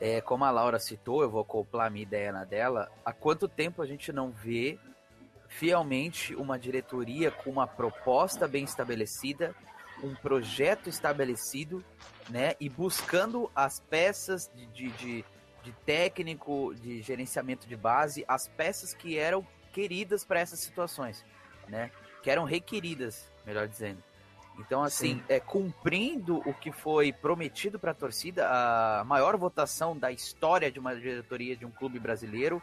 é, 0.00 0.20
como 0.20 0.44
a 0.44 0.50
Laura 0.50 0.80
citou, 0.80 1.22
eu 1.22 1.30
vou 1.30 1.42
acoplar 1.42 1.86
a 1.86 1.90
minha 1.90 2.02
ideia 2.02 2.32
na 2.32 2.44
dela, 2.44 2.90
há 3.04 3.12
quanto 3.12 3.46
tempo 3.46 3.80
a 3.80 3.86
gente 3.86 4.12
não 4.12 4.32
vê 4.32 4.78
fielmente 5.46 6.34
uma 6.34 6.58
diretoria 6.58 7.30
com 7.30 7.50
uma 7.50 7.66
proposta 7.66 8.48
bem 8.48 8.64
estabelecida, 8.64 9.54
um 10.02 10.14
projeto 10.14 10.88
estabelecido, 10.88 11.84
né, 12.28 12.54
e 12.58 12.68
buscando 12.68 13.48
as 13.54 13.78
peças 13.78 14.50
de, 14.52 14.66
de, 14.66 14.88
de 14.92 15.24
de 15.62 15.72
técnico, 15.86 16.74
de 16.74 17.02
gerenciamento 17.02 17.66
de 17.66 17.76
base, 17.76 18.24
as 18.26 18.48
peças 18.48 18.94
que 18.94 19.18
eram 19.18 19.46
queridas 19.72 20.24
para 20.24 20.40
essas 20.40 20.60
situações, 20.60 21.24
né? 21.68 21.90
Que 22.22 22.30
eram 22.30 22.44
requeridas, 22.44 23.30
melhor 23.46 23.66
dizendo. 23.68 24.02
Então, 24.58 24.82
assim, 24.82 25.22
é, 25.28 25.40
cumprindo 25.40 26.38
o 26.48 26.52
que 26.52 26.70
foi 26.70 27.12
prometido 27.12 27.78
para 27.78 27.92
a 27.92 27.94
torcida, 27.94 28.46
a 28.48 29.04
maior 29.04 29.36
votação 29.36 29.96
da 29.96 30.12
história 30.12 30.70
de 30.70 30.78
uma 30.78 30.94
diretoria 30.94 31.56
de 31.56 31.64
um 31.64 31.70
clube 31.70 31.98
brasileiro, 31.98 32.62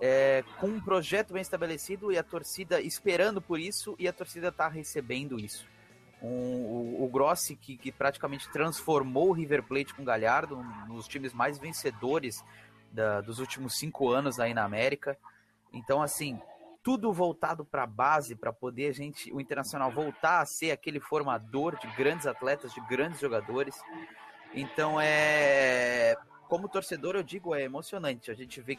é, 0.00 0.44
com 0.60 0.68
um 0.68 0.80
projeto 0.80 1.32
bem 1.32 1.42
estabelecido 1.42 2.12
e 2.12 2.18
a 2.18 2.22
torcida 2.22 2.80
esperando 2.80 3.40
por 3.40 3.58
isso 3.58 3.96
e 3.98 4.06
a 4.06 4.12
torcida 4.12 4.48
está 4.48 4.68
recebendo 4.68 5.38
isso. 5.38 5.66
Um, 6.26 7.00
o, 7.00 7.04
o 7.04 7.08
Grossi, 7.08 7.54
que, 7.54 7.76
que, 7.76 7.92
praticamente 7.92 8.50
transformou 8.50 9.28
o 9.28 9.32
River 9.32 9.62
Plate 9.62 9.94
com 9.94 10.02
o 10.02 10.04
Galhardo, 10.04 10.56
um 10.56 10.94
dos 10.94 11.06
times 11.06 11.32
mais 11.32 11.58
vencedores 11.58 12.44
da, 12.90 13.20
dos 13.20 13.38
últimos 13.38 13.78
cinco 13.78 14.10
anos 14.10 14.40
aí 14.40 14.52
na 14.52 14.64
América. 14.64 15.16
Então, 15.72 16.02
assim, 16.02 16.40
tudo 16.82 17.12
voltado 17.12 17.64
para 17.64 17.82
a 17.82 17.86
base, 17.86 18.34
para 18.34 18.52
poder 18.52 18.88
a 18.88 18.92
gente, 18.92 19.32
o 19.32 19.40
Internacional 19.40 19.90
voltar 19.90 20.40
a 20.40 20.46
ser 20.46 20.70
aquele 20.70 21.00
formador 21.00 21.76
de 21.78 21.86
grandes 21.96 22.26
atletas, 22.26 22.72
de 22.72 22.80
grandes 22.82 23.20
jogadores. 23.20 23.76
Então, 24.54 25.00
é. 25.00 26.16
Como 26.48 26.68
torcedor, 26.68 27.16
eu 27.16 27.24
digo, 27.24 27.54
é 27.54 27.62
emocionante. 27.62 28.30
A 28.30 28.34
gente 28.34 28.60
vê 28.60 28.78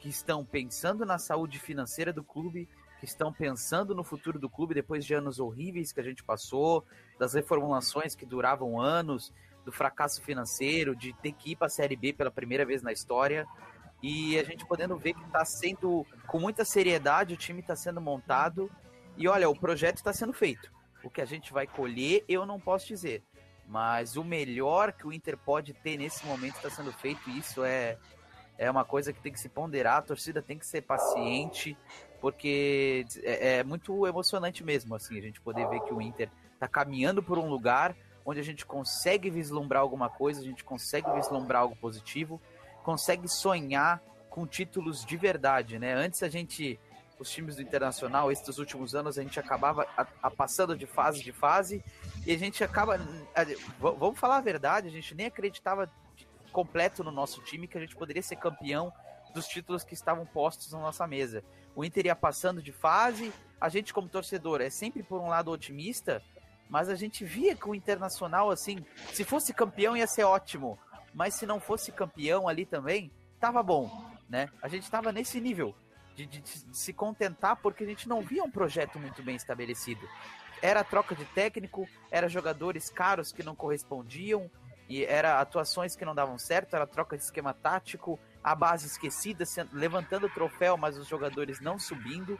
que 0.00 0.08
estão 0.08 0.44
pensando 0.44 1.06
na 1.06 1.18
saúde 1.18 1.58
financeira 1.60 2.12
do 2.12 2.24
clube, 2.24 2.68
que 2.98 3.04
estão 3.04 3.32
pensando 3.32 3.94
no 3.94 4.02
futuro 4.02 4.38
do 4.38 4.48
clube 4.48 4.74
depois 4.74 5.04
de 5.04 5.14
anos 5.14 5.38
horríveis 5.38 5.92
que 5.92 6.00
a 6.00 6.02
gente 6.02 6.22
passou, 6.22 6.84
das 7.18 7.34
reformulações 7.34 8.14
que 8.14 8.24
duravam 8.24 8.80
anos, 8.80 9.32
do 9.64 9.72
fracasso 9.72 10.22
financeiro, 10.22 10.94
de 10.94 11.12
ter 11.14 11.32
que 11.32 11.52
ir 11.52 11.56
para 11.56 11.66
a 11.66 11.70
Série 11.70 11.96
B 11.96 12.12
pela 12.12 12.30
primeira 12.30 12.64
vez 12.64 12.82
na 12.82 12.92
história 12.92 13.46
e 14.02 14.38
a 14.38 14.44
gente 14.44 14.64
podendo 14.66 14.96
ver 14.96 15.14
que 15.14 15.24
está 15.24 15.44
sendo 15.44 16.06
com 16.26 16.38
muita 16.38 16.64
seriedade, 16.64 17.34
o 17.34 17.36
time 17.36 17.60
está 17.60 17.74
sendo 17.74 18.00
montado 18.00 18.70
e 19.16 19.26
olha, 19.26 19.48
o 19.48 19.58
projeto 19.58 19.96
está 19.96 20.12
sendo 20.12 20.32
feito. 20.32 20.70
O 21.02 21.10
que 21.10 21.20
a 21.20 21.24
gente 21.24 21.52
vai 21.52 21.66
colher, 21.66 22.24
eu 22.28 22.44
não 22.44 22.60
posso 22.60 22.86
dizer, 22.86 23.22
mas 23.66 24.16
o 24.16 24.24
melhor 24.24 24.92
que 24.92 25.06
o 25.06 25.12
Inter 25.12 25.36
pode 25.36 25.72
ter 25.72 25.96
nesse 25.96 26.26
momento 26.26 26.56
está 26.56 26.70
sendo 26.70 26.92
feito. 26.92 27.28
E 27.30 27.38
isso 27.38 27.64
é 27.64 27.98
é 28.58 28.70
uma 28.70 28.84
coisa 28.84 29.12
que 29.12 29.20
tem 29.20 29.32
que 29.32 29.40
se 29.40 29.48
ponderar. 29.48 29.98
A 29.98 30.02
torcida 30.02 30.40
tem 30.40 30.58
que 30.58 30.66
ser 30.66 30.82
paciente, 30.82 31.76
porque 32.20 33.06
é, 33.22 33.58
é 33.58 33.64
muito 33.64 34.06
emocionante 34.06 34.64
mesmo, 34.64 34.94
assim, 34.94 35.18
a 35.18 35.22
gente 35.22 35.40
poder 35.40 35.68
ver 35.68 35.80
que 35.80 35.92
o 35.92 36.00
Inter 36.00 36.30
está 36.54 36.66
caminhando 36.66 37.22
por 37.22 37.38
um 37.38 37.48
lugar 37.48 37.96
onde 38.24 38.40
a 38.40 38.42
gente 38.42 38.66
consegue 38.66 39.30
vislumbrar 39.30 39.82
alguma 39.82 40.08
coisa, 40.08 40.40
a 40.40 40.44
gente 40.44 40.64
consegue 40.64 41.10
vislumbrar 41.12 41.62
algo 41.62 41.76
positivo 41.76 42.40
consegue 42.86 43.26
sonhar 43.26 44.00
com 44.30 44.46
títulos 44.46 45.04
de 45.04 45.16
verdade, 45.16 45.76
né? 45.76 45.92
Antes 45.92 46.22
a 46.22 46.28
gente, 46.28 46.78
os 47.18 47.28
times 47.28 47.56
do 47.56 47.62
Internacional, 47.62 48.30
esses 48.30 48.58
últimos 48.58 48.94
anos, 48.94 49.18
a 49.18 49.22
gente 49.24 49.40
acabava 49.40 49.84
a, 49.96 50.06
a 50.22 50.30
passando 50.30 50.76
de 50.76 50.86
fase 50.86 51.20
de 51.20 51.32
fase 51.32 51.82
e 52.24 52.32
a 52.32 52.38
gente 52.38 52.62
acaba, 52.62 52.94
a, 53.34 53.44
vamos 53.80 54.16
falar 54.16 54.36
a 54.36 54.40
verdade, 54.40 54.86
a 54.86 54.90
gente 54.92 55.16
nem 55.16 55.26
acreditava 55.26 55.90
completo 56.52 57.02
no 57.02 57.10
nosso 57.10 57.42
time 57.42 57.66
que 57.66 57.76
a 57.76 57.80
gente 57.80 57.96
poderia 57.96 58.22
ser 58.22 58.36
campeão 58.36 58.92
dos 59.34 59.48
títulos 59.48 59.82
que 59.82 59.94
estavam 59.94 60.24
postos 60.24 60.70
na 60.70 60.78
nossa 60.78 61.08
mesa. 61.08 61.42
O 61.76 61.84
Inter 61.84 62.06
ia 62.06 62.16
passando 62.16 62.62
de 62.62 62.72
fase, 62.72 63.30
a 63.60 63.68
gente 63.68 63.92
como 63.92 64.08
torcedor 64.08 64.62
é 64.62 64.70
sempre 64.70 65.02
por 65.02 65.20
um 65.20 65.28
lado 65.28 65.50
otimista, 65.50 66.22
mas 66.70 66.88
a 66.88 66.94
gente 66.94 67.22
via 67.22 67.54
que 67.54 67.68
o 67.68 67.74
Internacional, 67.74 68.50
assim, 68.50 68.82
se 69.12 69.24
fosse 69.24 69.52
campeão 69.52 69.94
ia 69.94 70.06
ser 70.06 70.24
ótimo, 70.24 70.78
mas 71.12 71.34
se 71.34 71.44
não 71.44 71.60
fosse 71.60 71.92
campeão 71.92 72.48
ali 72.48 72.64
também, 72.64 73.12
tava 73.38 73.62
bom, 73.62 74.10
né? 74.26 74.48
A 74.62 74.68
gente 74.68 74.90
tava 74.90 75.12
nesse 75.12 75.38
nível 75.38 75.74
de, 76.14 76.24
de, 76.24 76.40
de 76.40 76.76
se 76.76 76.94
contentar 76.94 77.56
porque 77.56 77.84
a 77.84 77.86
gente 77.86 78.08
não 78.08 78.22
via 78.22 78.42
um 78.42 78.50
projeto 78.50 78.98
muito 78.98 79.22
bem 79.22 79.36
estabelecido. 79.36 80.08
Era 80.62 80.82
troca 80.82 81.14
de 81.14 81.26
técnico, 81.26 81.86
era 82.10 82.26
jogadores 82.26 82.88
caros 82.88 83.32
que 83.32 83.42
não 83.42 83.54
correspondiam, 83.54 84.50
e 84.88 85.04
era 85.04 85.40
atuações 85.40 85.96
que 85.96 86.04
não 86.04 86.14
davam 86.14 86.38
certo, 86.38 86.74
era 86.74 86.86
troca 86.86 87.16
de 87.16 87.24
esquema 87.24 87.52
tático, 87.52 88.18
a 88.46 88.54
base 88.54 88.86
esquecida, 88.86 89.44
levantando 89.72 90.26
o 90.26 90.30
troféu, 90.30 90.76
mas 90.76 90.96
os 90.96 91.08
jogadores 91.08 91.58
não 91.58 91.80
subindo. 91.80 92.38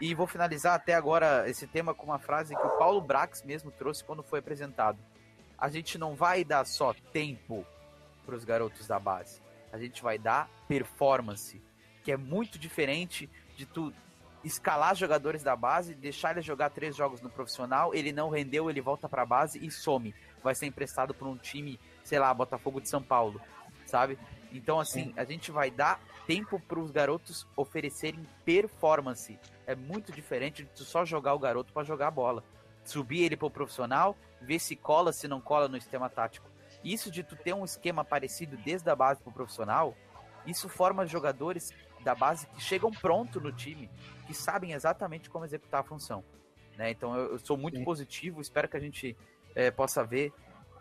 E 0.00 0.14
vou 0.14 0.24
finalizar 0.24 0.74
até 0.74 0.94
agora 0.94 1.50
esse 1.50 1.66
tema 1.66 1.92
com 1.92 2.06
uma 2.06 2.20
frase 2.20 2.54
que 2.54 2.64
o 2.64 2.78
Paulo 2.78 3.00
Brax 3.00 3.42
mesmo 3.42 3.72
trouxe 3.72 4.04
quando 4.04 4.22
foi 4.22 4.38
apresentado. 4.38 5.00
A 5.58 5.68
gente 5.68 5.98
não 5.98 6.14
vai 6.14 6.44
dar 6.44 6.64
só 6.64 6.94
tempo 7.12 7.66
para 8.24 8.36
os 8.36 8.44
garotos 8.44 8.86
da 8.86 9.00
base. 9.00 9.42
A 9.72 9.78
gente 9.78 10.04
vai 10.04 10.18
dar 10.18 10.48
performance, 10.68 11.60
que 12.04 12.12
é 12.12 12.16
muito 12.16 12.56
diferente 12.56 13.28
de 13.56 13.66
tu 13.66 13.92
escalar 14.44 14.94
jogadores 14.94 15.42
da 15.42 15.56
base, 15.56 15.96
deixar 15.96 16.30
ele 16.30 16.42
jogar 16.42 16.70
três 16.70 16.94
jogos 16.94 17.20
no 17.20 17.28
profissional, 17.28 17.92
ele 17.92 18.12
não 18.12 18.30
rendeu, 18.30 18.70
ele 18.70 18.80
volta 18.80 19.08
para 19.08 19.22
a 19.22 19.26
base 19.26 19.58
e 19.58 19.68
some. 19.68 20.14
Vai 20.44 20.54
ser 20.54 20.66
emprestado 20.66 21.12
para 21.12 21.26
um 21.26 21.36
time, 21.36 21.76
sei 22.04 22.20
lá, 22.20 22.32
Botafogo 22.32 22.80
de 22.80 22.88
São 22.88 23.02
Paulo, 23.02 23.40
sabe? 23.84 24.16
Então, 24.52 24.80
assim, 24.80 25.12
a 25.16 25.24
gente 25.24 25.50
vai 25.50 25.70
dar 25.70 26.00
tempo 26.26 26.60
para 26.60 26.78
os 26.78 26.90
garotos 26.90 27.46
oferecerem 27.56 28.26
performance. 28.44 29.38
É 29.66 29.74
muito 29.74 30.12
diferente 30.12 30.64
de 30.64 30.70
tu 30.70 30.84
só 30.84 31.04
jogar 31.04 31.34
o 31.34 31.38
garoto 31.38 31.72
para 31.72 31.84
jogar 31.84 32.08
a 32.08 32.10
bola. 32.10 32.42
Subir 32.84 33.24
ele 33.24 33.36
para 33.36 33.46
o 33.46 33.50
profissional, 33.50 34.16
ver 34.40 34.58
se 34.58 34.74
cola, 34.74 35.12
se 35.12 35.28
não 35.28 35.40
cola 35.40 35.68
no 35.68 35.76
esquema 35.76 36.08
tático. 36.08 36.50
Isso 36.82 37.10
de 37.10 37.22
tu 37.22 37.36
ter 37.36 37.54
um 37.54 37.64
esquema 37.64 38.04
parecido 38.04 38.56
desde 38.56 38.88
a 38.90 38.96
base 38.96 39.20
para 39.20 39.30
o 39.30 39.34
profissional, 39.34 39.94
isso 40.46 40.68
forma 40.68 41.06
jogadores 41.06 41.72
da 42.02 42.14
base 42.14 42.46
que 42.46 42.60
chegam 42.62 42.90
pronto 42.90 43.40
no 43.40 43.52
time, 43.52 43.90
que 44.26 44.32
sabem 44.32 44.72
exatamente 44.72 45.28
como 45.28 45.44
executar 45.44 45.80
a 45.80 45.84
função. 45.84 46.24
Né? 46.76 46.90
Então 46.90 47.14
eu, 47.14 47.32
eu 47.32 47.38
sou 47.38 47.56
muito 47.56 47.76
Sim. 47.78 47.84
positivo, 47.84 48.40
espero 48.40 48.68
que 48.68 48.76
a 48.76 48.80
gente 48.80 49.16
é, 49.54 49.70
possa 49.70 50.02
ver. 50.02 50.32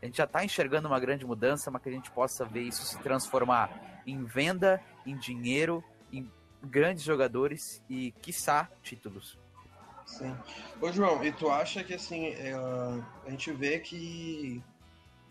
A 0.02 0.06
gente 0.06 0.18
já 0.18 0.24
está 0.24 0.44
enxergando 0.44 0.88
uma 0.88 1.00
grande 1.00 1.26
mudança, 1.26 1.70
mas 1.70 1.82
que 1.82 1.90
a 1.90 1.92
gente 1.92 2.10
possa 2.12 2.46
ver 2.46 2.62
isso 2.62 2.86
se 2.86 2.98
transformar 3.00 4.02
em 4.06 4.24
venda, 4.24 4.82
em 5.06 5.18
dinheiro, 5.18 5.84
em 6.12 6.32
grandes 6.64 7.04
jogadores 7.04 7.84
e, 7.90 8.12
quiçá, 8.22 8.70
títulos. 8.82 9.38
Sim. 10.06 10.36
Ô, 10.82 10.92
João, 10.92 11.24
e 11.24 11.32
tu 11.32 11.50
acha 11.50 11.84
que, 11.84 11.94
assim, 11.94 12.28
é, 12.28 12.54
a 12.54 13.30
gente 13.30 13.52
vê 13.52 13.80
que 13.80 14.64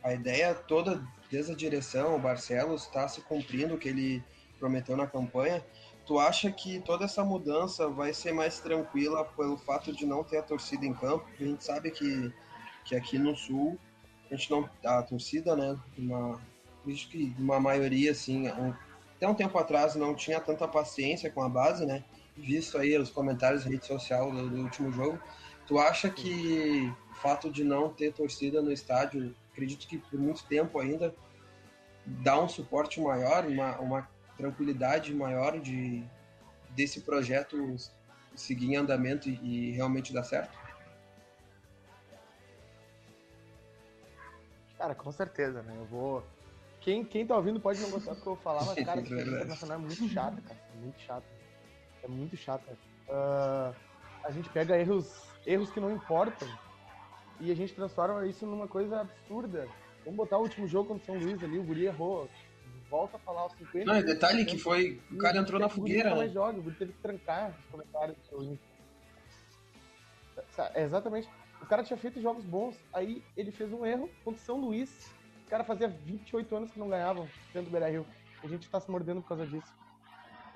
a 0.03 0.13
ideia 0.13 0.55
toda, 0.55 1.03
desde 1.31 1.53
a 1.53 1.57
direção, 1.57 2.15
o 2.15 2.19
Barcelos 2.19 2.85
está 2.85 3.09
se 3.09 3.21
cumprindo 3.23 3.75
o 3.75 3.79
que 3.79 3.89
ele 3.89 4.23
prometeu 4.59 4.97
na 4.97 5.07
campanha. 5.07 5.65
Tu 6.07 6.19
acha 6.19 6.51
que 6.51 6.81
toda 6.81 7.05
essa 7.05 7.25
mudança 7.25 7.89
vai 7.89 8.15
ser 8.15 8.33
mais 8.33 8.61
tranquila 8.61 9.25
pelo 9.25 9.59
fato 9.59 9.93
de 9.93 10.07
não 10.07 10.23
ter 10.23 10.39
a 10.39 10.43
torcida 10.43 10.87
em 10.87 10.95
campo? 10.95 11.27
A 11.39 11.45
gente 11.45 11.65
sabe 11.65 11.91
que, 11.91 12.33
que 12.85 12.95
aqui 12.95 13.19
no 13.19 13.37
Sul, 13.37 13.79
a 14.31 14.37
gente 14.37 14.51
não. 14.51 14.69
A 14.85 15.03
torcida, 15.03 15.57
né? 15.57 15.77
Uma, 15.97 16.41
acho 16.87 17.09
que 17.09 17.35
uma 17.39 17.61
maioria, 17.61 18.13
assim, 18.13 18.49
um, 18.49 18.75
até 19.17 19.29
um 19.29 19.35
tempo 19.35 19.59
atrás 19.59 19.95
não 19.95 20.15
tinha 20.15 20.41
tanta 20.41 20.67
paciência 20.67 21.31
com 21.31 21.43
a 21.43 21.49
base, 21.49 21.85
né? 21.85 22.05
Visto 22.37 22.79
aí 22.79 22.97
os 22.97 23.11
comentários 23.11 23.65
na 23.65 23.71
rede 23.71 23.87
social 23.87 24.31
do, 24.31 24.49
do 24.49 24.63
último 24.63 24.93
jogo. 24.93 25.19
Tu 25.67 25.79
acha 25.79 26.09
que 26.09 26.93
o 27.11 27.15
fato 27.17 27.51
de 27.51 27.65
não 27.65 27.91
ter 27.91 28.13
torcida 28.13 28.63
no 28.63 28.73
estádio, 28.73 29.35
acredito 29.53 29.87
que 29.87 29.99
por 29.99 30.19
muito 30.19 30.45
tempo 30.45 30.79
ainda, 30.79 31.15
dá 32.07 32.41
um 32.41 32.49
suporte 32.49 33.01
maior, 33.01 33.45
uma, 33.45 33.77
uma 33.79 34.09
tranquilidade 34.37 35.13
maior 35.13 35.59
de 35.61 36.05
desse 36.71 37.01
projeto 37.01 37.77
seguir 38.37 38.73
em 38.73 38.77
andamento 38.77 39.29
e, 39.29 39.35
e 39.43 39.73
realmente 39.73 40.13
dar 40.13 40.23
certo? 40.23 40.57
Cara, 44.79 44.95
com 44.95 45.11
certeza, 45.13 45.63
né? 45.63 45.75
Eu 45.77 45.85
vou 45.87 46.25
quem, 46.81 47.05
quem 47.05 47.27
tá 47.27 47.37
ouvindo 47.37 47.61
pode 47.61 47.81
não 47.81 47.91
gostar 47.91 48.15
do 48.15 48.21
que 48.21 48.27
eu 48.27 48.35
vou 48.35 48.43
falar, 48.43 48.65
mas, 48.65 48.85
cara, 48.85 49.01
essa 49.01 49.15
internacional 49.21 49.77
é 49.77 49.81
muito 49.81 50.09
chata, 50.09 50.41
cara. 50.41 50.61
É 50.75 50.79
muito 50.79 51.01
chata. 51.01 51.27
É 52.03 52.09
muito 52.09 52.37
chata. 52.37 52.79
Uh, 53.09 53.75
a 54.25 54.31
gente 54.31 54.49
pega 54.51 54.79
erros, 54.79 55.23
erros 55.47 55.71
que 55.71 55.81
não 55.81 55.91
importam 55.91 56.49
e 57.41 57.51
a 57.51 57.55
gente 57.55 57.75
transforma 57.75 58.27
isso 58.27 58.47
numa 58.47 58.69
coisa 58.69 59.01
absurda. 59.01 59.69
Vamos 60.05 60.17
botar 60.17 60.39
o 60.39 60.43
último 60.43 60.67
jogo 60.67 60.89
contra 60.89 61.03
o 61.03 61.07
São 61.07 61.27
Luís 61.27 61.43
ali, 61.43 61.59
o 61.59 61.63
Guri 61.63 61.87
errou. 61.87 62.29
Volta 62.89 63.17
a 63.17 63.21
falar 63.21 63.47
os 63.47 63.53
50. 63.55 63.85
Não, 63.85 64.03
detalhe 64.03 64.47
que 64.47 64.57
foi. 64.57 64.99
O 65.11 65.19
cara 65.19 65.37
entrou 65.37 65.61
na 65.61 65.69
fogueira. 65.69 66.15
Né? 66.15 66.29
Joga, 66.29 66.59
o 66.59 66.63
Guri 66.63 66.77
teve 66.77 66.93
que 66.93 67.01
trancar 67.01 67.51
os 67.51 67.67
comentários 67.67 68.17
do 68.17 68.25
seu. 68.25 68.59
É 70.75 70.85
exatamente. 70.85 71.29
Cara 71.69 71.85
tinha 71.85 71.97
feito 71.99 72.21
jogos 72.21 72.45
bons, 72.45 72.77
aí 72.93 73.23
ele 73.37 73.51
fez 73.51 73.73
um 73.73 73.85
erro 73.85 74.09
contra 74.25 74.41
o 74.41 74.45
São 74.45 74.59
Luís 74.59 75.11
o 75.49 75.51
cara 75.51 75.65
fazia 75.65 75.89
28 75.89 76.55
anos 76.55 76.71
que 76.71 76.79
não 76.79 76.91
ganhavam 76.91 77.27
dentro 77.55 77.71
do 77.71 77.71
Beira 77.71 77.89
Rio. 77.89 78.07
A 78.45 78.47
gente 78.47 78.69
tá 78.69 78.79
se 78.79 78.91
mordendo 78.91 79.23
por 79.23 79.29
causa 79.29 79.47
disso. 79.47 79.75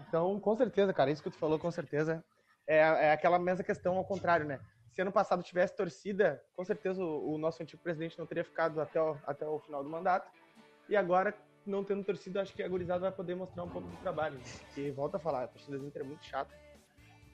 Então, 0.07 0.39
com 0.39 0.55
certeza, 0.55 0.93
cara, 0.93 1.11
isso 1.11 1.23
que 1.23 1.31
tu 1.31 1.39
falou, 1.39 1.59
com 1.59 1.71
certeza, 1.71 2.23
é, 2.67 2.77
é 2.77 3.13
aquela 3.13 3.39
mesma 3.39 3.65
questão 3.65 3.97
ao 3.97 4.05
contrário, 4.05 4.45
né? 4.45 4.61
Se 4.91 5.01
ano 5.01 5.11
passado 5.11 5.43
tivesse 5.43 5.75
torcida, 5.75 6.45
com 6.55 6.63
certeza 6.63 7.03
o, 7.03 7.33
o 7.33 7.39
nosso 7.39 7.63
antigo 7.63 7.83
presidente 7.83 8.19
não 8.19 8.27
teria 8.27 8.45
ficado 8.45 8.83
até 8.83 9.01
o, 9.01 9.17
até 9.27 9.49
o 9.49 9.59
final 9.61 9.83
do 9.83 9.89
mandato. 9.89 10.31
E 10.91 10.95
agora, 10.95 11.35
não 11.65 11.83
tendo 11.83 12.05
torcida, 12.05 12.43
acho 12.43 12.53
que 12.53 12.63
a 12.63 12.69
gurizada 12.69 13.01
vai 13.01 13.13
poder 13.13 13.35
mostrar 13.35 13.65
um 13.65 13.71
pouco 13.71 13.89
do 13.89 13.97
trabalho. 13.97 14.37
Né? 14.37 14.45
Porque, 14.67 14.91
volta 14.91 15.17
a 15.17 15.21
falar, 15.21 15.45
a 15.45 15.49
torcida 15.49 15.79
do 15.79 15.87
Inter 15.87 16.03
é 16.03 16.05
muito 16.05 16.23
chata. 16.23 16.53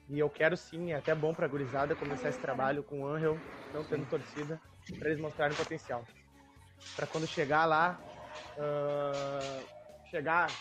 E 0.09 0.19
eu 0.19 0.29
quero 0.29 0.57
sim, 0.57 0.91
é 0.91 0.95
até 0.95 1.13
bom 1.13 1.33
pra 1.33 1.47
gurizada 1.47 1.95
começar 1.95 2.29
esse 2.29 2.41
trabalho 2.41 2.83
com 2.83 3.01
o 3.01 3.07
Angel, 3.07 3.39
não 3.73 3.83
tendo 3.83 4.05
torcida, 4.07 4.59
para 4.97 5.09
eles 5.09 5.21
mostrarem 5.21 5.55
potencial 5.55 6.03
para 6.99 7.07
quando 7.07 7.25
chegar 7.25 7.65
lá, 7.65 7.97
uh, 8.57 9.65
chegar 10.09 10.51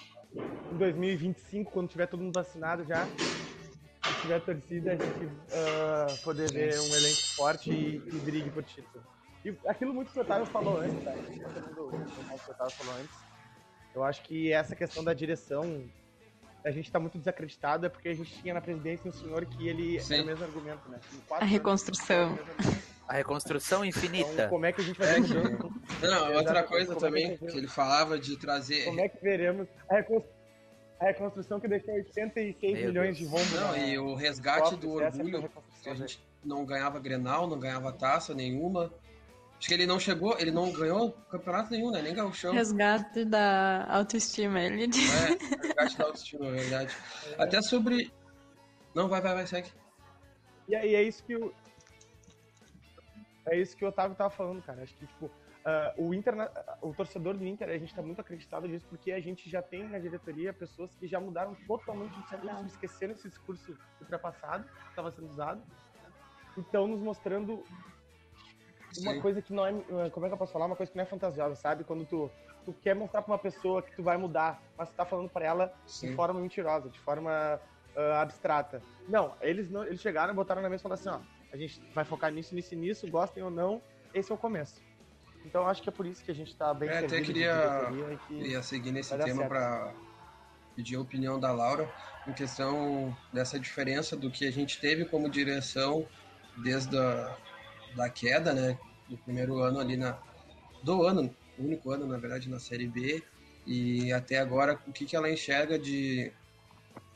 em 0.71 0.77
2025, 0.77 1.73
quando 1.73 1.89
tiver 1.89 2.07
todo 2.07 2.23
mundo 2.23 2.33
vacinado 2.33 2.85
já, 2.85 3.09
se 4.07 4.15
tiver 4.21 4.39
torcida, 4.45 4.93
a 4.93 4.97
gente 4.97 5.25
uh, 5.25 6.17
poder 6.23 6.49
ver 6.49 6.81
um 6.81 6.95
elenco 6.95 7.21
forte 7.35 7.73
e, 7.73 7.97
e 7.97 8.21
brigue 8.21 8.53
por 8.53 8.63
título. 8.63 9.05
E 9.45 9.53
aquilo 9.67 9.93
muito 9.93 10.13
que 10.13 10.19
o 10.19 10.23
Otávio 10.23 10.47
falou 10.47 10.77
antes, 10.77 11.03
tá? 11.03 11.13
Todo 11.53 11.67
mundo, 11.67 12.07
o 12.47 12.51
Otávio 12.53 12.77
falou 12.79 12.95
antes. 12.95 13.17
Eu 13.93 14.05
acho 14.05 14.23
que 14.23 14.53
essa 14.53 14.77
questão 14.77 15.03
da 15.03 15.13
direção, 15.13 15.91
a 16.65 16.71
gente 16.71 16.87
está 16.87 16.99
muito 16.99 17.19
desacreditado, 17.19 17.87
é 17.87 17.89
porque 17.89 18.09
a 18.09 18.15
gente 18.15 18.33
tinha 18.41 18.55
na 18.55 18.61
presidência 18.61 19.09
um 19.09 19.13
senhor 19.13 19.47
que 19.47 19.69
ele 19.69 20.01
Sim. 20.01 20.15
era 20.15 20.23
o 20.23 20.27
mesmo 20.27 20.45
argumento, 20.45 20.89
né? 20.89 20.99
A 21.31 21.45
reconstrução. 21.45 22.31
Anos, 22.31 22.89
a 23.09 23.15
reconstrução 23.15 23.85
infinita. 23.85 24.31
Então, 24.31 24.49
como 24.51 24.67
é 24.67 24.73
que 24.73 24.83
a 24.83 24.85
gente 24.85 24.99
vai 24.99 25.15
ter 25.15 25.21
mudança? 25.21 25.71
Não, 26.03 26.35
outra 26.35 26.63
coisa 26.63 26.89
como 26.89 27.01
também, 27.01 27.33
é 27.33 27.37
que, 27.37 27.47
que, 27.47 27.57
ele 27.57 27.67
falava 27.67 28.19
de 28.19 28.37
trazer. 28.37 28.85
Como 28.85 29.01
é 29.01 29.09
que 29.09 29.23
veremos 29.23 29.67
a 29.89 29.97
reconstrução? 29.97 30.39
A 31.01 31.05
reconstrução 31.07 31.61
que 31.61 31.69
deixou 31.69 31.95
86 31.95 32.75
Meu 32.75 32.89
milhões 32.89 33.17
Deus. 33.17 33.19
de 33.19 33.25
rombos. 33.25 33.53
Não, 33.53 33.77
e 33.77 33.99
o 33.99 34.15
resgate 34.15 34.77
do 34.77 35.01
é 35.01 35.07
orgulho, 35.07 35.45
é 35.45 35.83
que 35.83 35.89
a 35.89 35.95
gente 35.95 36.21
não 36.45 36.67
ganhava 36.67 36.99
Grenal, 36.99 37.47
não 37.47 37.59
ganhava 37.59 37.93
taça 37.93 38.35
nenhuma. 38.35 38.93
Acho 39.59 39.69
que 39.69 39.75
ele 39.75 39.87
não 39.87 39.99
chegou, 39.99 40.39
ele 40.39 40.53
não 40.53 40.71
ganhou 40.73 41.13
campeonato 41.31 41.71
nenhum, 41.71 41.91
né? 41.91 42.01
Nem 42.01 42.15
gauchão. 42.15 42.53
Resgate 42.53 43.25
da 43.25 43.87
autoestima, 43.91 44.61
ele 44.61 44.87
diz. 44.87 45.13
É, 45.13 45.29
resgate 45.67 45.99
da 45.99 46.05
autoestima, 46.05 46.47
é 46.47 46.51
verdade. 46.53 46.97
É. 47.27 47.43
Até 47.43 47.61
sobre... 47.61 48.13
Não, 48.95 49.09
vai, 49.09 49.21
vai, 49.21 49.35
vai, 49.35 49.47
segue. 49.47 49.71
E 50.69 50.77
aí 50.77 50.95
é 50.95 51.03
isso 51.03 51.25
que 51.25 51.35
o, 51.35 51.53
é 53.51 53.59
isso 53.59 53.77
que 53.77 53.85
o 53.85 53.89
Otávio 53.89 54.17
tava 54.17 54.31
falando, 54.31 54.63
cara. 54.63 54.83
Acho 54.83 54.95
que, 54.95 55.07
tipo, 55.07 55.27
uh, 55.27 55.31
o, 55.97 56.13
Inter, 56.13 56.35
o 56.83 56.93
torcedor 56.93 57.37
do 57.37 57.47
Inter, 57.47 57.69
a 57.69 57.79
gente 57.79 57.95
tá 57.95 58.03
muito 58.03 58.21
acreditado 58.21 58.69
nisso, 58.69 58.87
porque 58.89 59.11
a 59.11 59.21
gente 59.21 59.49
já 59.49 59.63
tem 59.63 59.89
na 59.89 59.99
diretoria 59.99 60.53
pessoas 60.53 60.95
que 60.95 61.07
já 61.07 61.19
mudaram 61.19 61.57
totalmente 61.67 62.13
de 62.13 62.23
discurso, 62.23 62.67
esqueceram 62.67 63.13
esse 63.15 63.29
discurso 63.29 63.77
ultrapassado 64.01 64.65
que 64.65 64.91
estava 64.91 65.11
sendo 65.11 65.31
usado. 65.31 65.63
Então, 66.57 66.87
nos 66.87 67.01
mostrando 67.01 67.65
uma 68.97 69.15
Sim. 69.15 69.21
coisa 69.21 69.43
que 69.43 69.53
não 69.53 69.67
é. 69.67 69.71
Ah, 69.71 70.11
como 70.11 70.27
é 70.27 70.29
que 70.29 70.35
eu 70.35 70.39
posso 70.39 70.53
falar? 70.53 70.67
Uma 70.67 70.77
coisa 70.77 70.91
que 70.91 70.97
não 70.97 71.05
é 71.05 71.07
fantasiosa, 71.07 71.55
sabe? 71.55 71.85
Quando 71.85 72.05
tu, 72.07 72.31
tu 72.65 72.73
quer 72.83 72.95
mostrar 72.95 73.23
pra 73.23 73.33
uma 73.33 73.39
pessoa 73.39 73.83
que 73.83 73.95
tu 73.95 74.03
vai 74.03 74.17
mudar, 74.17 74.63
mas 74.77 74.89
tu 74.89 74.95
tá 74.95 75.05
falando 75.05 75.29
pra 75.29 75.45
ela 75.45 75.73
Sim. 75.87 76.11
de 76.11 76.15
forma 76.15 76.41
mentirosa, 76.41 76.89
de 76.89 76.99
forma 77.01 77.61
uh, 77.97 78.15
abstrata. 78.15 78.83
Não, 79.09 79.35
eles 79.41 79.71
não, 79.71 79.85
eles 79.85 80.01
chegaram, 80.01 80.35
botaram 80.35 80.63
na 80.63 80.69
mesa 80.69 80.81
e 80.81 80.85
falaram 80.85 81.01
assim, 81.01 81.11
ó 81.11 81.39
a 81.53 81.57
gente 81.57 81.81
vai 81.95 82.05
focar 82.05 82.31
nisso, 82.33 82.55
nisso 82.55 82.75
e 82.75 82.77
nisso, 82.77 83.09
gostem 83.09 83.43
ou 83.43 83.51
não, 83.51 83.83
esse 84.13 84.31
é 84.31 84.35
o 84.35 84.39
começo. 84.39 84.83
Então 85.45 85.67
acho 85.67 85.83
que 85.83 85.89
é 85.89 85.93
por 85.93 86.07
isso 86.07 86.25
que 86.25 86.31
a 86.31 86.35
gente 86.35 86.49
está 86.49 86.75
bem 86.75 86.89
é, 86.89 86.99
até 86.99 87.21
queria 87.21 87.89
ia 88.31 88.63
seguir 88.63 88.93
nesse 88.93 89.17
tema 89.17 89.47
para 89.47 89.95
pedir 90.75 90.97
a 90.97 91.01
opinião 91.01 91.39
da 91.39 91.53
Laura 91.53 91.91
em 92.27 92.33
questão 92.33 93.17
dessa 93.33 93.59
diferença 93.59 94.17
do 94.17 94.31
que 94.31 94.47
a 94.47 94.51
gente 94.51 94.81
teve 94.81 95.05
como 95.05 95.29
direção 95.31 96.07
desde 96.63 96.99
a 96.99 97.37
da 97.99 98.09
queda, 98.09 98.55
né? 98.55 98.79
do 99.09 99.17
primeiro 99.19 99.59
ano 99.59 99.81
ali 99.81 99.97
na. 99.97 100.19
Do 100.83 101.03
ano, 101.03 101.35
único 101.59 101.91
ano, 101.91 102.07
na 102.07 102.19
verdade, 102.19 102.49
na 102.49 102.61
Série 102.61 102.87
B. 102.87 103.23
E 103.67 104.13
até 104.13 104.39
agora, 104.39 104.79
o 104.87 104.93
que, 104.93 105.05
que 105.05 105.17
ela 105.17 105.31
enxerga 105.31 105.79
de, 105.79 106.33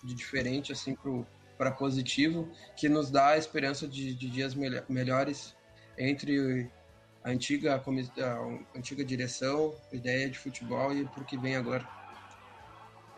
de 0.02 0.14
diferente, 0.14 0.72
assim, 0.72 0.96
para 1.56 1.70
positivo, 1.70 2.50
que 2.76 2.88
nos 2.88 3.10
dá 3.10 3.28
a 3.28 3.38
esperança 3.38 3.86
de, 3.86 4.14
de 4.14 4.28
dias 4.28 4.54
melhores 4.88 5.54
entre 5.96 6.68
a 7.24 7.30
antiga, 7.30 7.76
a 7.76 8.78
antiga 8.78 9.04
direção, 9.04 9.74
ideia 9.92 10.28
de 10.28 10.38
futebol 10.38 10.92
e 10.92 11.04
para 11.04 11.22
o 11.22 11.24
que 11.24 11.38
vem 11.38 11.56
agora. 11.56 11.86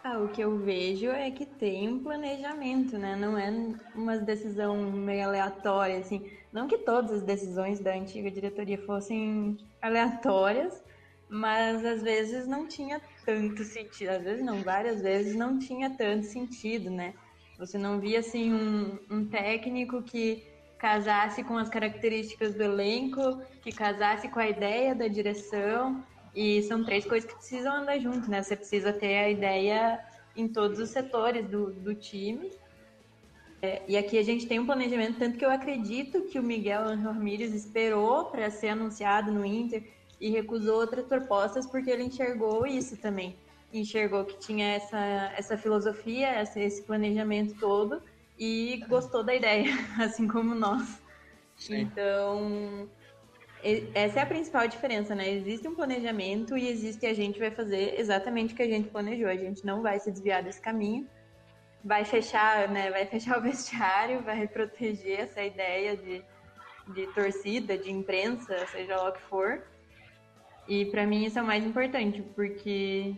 Ah, 0.04 0.18
o 0.18 0.28
que 0.28 0.42
eu 0.42 0.58
vejo 0.58 1.08
é 1.08 1.30
que 1.30 1.46
tem 1.46 1.88
um 1.88 2.02
planejamento, 2.02 2.98
né? 2.98 3.16
Não 3.16 3.38
é 3.38 3.50
uma 3.94 4.18
decisão 4.18 4.92
meio 4.92 5.24
aleatória, 5.24 5.98
assim. 5.98 6.30
Não 6.54 6.68
que 6.68 6.78
todas 6.78 7.10
as 7.10 7.22
decisões 7.22 7.80
da 7.80 7.92
antiga 7.92 8.30
diretoria 8.30 8.78
fossem 8.78 9.58
aleatórias, 9.82 10.84
mas 11.28 11.84
às 11.84 12.00
vezes 12.00 12.46
não 12.46 12.68
tinha 12.68 13.02
tanto 13.26 13.64
sentido. 13.64 14.10
Às 14.10 14.22
vezes 14.22 14.44
não, 14.44 14.62
várias 14.62 15.02
vezes 15.02 15.34
não 15.34 15.58
tinha 15.58 15.90
tanto 15.90 16.26
sentido, 16.26 16.90
né? 16.90 17.12
Você 17.58 17.76
não 17.76 17.98
via, 17.98 18.20
assim, 18.20 18.54
um, 18.54 18.96
um 19.10 19.26
técnico 19.26 20.00
que 20.04 20.44
casasse 20.78 21.42
com 21.42 21.58
as 21.58 21.68
características 21.68 22.54
do 22.54 22.62
elenco, 22.62 23.42
que 23.60 23.72
casasse 23.72 24.28
com 24.28 24.38
a 24.38 24.48
ideia 24.48 24.94
da 24.94 25.08
direção 25.08 26.04
e 26.32 26.62
são 26.62 26.84
três 26.84 27.04
coisas 27.04 27.28
que 27.28 27.36
precisam 27.36 27.74
andar 27.74 27.98
junto, 27.98 28.30
né? 28.30 28.40
Você 28.40 28.54
precisa 28.54 28.92
ter 28.92 29.16
a 29.16 29.28
ideia 29.28 29.98
em 30.36 30.46
todos 30.46 30.78
os 30.78 30.90
setores 30.90 31.48
do, 31.48 31.72
do 31.72 31.96
time. 31.96 32.48
É, 33.64 33.80
e 33.88 33.96
aqui 33.96 34.18
a 34.18 34.22
gente 34.22 34.46
tem 34.46 34.60
um 34.60 34.66
planejamento, 34.66 35.18
tanto 35.18 35.38
que 35.38 35.44
eu 35.44 35.50
acredito 35.50 36.20
que 36.24 36.38
o 36.38 36.42
Miguel 36.42 36.84
Ramírez 36.96 37.54
esperou 37.54 38.26
para 38.26 38.50
ser 38.50 38.68
anunciado 38.68 39.32
no 39.32 39.42
Inter 39.42 39.82
e 40.20 40.28
recusou 40.28 40.80
outras 40.80 41.06
propostas 41.06 41.66
porque 41.66 41.90
ele 41.90 42.02
enxergou 42.02 42.66
isso 42.66 42.94
também. 42.98 43.34
Enxergou 43.72 44.22
que 44.26 44.38
tinha 44.38 44.66
essa, 44.74 45.32
essa 45.34 45.56
filosofia, 45.56 46.26
essa, 46.26 46.60
esse 46.60 46.82
planejamento 46.82 47.58
todo 47.58 48.02
e 48.38 48.84
gostou 48.86 49.24
da 49.24 49.34
ideia, 49.34 49.72
assim 49.98 50.28
como 50.28 50.54
nós. 50.54 51.00
Sim. 51.56 51.80
Então, 51.80 52.86
essa 53.94 54.20
é 54.20 54.22
a 54.22 54.26
principal 54.26 54.68
diferença, 54.68 55.14
né? 55.14 55.32
Existe 55.32 55.66
um 55.66 55.74
planejamento 55.74 56.54
e 56.58 56.68
existe 56.68 57.06
a 57.06 57.14
gente 57.14 57.38
vai 57.38 57.50
fazer 57.50 57.98
exatamente 57.98 58.52
o 58.52 58.56
que 58.56 58.62
a 58.62 58.68
gente 58.68 58.90
planejou. 58.90 59.28
A 59.28 59.36
gente 59.36 59.64
não 59.64 59.80
vai 59.80 59.98
se 59.98 60.10
desviar 60.10 60.42
desse 60.42 60.60
caminho. 60.60 61.08
Vai 61.84 62.04
fechar, 62.04 62.68
né? 62.68 62.90
Vai 62.90 63.06
fechar 63.06 63.38
o 63.38 63.42
vestiário, 63.42 64.22
vai 64.22 64.48
proteger 64.48 65.20
essa 65.20 65.42
ideia 65.42 65.96
de, 65.96 66.24
de 66.88 67.06
torcida, 67.08 67.76
de 67.76 67.92
imprensa, 67.92 68.66
seja 68.68 68.96
lá 68.96 69.10
o 69.10 69.12
que 69.12 69.22
for. 69.22 69.62
E 70.66 70.86
para 70.86 71.06
mim 71.06 71.24
isso 71.24 71.38
é 71.38 71.42
o 71.42 71.46
mais 71.46 71.64
importante, 71.64 72.22
porque 72.34 73.14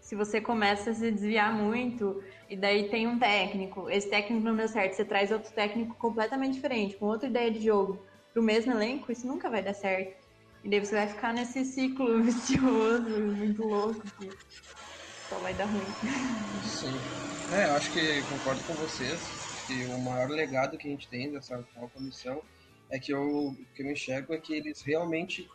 se 0.00 0.16
você 0.16 0.40
começa 0.40 0.90
a 0.90 0.94
se 0.94 1.10
desviar 1.10 1.52
muito 1.52 2.22
e 2.48 2.56
daí 2.56 2.88
tem 2.88 3.06
um 3.06 3.18
técnico, 3.18 3.88
esse 3.90 4.08
técnico 4.08 4.44
não 4.44 4.56
deu 4.56 4.66
certo, 4.66 4.94
você 4.94 5.04
traz 5.04 5.30
outro 5.30 5.52
técnico 5.52 5.94
completamente 5.96 6.54
diferente, 6.54 6.96
com 6.96 7.06
outra 7.06 7.28
ideia 7.28 7.50
de 7.50 7.62
jogo 7.62 8.02
pro 8.32 8.42
mesmo 8.42 8.72
elenco, 8.72 9.12
isso 9.12 9.26
nunca 9.26 9.50
vai 9.50 9.62
dar 9.62 9.74
certo. 9.74 10.16
E 10.64 10.68
daí 10.68 10.80
você 10.80 10.94
vai 10.94 11.06
ficar 11.06 11.32
nesse 11.32 11.64
ciclo 11.64 12.20
vicioso, 12.24 13.08
muito 13.08 13.62
louco, 13.64 14.02
só 15.28 15.38
vai 15.38 15.54
dar 15.54 15.66
ruim. 15.66 15.86
Sim. 16.62 17.00
É, 17.50 17.66
eu 17.66 17.72
acho 17.74 17.90
que 17.92 18.22
concordo 18.24 18.62
com 18.64 18.74
vocês 18.74 19.20
que 19.66 19.84
o 19.86 19.98
maior 19.98 20.28
legado 20.28 20.76
que 20.78 20.88
a 20.88 20.90
gente 20.90 21.08
tem 21.08 21.30
dessa 21.30 21.56
atual 21.56 21.88
comissão 21.90 22.40
é 22.90 22.98
que 22.98 23.12
eu, 23.12 23.54
que 23.74 23.82
eu 23.82 23.90
enxergo 23.90 24.32
é 24.32 24.38
que 24.38 24.54
eles 24.54 24.82
realmente 24.82 25.48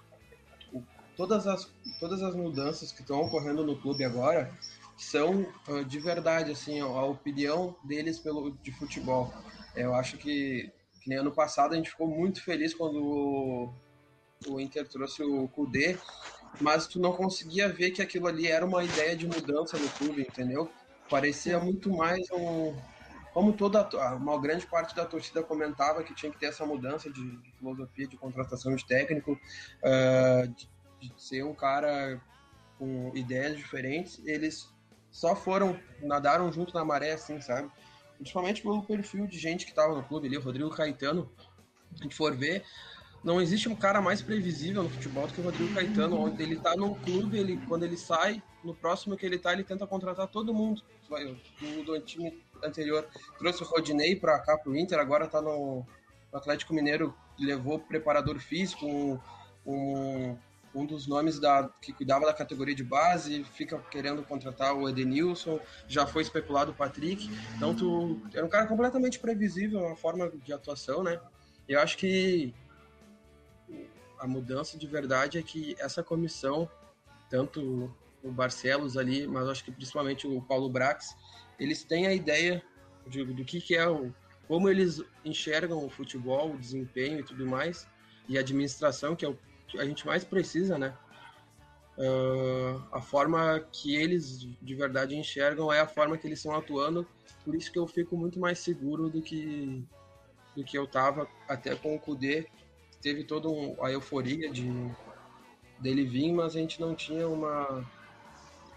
todas 1.16 1.48
as, 1.48 1.72
todas 2.00 2.22
as 2.22 2.36
mudanças 2.36 2.92
que 2.92 3.02
estão 3.02 3.22
ocorrendo 3.22 3.64
no 3.66 3.80
clube 3.80 4.04
agora 4.04 4.52
são 4.98 5.42
uh, 5.68 5.84
de 5.86 6.00
verdade 6.00 6.52
assim 6.52 6.80
a 6.80 7.04
opinião 7.04 7.76
deles 7.84 8.20
pelo 8.20 8.52
de 8.64 8.72
futebol 8.72 9.34
eu 9.76 9.94
acho 9.94 10.18
que 10.18 10.72
que 11.04 11.10
nem 11.10 11.20
ano 11.20 11.32
passado 11.32 11.74
a 11.74 11.76
gente 11.76 11.90
ficou 11.90 12.08
muito 12.08 12.42
feliz 12.42 12.74
quando 12.74 13.04
o, 13.04 13.74
o 14.48 14.60
Inter 14.60 14.88
trouxe 14.88 15.22
o 15.22 15.50
Kudê, 15.50 15.98
mas 16.60 16.88
tu 16.88 17.00
não 17.00 17.14
conseguia 17.14 17.70
ver 17.70 17.92
que 17.92 18.02
aquilo 18.02 18.28
ali 18.28 18.48
era 18.48 18.66
uma 18.66 18.84
ideia 18.84 19.16
de 19.16 19.28
mudança 19.28 19.78
no 19.78 19.90
clube, 19.90 20.22
entendeu? 20.22 20.70
Parecia 21.10 21.60
muito 21.60 21.90
mais 21.90 22.30
um. 22.32 22.76
Como 23.34 23.54
toda 23.54 23.90
uma 24.16 24.40
grande 24.40 24.66
parte 24.68 24.96
da 24.96 25.06
torcida 25.06 25.42
comentava 25.42 26.04
que 26.04 26.14
tinha 26.14 26.32
que 26.32 26.38
ter 26.38 26.48
essa 26.48 26.66
mudança 26.66 27.10
de, 27.10 27.38
de 27.38 27.52
filosofia 27.54 28.08
de 28.08 28.16
contratação 28.16 28.76
de 28.76 28.86
técnico, 28.86 29.32
uh, 29.34 30.48
de, 30.48 30.70
de 31.00 31.14
ser 31.22 31.44
um 31.44 31.54
cara 31.54 32.22
com 32.78 33.12
ideias 33.16 33.58
diferentes, 33.58 34.22
eles 34.24 34.72
só 35.10 35.36
foram, 35.36 35.80
nadaram 36.02 36.52
junto 36.52 36.74
na 36.76 36.86
maré, 36.86 37.14
assim, 37.14 37.42
sabe? 37.42 37.72
principalmente 38.24 38.62
pelo 38.62 38.82
perfil 38.84 39.28
de 39.28 39.38
gente 39.38 39.66
que 39.66 39.72
estava 39.72 39.94
no 39.94 40.04
clube 40.04 40.28
ali, 40.28 40.38
o 40.38 40.42
Rodrigo 40.42 40.70
Caetano. 40.70 41.30
A 42.00 42.04
gente 42.04 42.16
for 42.16 42.36
ver, 42.36 42.64
não 43.24 43.42
existe 43.42 43.70
um 43.70 43.76
cara 43.76 44.02
mais 44.02 44.22
previsível 44.22 44.84
no 44.84 44.90
futebol 44.90 45.28
do 45.28 45.34
que 45.34 45.40
o 45.40 45.44
Rodrigo 45.44 45.74
Caetano, 45.74 46.20
onde 46.20 46.44
ele 46.44 46.56
está 46.56 46.76
num 46.76 46.94
clube, 46.94 47.38
ele, 47.38 47.58
quando 47.68 47.84
ele 47.84 47.98
sai, 47.98 48.44
no 48.64 48.76
próximo 48.76 49.16
que 49.16 49.26
ele 49.26 49.38
está, 49.38 49.54
ele 49.54 49.64
tenta 49.64 49.88
contratar 49.88 50.28
todo 50.28 50.54
mundo. 50.54 50.82
O 51.10 51.84
do 51.84 52.00
time 52.02 52.44
anterior 52.64 53.08
trouxe 53.38 53.64
o 53.64 53.66
Rodinei 53.66 54.16
para 54.16 54.40
cá, 54.40 54.58
para 54.58 54.72
o 54.72 54.76
Inter, 54.76 55.00
agora 55.00 55.26
está 55.26 55.42
no, 55.42 55.86
no, 56.32 56.38
Atlético 56.38 56.74
Mineiro, 56.74 57.16
levou 57.40 57.80
preparador 57.80 58.40
físico, 58.40 58.86
um, 58.86 59.20
um 59.66 60.38
um 60.76 60.86
dos 60.86 61.06
nomes 61.08 61.40
da, 61.40 61.70
que 61.82 61.94
cuidava 61.94 62.26
da 62.26 62.34
categoria 62.34 62.74
de 62.74 62.84
base, 62.84 63.44
fica 63.44 63.78
querendo 63.92 64.24
contratar 64.24 64.74
o 64.74 64.90
Edenilson, 64.90 65.60
já 65.88 66.08
foi 66.08 66.24
especulado 66.24 66.72
o 66.72 66.74
Patrick. 66.74 67.30
Então, 67.56 67.76
tu 67.76 68.20
era 68.34 68.46
um 68.46 68.50
cara 68.50 68.66
completamente 68.66 69.20
previsível 69.20 69.88
na 69.88 69.96
forma 69.96 70.32
de 70.44 70.52
atuação, 70.52 71.04
né? 71.04 71.20
Eu 71.68 71.80
acho 71.80 71.98
que 71.98 72.54
a 74.24 74.28
mudança 74.28 74.78
de 74.78 74.88
verdade 74.88 75.38
é 75.38 75.44
que 75.44 75.76
essa 75.78 76.02
comissão, 76.02 76.70
tanto 77.30 77.94
o 78.24 78.32
Barcelos 78.32 78.96
ali, 78.96 79.28
mas 79.28 79.50
acho 79.50 79.66
que 79.66 79.72
principalmente 79.72 80.26
o 80.26 80.42
Paulo 80.42 80.70
Brax, 80.70 81.14
eles 81.60 81.84
têm 81.84 82.08
a 82.08 82.14
ideia 82.14 82.64
de, 83.06 83.22
do 83.26 83.44
que, 83.44 83.60
que 83.60 83.76
é 83.76 83.86
o. 83.86 84.16
como 84.48 84.70
eles 84.70 85.02
enxergam 85.26 85.86
o 85.86 85.90
futebol, 85.90 86.54
o 86.54 86.58
desempenho 86.58 87.20
e 87.20 87.24
tudo 87.24 87.46
mais, 87.46 87.86
e 88.30 88.38
a 88.38 88.40
administração, 88.40 89.14
que 89.14 89.26
é 89.26 89.28
o 89.28 89.38
a 89.78 89.84
gente 89.84 90.06
mais 90.06 90.24
precisa, 90.24 90.78
né? 90.78 90.96
Uh, 91.98 92.82
a 92.92 93.02
forma 93.02 93.60
que 93.72 93.96
eles 93.96 94.48
de 94.62 94.76
verdade 94.76 95.16
enxergam 95.16 95.74
é 95.74 95.80
a 95.82 95.88
forma 95.88 96.18
que 96.18 96.26
eles 96.28 96.40
estão 96.40 96.56
atuando, 96.56 97.06
por 97.44 97.56
isso 97.56 97.72
que 97.72 97.78
eu 97.78 97.88
fico 97.88 98.16
muito 98.16 98.40
mais 98.40 98.60
seguro 98.60 99.10
do 99.10 99.22
que 99.22 99.84
do 100.56 100.64
que 100.64 100.78
eu 100.78 100.88
tava 100.88 101.28
até 101.48 101.76
com 101.76 101.96
o 101.96 102.00
Kudê. 102.00 102.48
Teve 103.04 103.24
toda 103.24 103.50
um, 103.50 103.76
a 103.84 103.92
euforia 103.92 104.50
de 104.50 104.72
dele 105.80 106.06
vir, 106.06 106.32
mas 106.32 106.56
a 106.56 106.60
gente 106.60 106.82
não 106.82 106.96
tinha 106.96 107.28
uma 107.28 107.86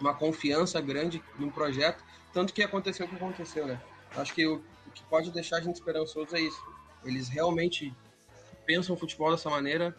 uma 0.01 0.15
confiança 0.15 0.79
grande 0.81 1.23
no 1.39 1.51
projeto, 1.51 2.05
tanto 2.33 2.53
que 2.53 2.63
aconteceu 2.63 3.07
o 3.07 3.09
que 3.09 3.17
aconteceu, 3.17 3.67
né? 3.67 3.81
Acho 4.15 4.35
que 4.35 4.47
o, 4.47 4.57
o 4.87 4.91
que 4.91 5.03
pode 5.05 5.31
deixar 5.31 5.57
a 5.57 5.61
gente 5.61 5.77
esperançoso 5.77 6.37
é 6.37 6.41
isso. 6.41 6.63
Eles 7.05 7.29
realmente 7.29 7.95
pensam 8.67 8.95
o 8.95 8.99
futebol 8.99 9.31
dessa 9.31 9.49
maneira, 9.49 9.97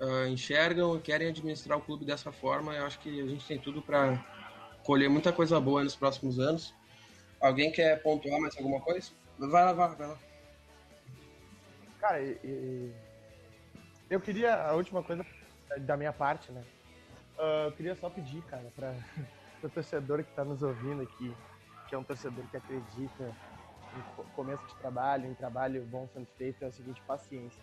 uh, 0.00 0.26
enxergam, 0.26 0.98
querem 1.00 1.28
administrar 1.28 1.78
o 1.78 1.80
clube 1.80 2.04
dessa 2.04 2.32
forma. 2.32 2.74
Eu 2.74 2.84
acho 2.84 2.98
que 3.00 3.20
a 3.20 3.26
gente 3.26 3.46
tem 3.46 3.58
tudo 3.58 3.80
para 3.80 4.22
colher 4.84 5.08
muita 5.08 5.32
coisa 5.32 5.60
boa 5.60 5.82
nos 5.82 5.96
próximos 5.96 6.38
anos. 6.38 6.74
Alguém 7.40 7.70
quer 7.70 8.02
pontuar 8.02 8.40
mais 8.40 8.56
alguma 8.56 8.80
coisa? 8.80 9.10
Vai 9.38 9.64
lá, 9.64 9.72
vai, 9.72 10.08
lá. 10.08 10.18
Cara, 12.00 12.20
e, 12.22 12.38
e... 12.44 12.92
eu 14.10 14.20
queria 14.20 14.54
a 14.54 14.74
última 14.74 15.02
coisa 15.02 15.24
da 15.78 15.96
minha 15.96 16.12
parte, 16.12 16.50
né? 16.52 16.62
Uh, 17.38 17.66
eu 17.66 17.72
queria 17.72 17.94
só 17.94 18.10
pedir, 18.10 18.42
cara, 18.42 18.70
para 18.74 18.94
o 19.62 19.68
torcedor 19.68 20.22
que 20.24 20.30
está 20.30 20.44
nos 20.44 20.62
ouvindo 20.62 21.02
aqui, 21.02 21.34
que 21.88 21.94
é 21.94 21.98
um 21.98 22.04
torcedor 22.04 22.44
que 22.50 22.56
acredita 22.56 23.34
em 23.94 24.24
começo 24.34 24.64
de 24.66 24.74
trabalho, 24.76 25.26
em 25.26 25.34
trabalho 25.34 25.84
bom 25.86 26.08
sendo 26.12 26.26
feito, 26.36 26.64
é 26.64 26.68
o 26.68 26.72
seguinte, 26.72 27.00
paciência 27.06 27.62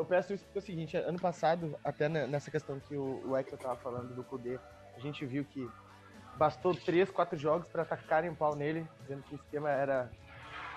eu 0.00 0.04
peço 0.06 0.32
isso 0.32 0.44
porque 0.44 0.58
é 0.58 0.62
o 0.62 0.64
seguinte, 0.64 0.96
ano 0.96 1.18
passado, 1.18 1.78
até 1.84 2.08
nessa 2.08 2.50
questão 2.50 2.80
que 2.80 2.96
o, 2.96 3.22
o 3.26 3.36
Hector 3.36 3.58
tava 3.58 3.76
falando 3.76 4.14
do 4.14 4.24
Kudê, 4.24 4.58
a 4.96 4.98
gente 4.98 5.26
viu 5.26 5.44
que 5.44 5.68
bastou 6.36 6.74
três, 6.74 7.10
quatro 7.10 7.38
jogos 7.38 7.68
para 7.68 7.82
atacarem 7.82 8.30
o 8.30 8.34
pau 8.34 8.56
nele, 8.56 8.86
dizendo 9.02 9.22
que 9.22 9.34
o 9.34 9.36
esquema 9.36 9.68
era, 9.68 10.10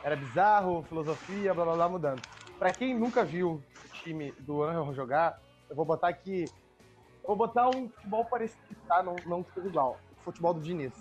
era 0.03 0.15
bizarro, 0.17 0.83
filosofia, 0.83 1.53
blá 1.53 1.63
blá 1.63 1.75
blá, 1.75 1.89
mudando. 1.89 2.21
Para 2.57 2.73
quem 2.73 2.97
nunca 2.97 3.23
viu 3.23 3.51
o 3.51 3.63
time 4.03 4.31
do 4.39 4.63
Anjo 4.63 4.93
jogar, 4.93 5.39
eu 5.69 5.75
vou 5.75 5.85
botar 5.85 6.07
aqui. 6.07 6.43
Eu 7.21 7.27
vou 7.27 7.35
botar 7.35 7.69
um 7.69 7.89
futebol 7.89 8.25
parecido, 8.25 8.75
tá? 8.87 9.01
Não, 9.01 9.15
não 9.25 9.43
tudo 9.43 9.67
igual. 9.67 9.99
O 10.19 10.23
futebol 10.23 10.53
do 10.53 10.61
Diniz. 10.61 10.93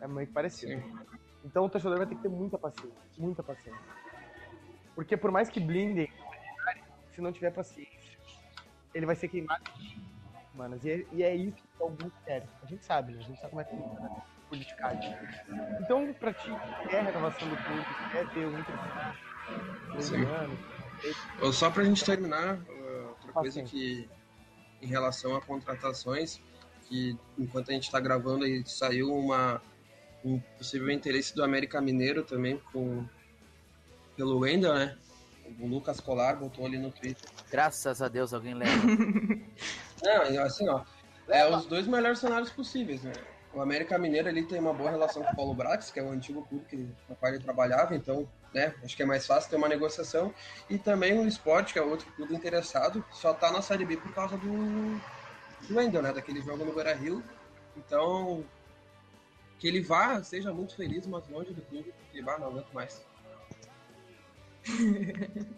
É 0.00 0.06
meio 0.06 0.28
parecido. 0.28 0.72
Sim. 0.72 1.06
Então 1.44 1.64
o 1.64 1.68
torcedor 1.68 1.98
vai 1.98 2.06
ter 2.06 2.16
que 2.16 2.22
ter 2.22 2.28
muita 2.28 2.58
paciência. 2.58 2.98
Muita 3.18 3.42
paciência. 3.42 3.80
Porque 4.94 5.16
por 5.16 5.30
mais 5.30 5.48
que 5.48 5.60
blindem 5.60 6.10
se 7.12 7.20
não 7.20 7.32
tiver 7.32 7.50
paciência, 7.50 8.18
ele 8.94 9.06
vai 9.06 9.16
ser 9.16 9.28
queimado 9.28 9.64
manas. 10.56 10.82
E, 10.84 10.90
é, 10.90 11.06
e 11.12 11.22
é 11.22 11.34
isso 11.34 11.56
que 11.56 11.62
o 11.78 11.84
Augusto 11.84 12.12
quer. 12.24 12.46
A 12.62 12.66
gente 12.66 12.84
sabe, 12.84 13.12
né? 13.12 13.20
A 13.20 13.22
gente 13.22 13.38
sabe 13.38 13.50
como 13.50 13.60
é 13.60 13.64
que 13.64 13.76
funciona 13.76 14.08
né? 14.08 14.22
politicagem. 14.48 15.16
Então, 15.80 16.12
pra 16.14 16.32
ti, 16.32 16.50
quer 16.88 17.00
a 17.00 17.02
renovação 17.04 17.48
do 17.48 17.56
clube, 17.56 17.86
quer 18.10 18.28
ter 18.30 18.46
um 18.46 20.00
Sim. 20.00 20.26
Só 21.52 21.70
pra 21.70 21.84
gente 21.84 22.04
terminar, 22.04 22.56
uh, 22.56 23.08
outra 23.08 23.32
coisa 23.32 23.62
que 23.62 24.08
em 24.82 24.86
relação 24.86 25.36
a 25.36 25.40
contratações, 25.40 26.40
que 26.88 27.16
enquanto 27.38 27.70
a 27.70 27.74
gente 27.74 27.84
está 27.84 27.98
gravando 28.00 28.44
aí 28.44 28.62
saiu 28.66 29.14
uma 29.14 29.60
um 30.24 30.40
possível 30.58 30.90
interesse 30.90 31.34
do 31.34 31.44
América 31.44 31.80
Mineiro 31.80 32.22
também 32.22 32.60
com 32.72 33.06
pelo 34.16 34.38
Wendel, 34.38 34.74
né? 34.74 34.96
O 35.60 35.66
Lucas 35.66 36.00
Colar 36.00 36.36
botou 36.36 36.66
ali 36.66 36.78
no 36.78 36.90
Twitter. 36.90 37.30
Graças 37.50 38.02
a 38.02 38.08
Deus 38.08 38.34
alguém 38.34 38.54
leva. 38.54 38.72
Não, 40.02 40.42
assim, 40.42 40.68
ó. 40.68 40.82
É 41.28 41.48
os 41.48 41.66
dois 41.66 41.86
melhores 41.86 42.18
cenários 42.18 42.50
possíveis, 42.50 43.02
né? 43.02 43.12
O 43.52 43.60
América 43.60 43.98
Mineiro 43.98 44.28
ali 44.28 44.44
tem 44.44 44.58
uma 44.58 44.74
boa 44.74 44.90
relação 44.90 45.22
com 45.22 45.32
o 45.32 45.36
Paulo 45.36 45.54
Brax, 45.54 45.90
que 45.90 46.00
é 46.00 46.02
o 46.02 46.10
antigo 46.10 46.44
clube 46.46 46.64
que, 46.66 46.76
na 47.08 47.14
qual 47.14 47.32
ele 47.32 47.42
trabalhava, 47.42 47.94
então, 47.94 48.28
né, 48.54 48.74
acho 48.82 48.96
que 48.96 49.02
é 49.02 49.06
mais 49.06 49.26
fácil 49.26 49.50
ter 49.50 49.56
uma 49.56 49.68
negociação. 49.68 50.34
E 50.68 50.78
também 50.78 51.18
o 51.18 51.26
Sport, 51.26 51.72
que 51.72 51.78
é 51.78 51.82
outro 51.82 52.10
clube 52.12 52.34
interessado, 52.34 53.04
só 53.12 53.34
tá 53.34 53.52
na 53.52 53.62
Série 53.62 53.84
B 53.84 53.96
por 53.96 54.12
causa 54.14 54.36
do, 54.36 55.00
do 55.68 55.76
Wendel, 55.76 56.02
né, 56.02 56.12
daquele 56.12 56.40
jogo 56.40 56.64
no 56.64 56.72
Beira-Rio. 56.72 57.22
Então, 57.76 58.44
que 59.58 59.68
ele 59.68 59.80
vá, 59.82 60.22
seja 60.22 60.52
muito 60.52 60.74
feliz, 60.74 61.06
mas 61.06 61.28
longe 61.28 61.52
do 61.52 61.62
clube, 61.62 61.92
porque, 61.92 62.22
vá, 62.22 62.38
não 62.38 62.48
aguento 62.48 62.72
mais. 62.72 63.04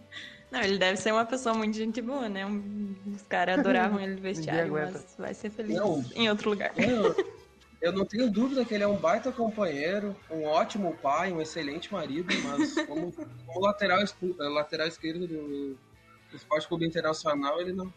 Não, 0.51 0.63
ele 0.63 0.79
deve 0.79 0.97
ser 0.97 1.13
uma 1.13 1.27
pessoa 1.27 1.55
muito 1.55 1.77
gente 1.77 2.01
boa, 2.01 2.27
né? 2.27 2.47
Um, 2.47 2.95
os 3.15 3.21
caras 3.23 3.59
adoravam 3.59 4.01
ele 4.01 4.15
no 4.15 4.23
vestiário, 4.23 4.73
mas 4.73 5.15
vai 5.19 5.35
ser 5.35 5.51
feliz 5.51 5.77
não, 5.77 6.03
em 6.15 6.31
outro 6.31 6.49
lugar. 6.49 6.73
Eu, 6.79 7.15
eu 7.81 7.93
não 7.93 8.05
tenho 8.05 8.31
dúvida 8.31 8.65
que 8.65 8.75
ele 8.75 8.85
é 8.85 8.87
um 8.87 8.97
baita 8.97 9.31
companheiro, 9.31 10.17
um 10.31 10.45
ótimo 10.45 10.97
pai, 10.97 11.33
um 11.33 11.41
excelente 11.41 11.93
marido, 11.93 12.29
mas 12.43 12.75
como, 12.87 13.13
como 13.13 13.61
lateral, 13.61 14.01
lateral 14.39 14.89
esquerdo 14.89 15.27
do, 15.27 15.75
do 15.75 16.37
Esporte 16.37 16.67
Clube 16.67 16.87
Internacional, 16.87 17.61
ele 17.61 17.73
não. 17.73 17.93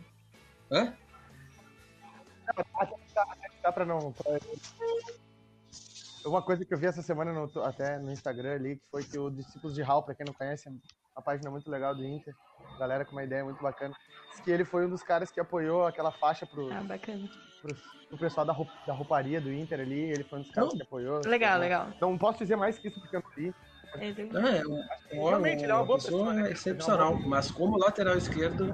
Hã? 0.72 0.94
Até 2.48 2.96
dá, 3.16 3.26
dá 3.64 3.72
pra 3.72 3.86
não. 3.86 4.14
Pra... 4.14 4.40
Uma 6.26 6.42
coisa 6.42 6.64
que 6.64 6.74
eu 6.74 6.78
vi 6.78 6.86
essa 6.86 7.02
semana 7.02 7.34
no, 7.34 7.64
até 7.64 7.98
no 7.98 8.12
Instagram 8.12 8.54
ali, 8.54 8.76
que 8.76 8.84
foi 8.92 9.04
que 9.04 9.18
o 9.18 9.32
Discípulos 9.32 9.76
de 9.76 9.82
Hall, 9.82 10.04
pra 10.04 10.14
quem 10.14 10.26
não 10.26 10.34
conhece, 10.34 10.70
uma 11.16 11.22
página 11.24 11.50
muito 11.50 11.70
legal 11.70 11.96
do 11.96 12.04
Inter, 12.04 12.34
galera 12.80 13.06
com 13.06 13.12
uma 13.12 13.24
ideia 13.24 13.44
muito 13.44 13.62
bacana, 13.62 13.96
que 14.44 14.52
ele 14.52 14.66
foi 14.66 14.86
um 14.86 14.90
dos 14.90 15.04
caras 15.04 15.30
que 15.30 15.40
apoiou 15.40 15.86
aquela 15.86 16.12
faixa 16.12 16.46
pro, 16.46 16.72
ah, 16.72 16.82
bacana. 16.82 17.30
pro, 17.62 17.76
pro 18.10 18.18
pessoal 18.18 18.46
da, 18.46 18.54
roupa, 18.54 18.72
da 18.88 18.94
rouparia 18.94 19.40
do 19.40 19.52
Inter 19.52 19.82
ali, 19.82 20.00
ele 20.00 20.24
foi 20.24 20.40
um 20.40 20.42
dos 20.42 20.52
caras 20.52 20.74
que 20.74 20.82
apoiou. 20.82 21.22
Legal, 21.26 21.60
legal. 21.60 21.88
Não 22.00 22.18
posso 22.18 22.40
dizer 22.40 22.56
mais 22.56 22.80
que 22.80 22.88
isso 22.88 23.00
porque 23.00 23.16
eu 23.16 23.24
não 23.24 23.32
vi. 23.32 23.54
Não, 24.32 24.48
é, 24.48 24.66
um, 24.66 25.28
Realmente, 25.28 25.64
ele 25.64 25.72
é 25.72 25.76
uma 25.76 25.84
boa 25.84 25.98
pessoa, 25.98 26.28
pessoa 26.28 26.34
né? 26.34 26.52
excepcional, 26.52 27.20
mas 27.20 27.52
como 27.52 27.78
lateral 27.78 28.18
esquerdo 28.18 28.74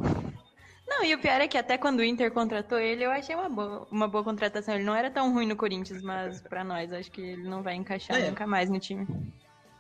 não, 0.88 1.04
e 1.04 1.14
o 1.14 1.20
pior 1.20 1.42
é 1.42 1.48
que 1.48 1.58
até 1.58 1.78
quando 1.78 2.00
o 2.00 2.04
Inter 2.04 2.32
contratou 2.32 2.80
ele, 2.80 3.04
eu 3.04 3.12
achei 3.12 3.36
uma 3.36 3.50
boa, 3.50 3.88
uma 3.92 4.08
boa 4.08 4.24
contratação. 4.24 4.74
Ele 4.74 4.86
não 4.86 4.96
era 4.96 5.12
tão 5.12 5.34
ruim 5.34 5.46
no 5.46 5.56
Corinthians, 5.56 6.02
mas 6.02 6.42
para 6.42 6.64
nós, 6.64 6.94
acho 6.94 7.12
que 7.12 7.22
ele 7.22 7.44
não 7.44 7.62
vai 7.62 7.76
encaixar 7.76 8.18
é. 8.18 8.30
nunca 8.30 8.48
mais 8.48 8.70
no 8.70 8.80
time. 8.80 9.06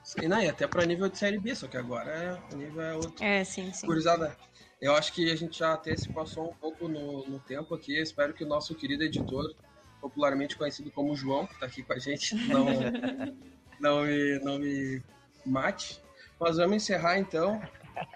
Sim, 0.07 0.29
não, 0.29 0.41
e 0.41 0.47
até 0.47 0.65
para 0.65 0.85
nível 0.85 1.09
de 1.09 1.17
Série 1.17 1.37
B, 1.37 1.53
só 1.53 1.67
que 1.67 1.75
agora 1.75 2.09
é, 2.09 2.53
o 2.53 2.57
nível 2.57 2.81
é 2.81 2.95
outro. 2.95 3.21
É, 3.21 3.43
sim, 3.43 3.73
sim. 3.73 3.85
Curizada, 3.85 4.37
eu 4.81 4.95
acho 4.95 5.11
que 5.11 5.29
a 5.29 5.35
gente 5.35 5.59
já 5.59 5.73
até 5.73 5.93
se 5.97 6.07
passou 6.07 6.49
um 6.49 6.53
pouco 6.53 6.87
no, 6.87 7.27
no 7.27 7.39
tempo 7.41 7.75
aqui. 7.75 7.97
Eu 7.97 8.03
espero 8.03 8.33
que 8.33 8.45
o 8.45 8.47
nosso 8.47 8.73
querido 8.73 9.03
editor, 9.03 9.53
popularmente 9.99 10.55
conhecido 10.55 10.89
como 10.91 11.13
João, 11.13 11.45
que 11.45 11.55
está 11.55 11.65
aqui 11.65 11.83
com 11.83 11.91
a 11.91 11.99
gente, 11.99 12.35
não, 12.47 12.67
não, 13.81 14.03
me, 14.03 14.39
não 14.39 14.59
me 14.59 15.03
mate. 15.45 16.01
Mas 16.39 16.55
vamos 16.55 16.77
encerrar 16.77 17.19
então. 17.19 17.61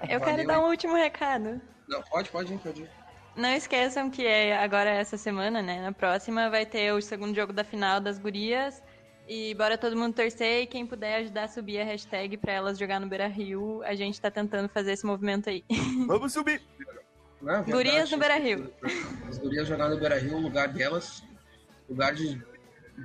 Eu 0.04 0.18
Valeu. 0.18 0.22
quero 0.22 0.48
dar 0.48 0.62
um 0.62 0.70
último 0.70 0.96
recado. 0.96 1.60
Não, 1.90 2.02
pode, 2.04 2.30
pode 2.30 2.58
pode. 2.60 2.90
Não 3.36 3.50
esqueçam 3.50 4.10
que 4.10 4.26
é 4.26 4.58
agora 4.58 4.90
essa 4.90 5.18
semana, 5.18 5.62
né? 5.62 5.82
Na 5.82 5.92
próxima 5.92 6.50
vai 6.50 6.66
ter 6.66 6.94
o 6.94 7.02
segundo 7.02 7.36
jogo 7.36 7.52
da 7.52 7.66
final 7.66 8.00
das 8.00 8.18
gurias. 8.18 8.82
E 9.28 9.54
bora 9.54 9.78
todo 9.78 9.96
mundo 9.96 10.14
torcer 10.14 10.64
e 10.64 10.68
quem 10.68 10.86
puder 10.86 11.18
ajudar 11.18 11.44
a 11.44 11.48
subir 11.48 11.80
a 11.80 11.86
hashtag 11.86 12.38
pra 12.38 12.52
elas 12.52 12.78
jogar 12.78 13.00
no 13.00 13.08
Beira 13.08 13.28
Rio, 13.28 13.82
a 13.84 13.96
gente 13.96 14.20
tá 14.20 14.30
tentando 14.30 14.68
fazer 14.68 14.94
esse 14.94 15.06
movimento 15.06 15.50
aí. 15.50 15.64
Vamos 16.08 16.34
subir! 16.34 16.62
Não, 17.42 17.64
verdade, 17.64 17.72
gurias 17.72 18.12
no 18.12 18.18
Beira 18.18 18.38
Rio. 18.38 18.74
As 19.28 19.38
gurias 19.38 19.68
jogar 19.68 19.90
no 19.90 19.98
Beira 19.98 20.20
Rio, 20.20 20.38
o 20.38 20.42
lugar 20.42 20.68
delas, 20.68 21.24
lugar 21.90 22.14
de, 22.14 22.42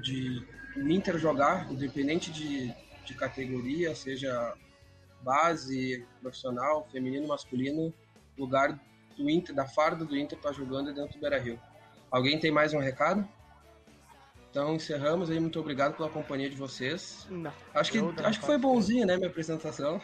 de 0.03 0.47
o 0.77 0.89
Inter 0.89 1.17
jogar, 1.19 1.71
independente 1.71 2.31
de, 2.31 2.73
de 3.05 3.15
categoria, 3.15 3.95
seja 3.95 4.55
base, 5.23 6.05
profissional, 6.21 6.87
feminino, 6.93 7.27
masculino, 7.27 7.93
lugar 8.37 8.79
do 9.17 9.31
Inter, 9.31 9.55
da 9.55 9.67
farda 9.67 10.05
do 10.05 10.17
Inter 10.17 10.39
tá 10.39 10.53
jogando 10.53 10.93
dentro 10.93 11.15
do 11.15 11.21
Beira 11.21 11.39
Rio. 11.39 11.59
Alguém 12.11 12.39
tem 12.39 12.51
mais 12.51 12.75
um 12.75 12.79
recado? 12.79 13.27
Então 14.57 14.75
encerramos 14.75 15.31
aí, 15.31 15.39
muito 15.39 15.61
obrigado 15.61 15.99
pela 15.99 16.09
companhia 16.09 16.49
de 16.49 16.57
vocês. 16.57 17.27
Não, 17.29 17.53
acho 17.75 17.93
que, 17.93 17.99
acho 18.25 18.41
que 18.41 18.47
foi 18.47 18.57
bonzinho, 18.57 19.05
né, 19.05 19.15
minha 19.15 19.29
apresentação. 19.29 20.01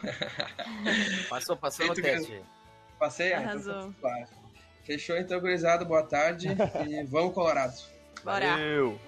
Passou, 1.27 1.57
passou 1.57 1.87
no 1.87 1.95
teste. 1.95 2.39
Passei? 2.99 3.33
Ah, 3.33 3.55
então, 3.55 3.91
tá 3.93 4.27
Fechou 4.83 5.17
então, 5.17 5.39
gurizada, 5.39 5.83
boa 5.83 6.03
tarde 6.03 6.49
e 6.87 7.03
vamos 7.05 7.33
Colorado. 7.33 7.73
Bora. 8.23 8.45
Valeu. 8.45 8.99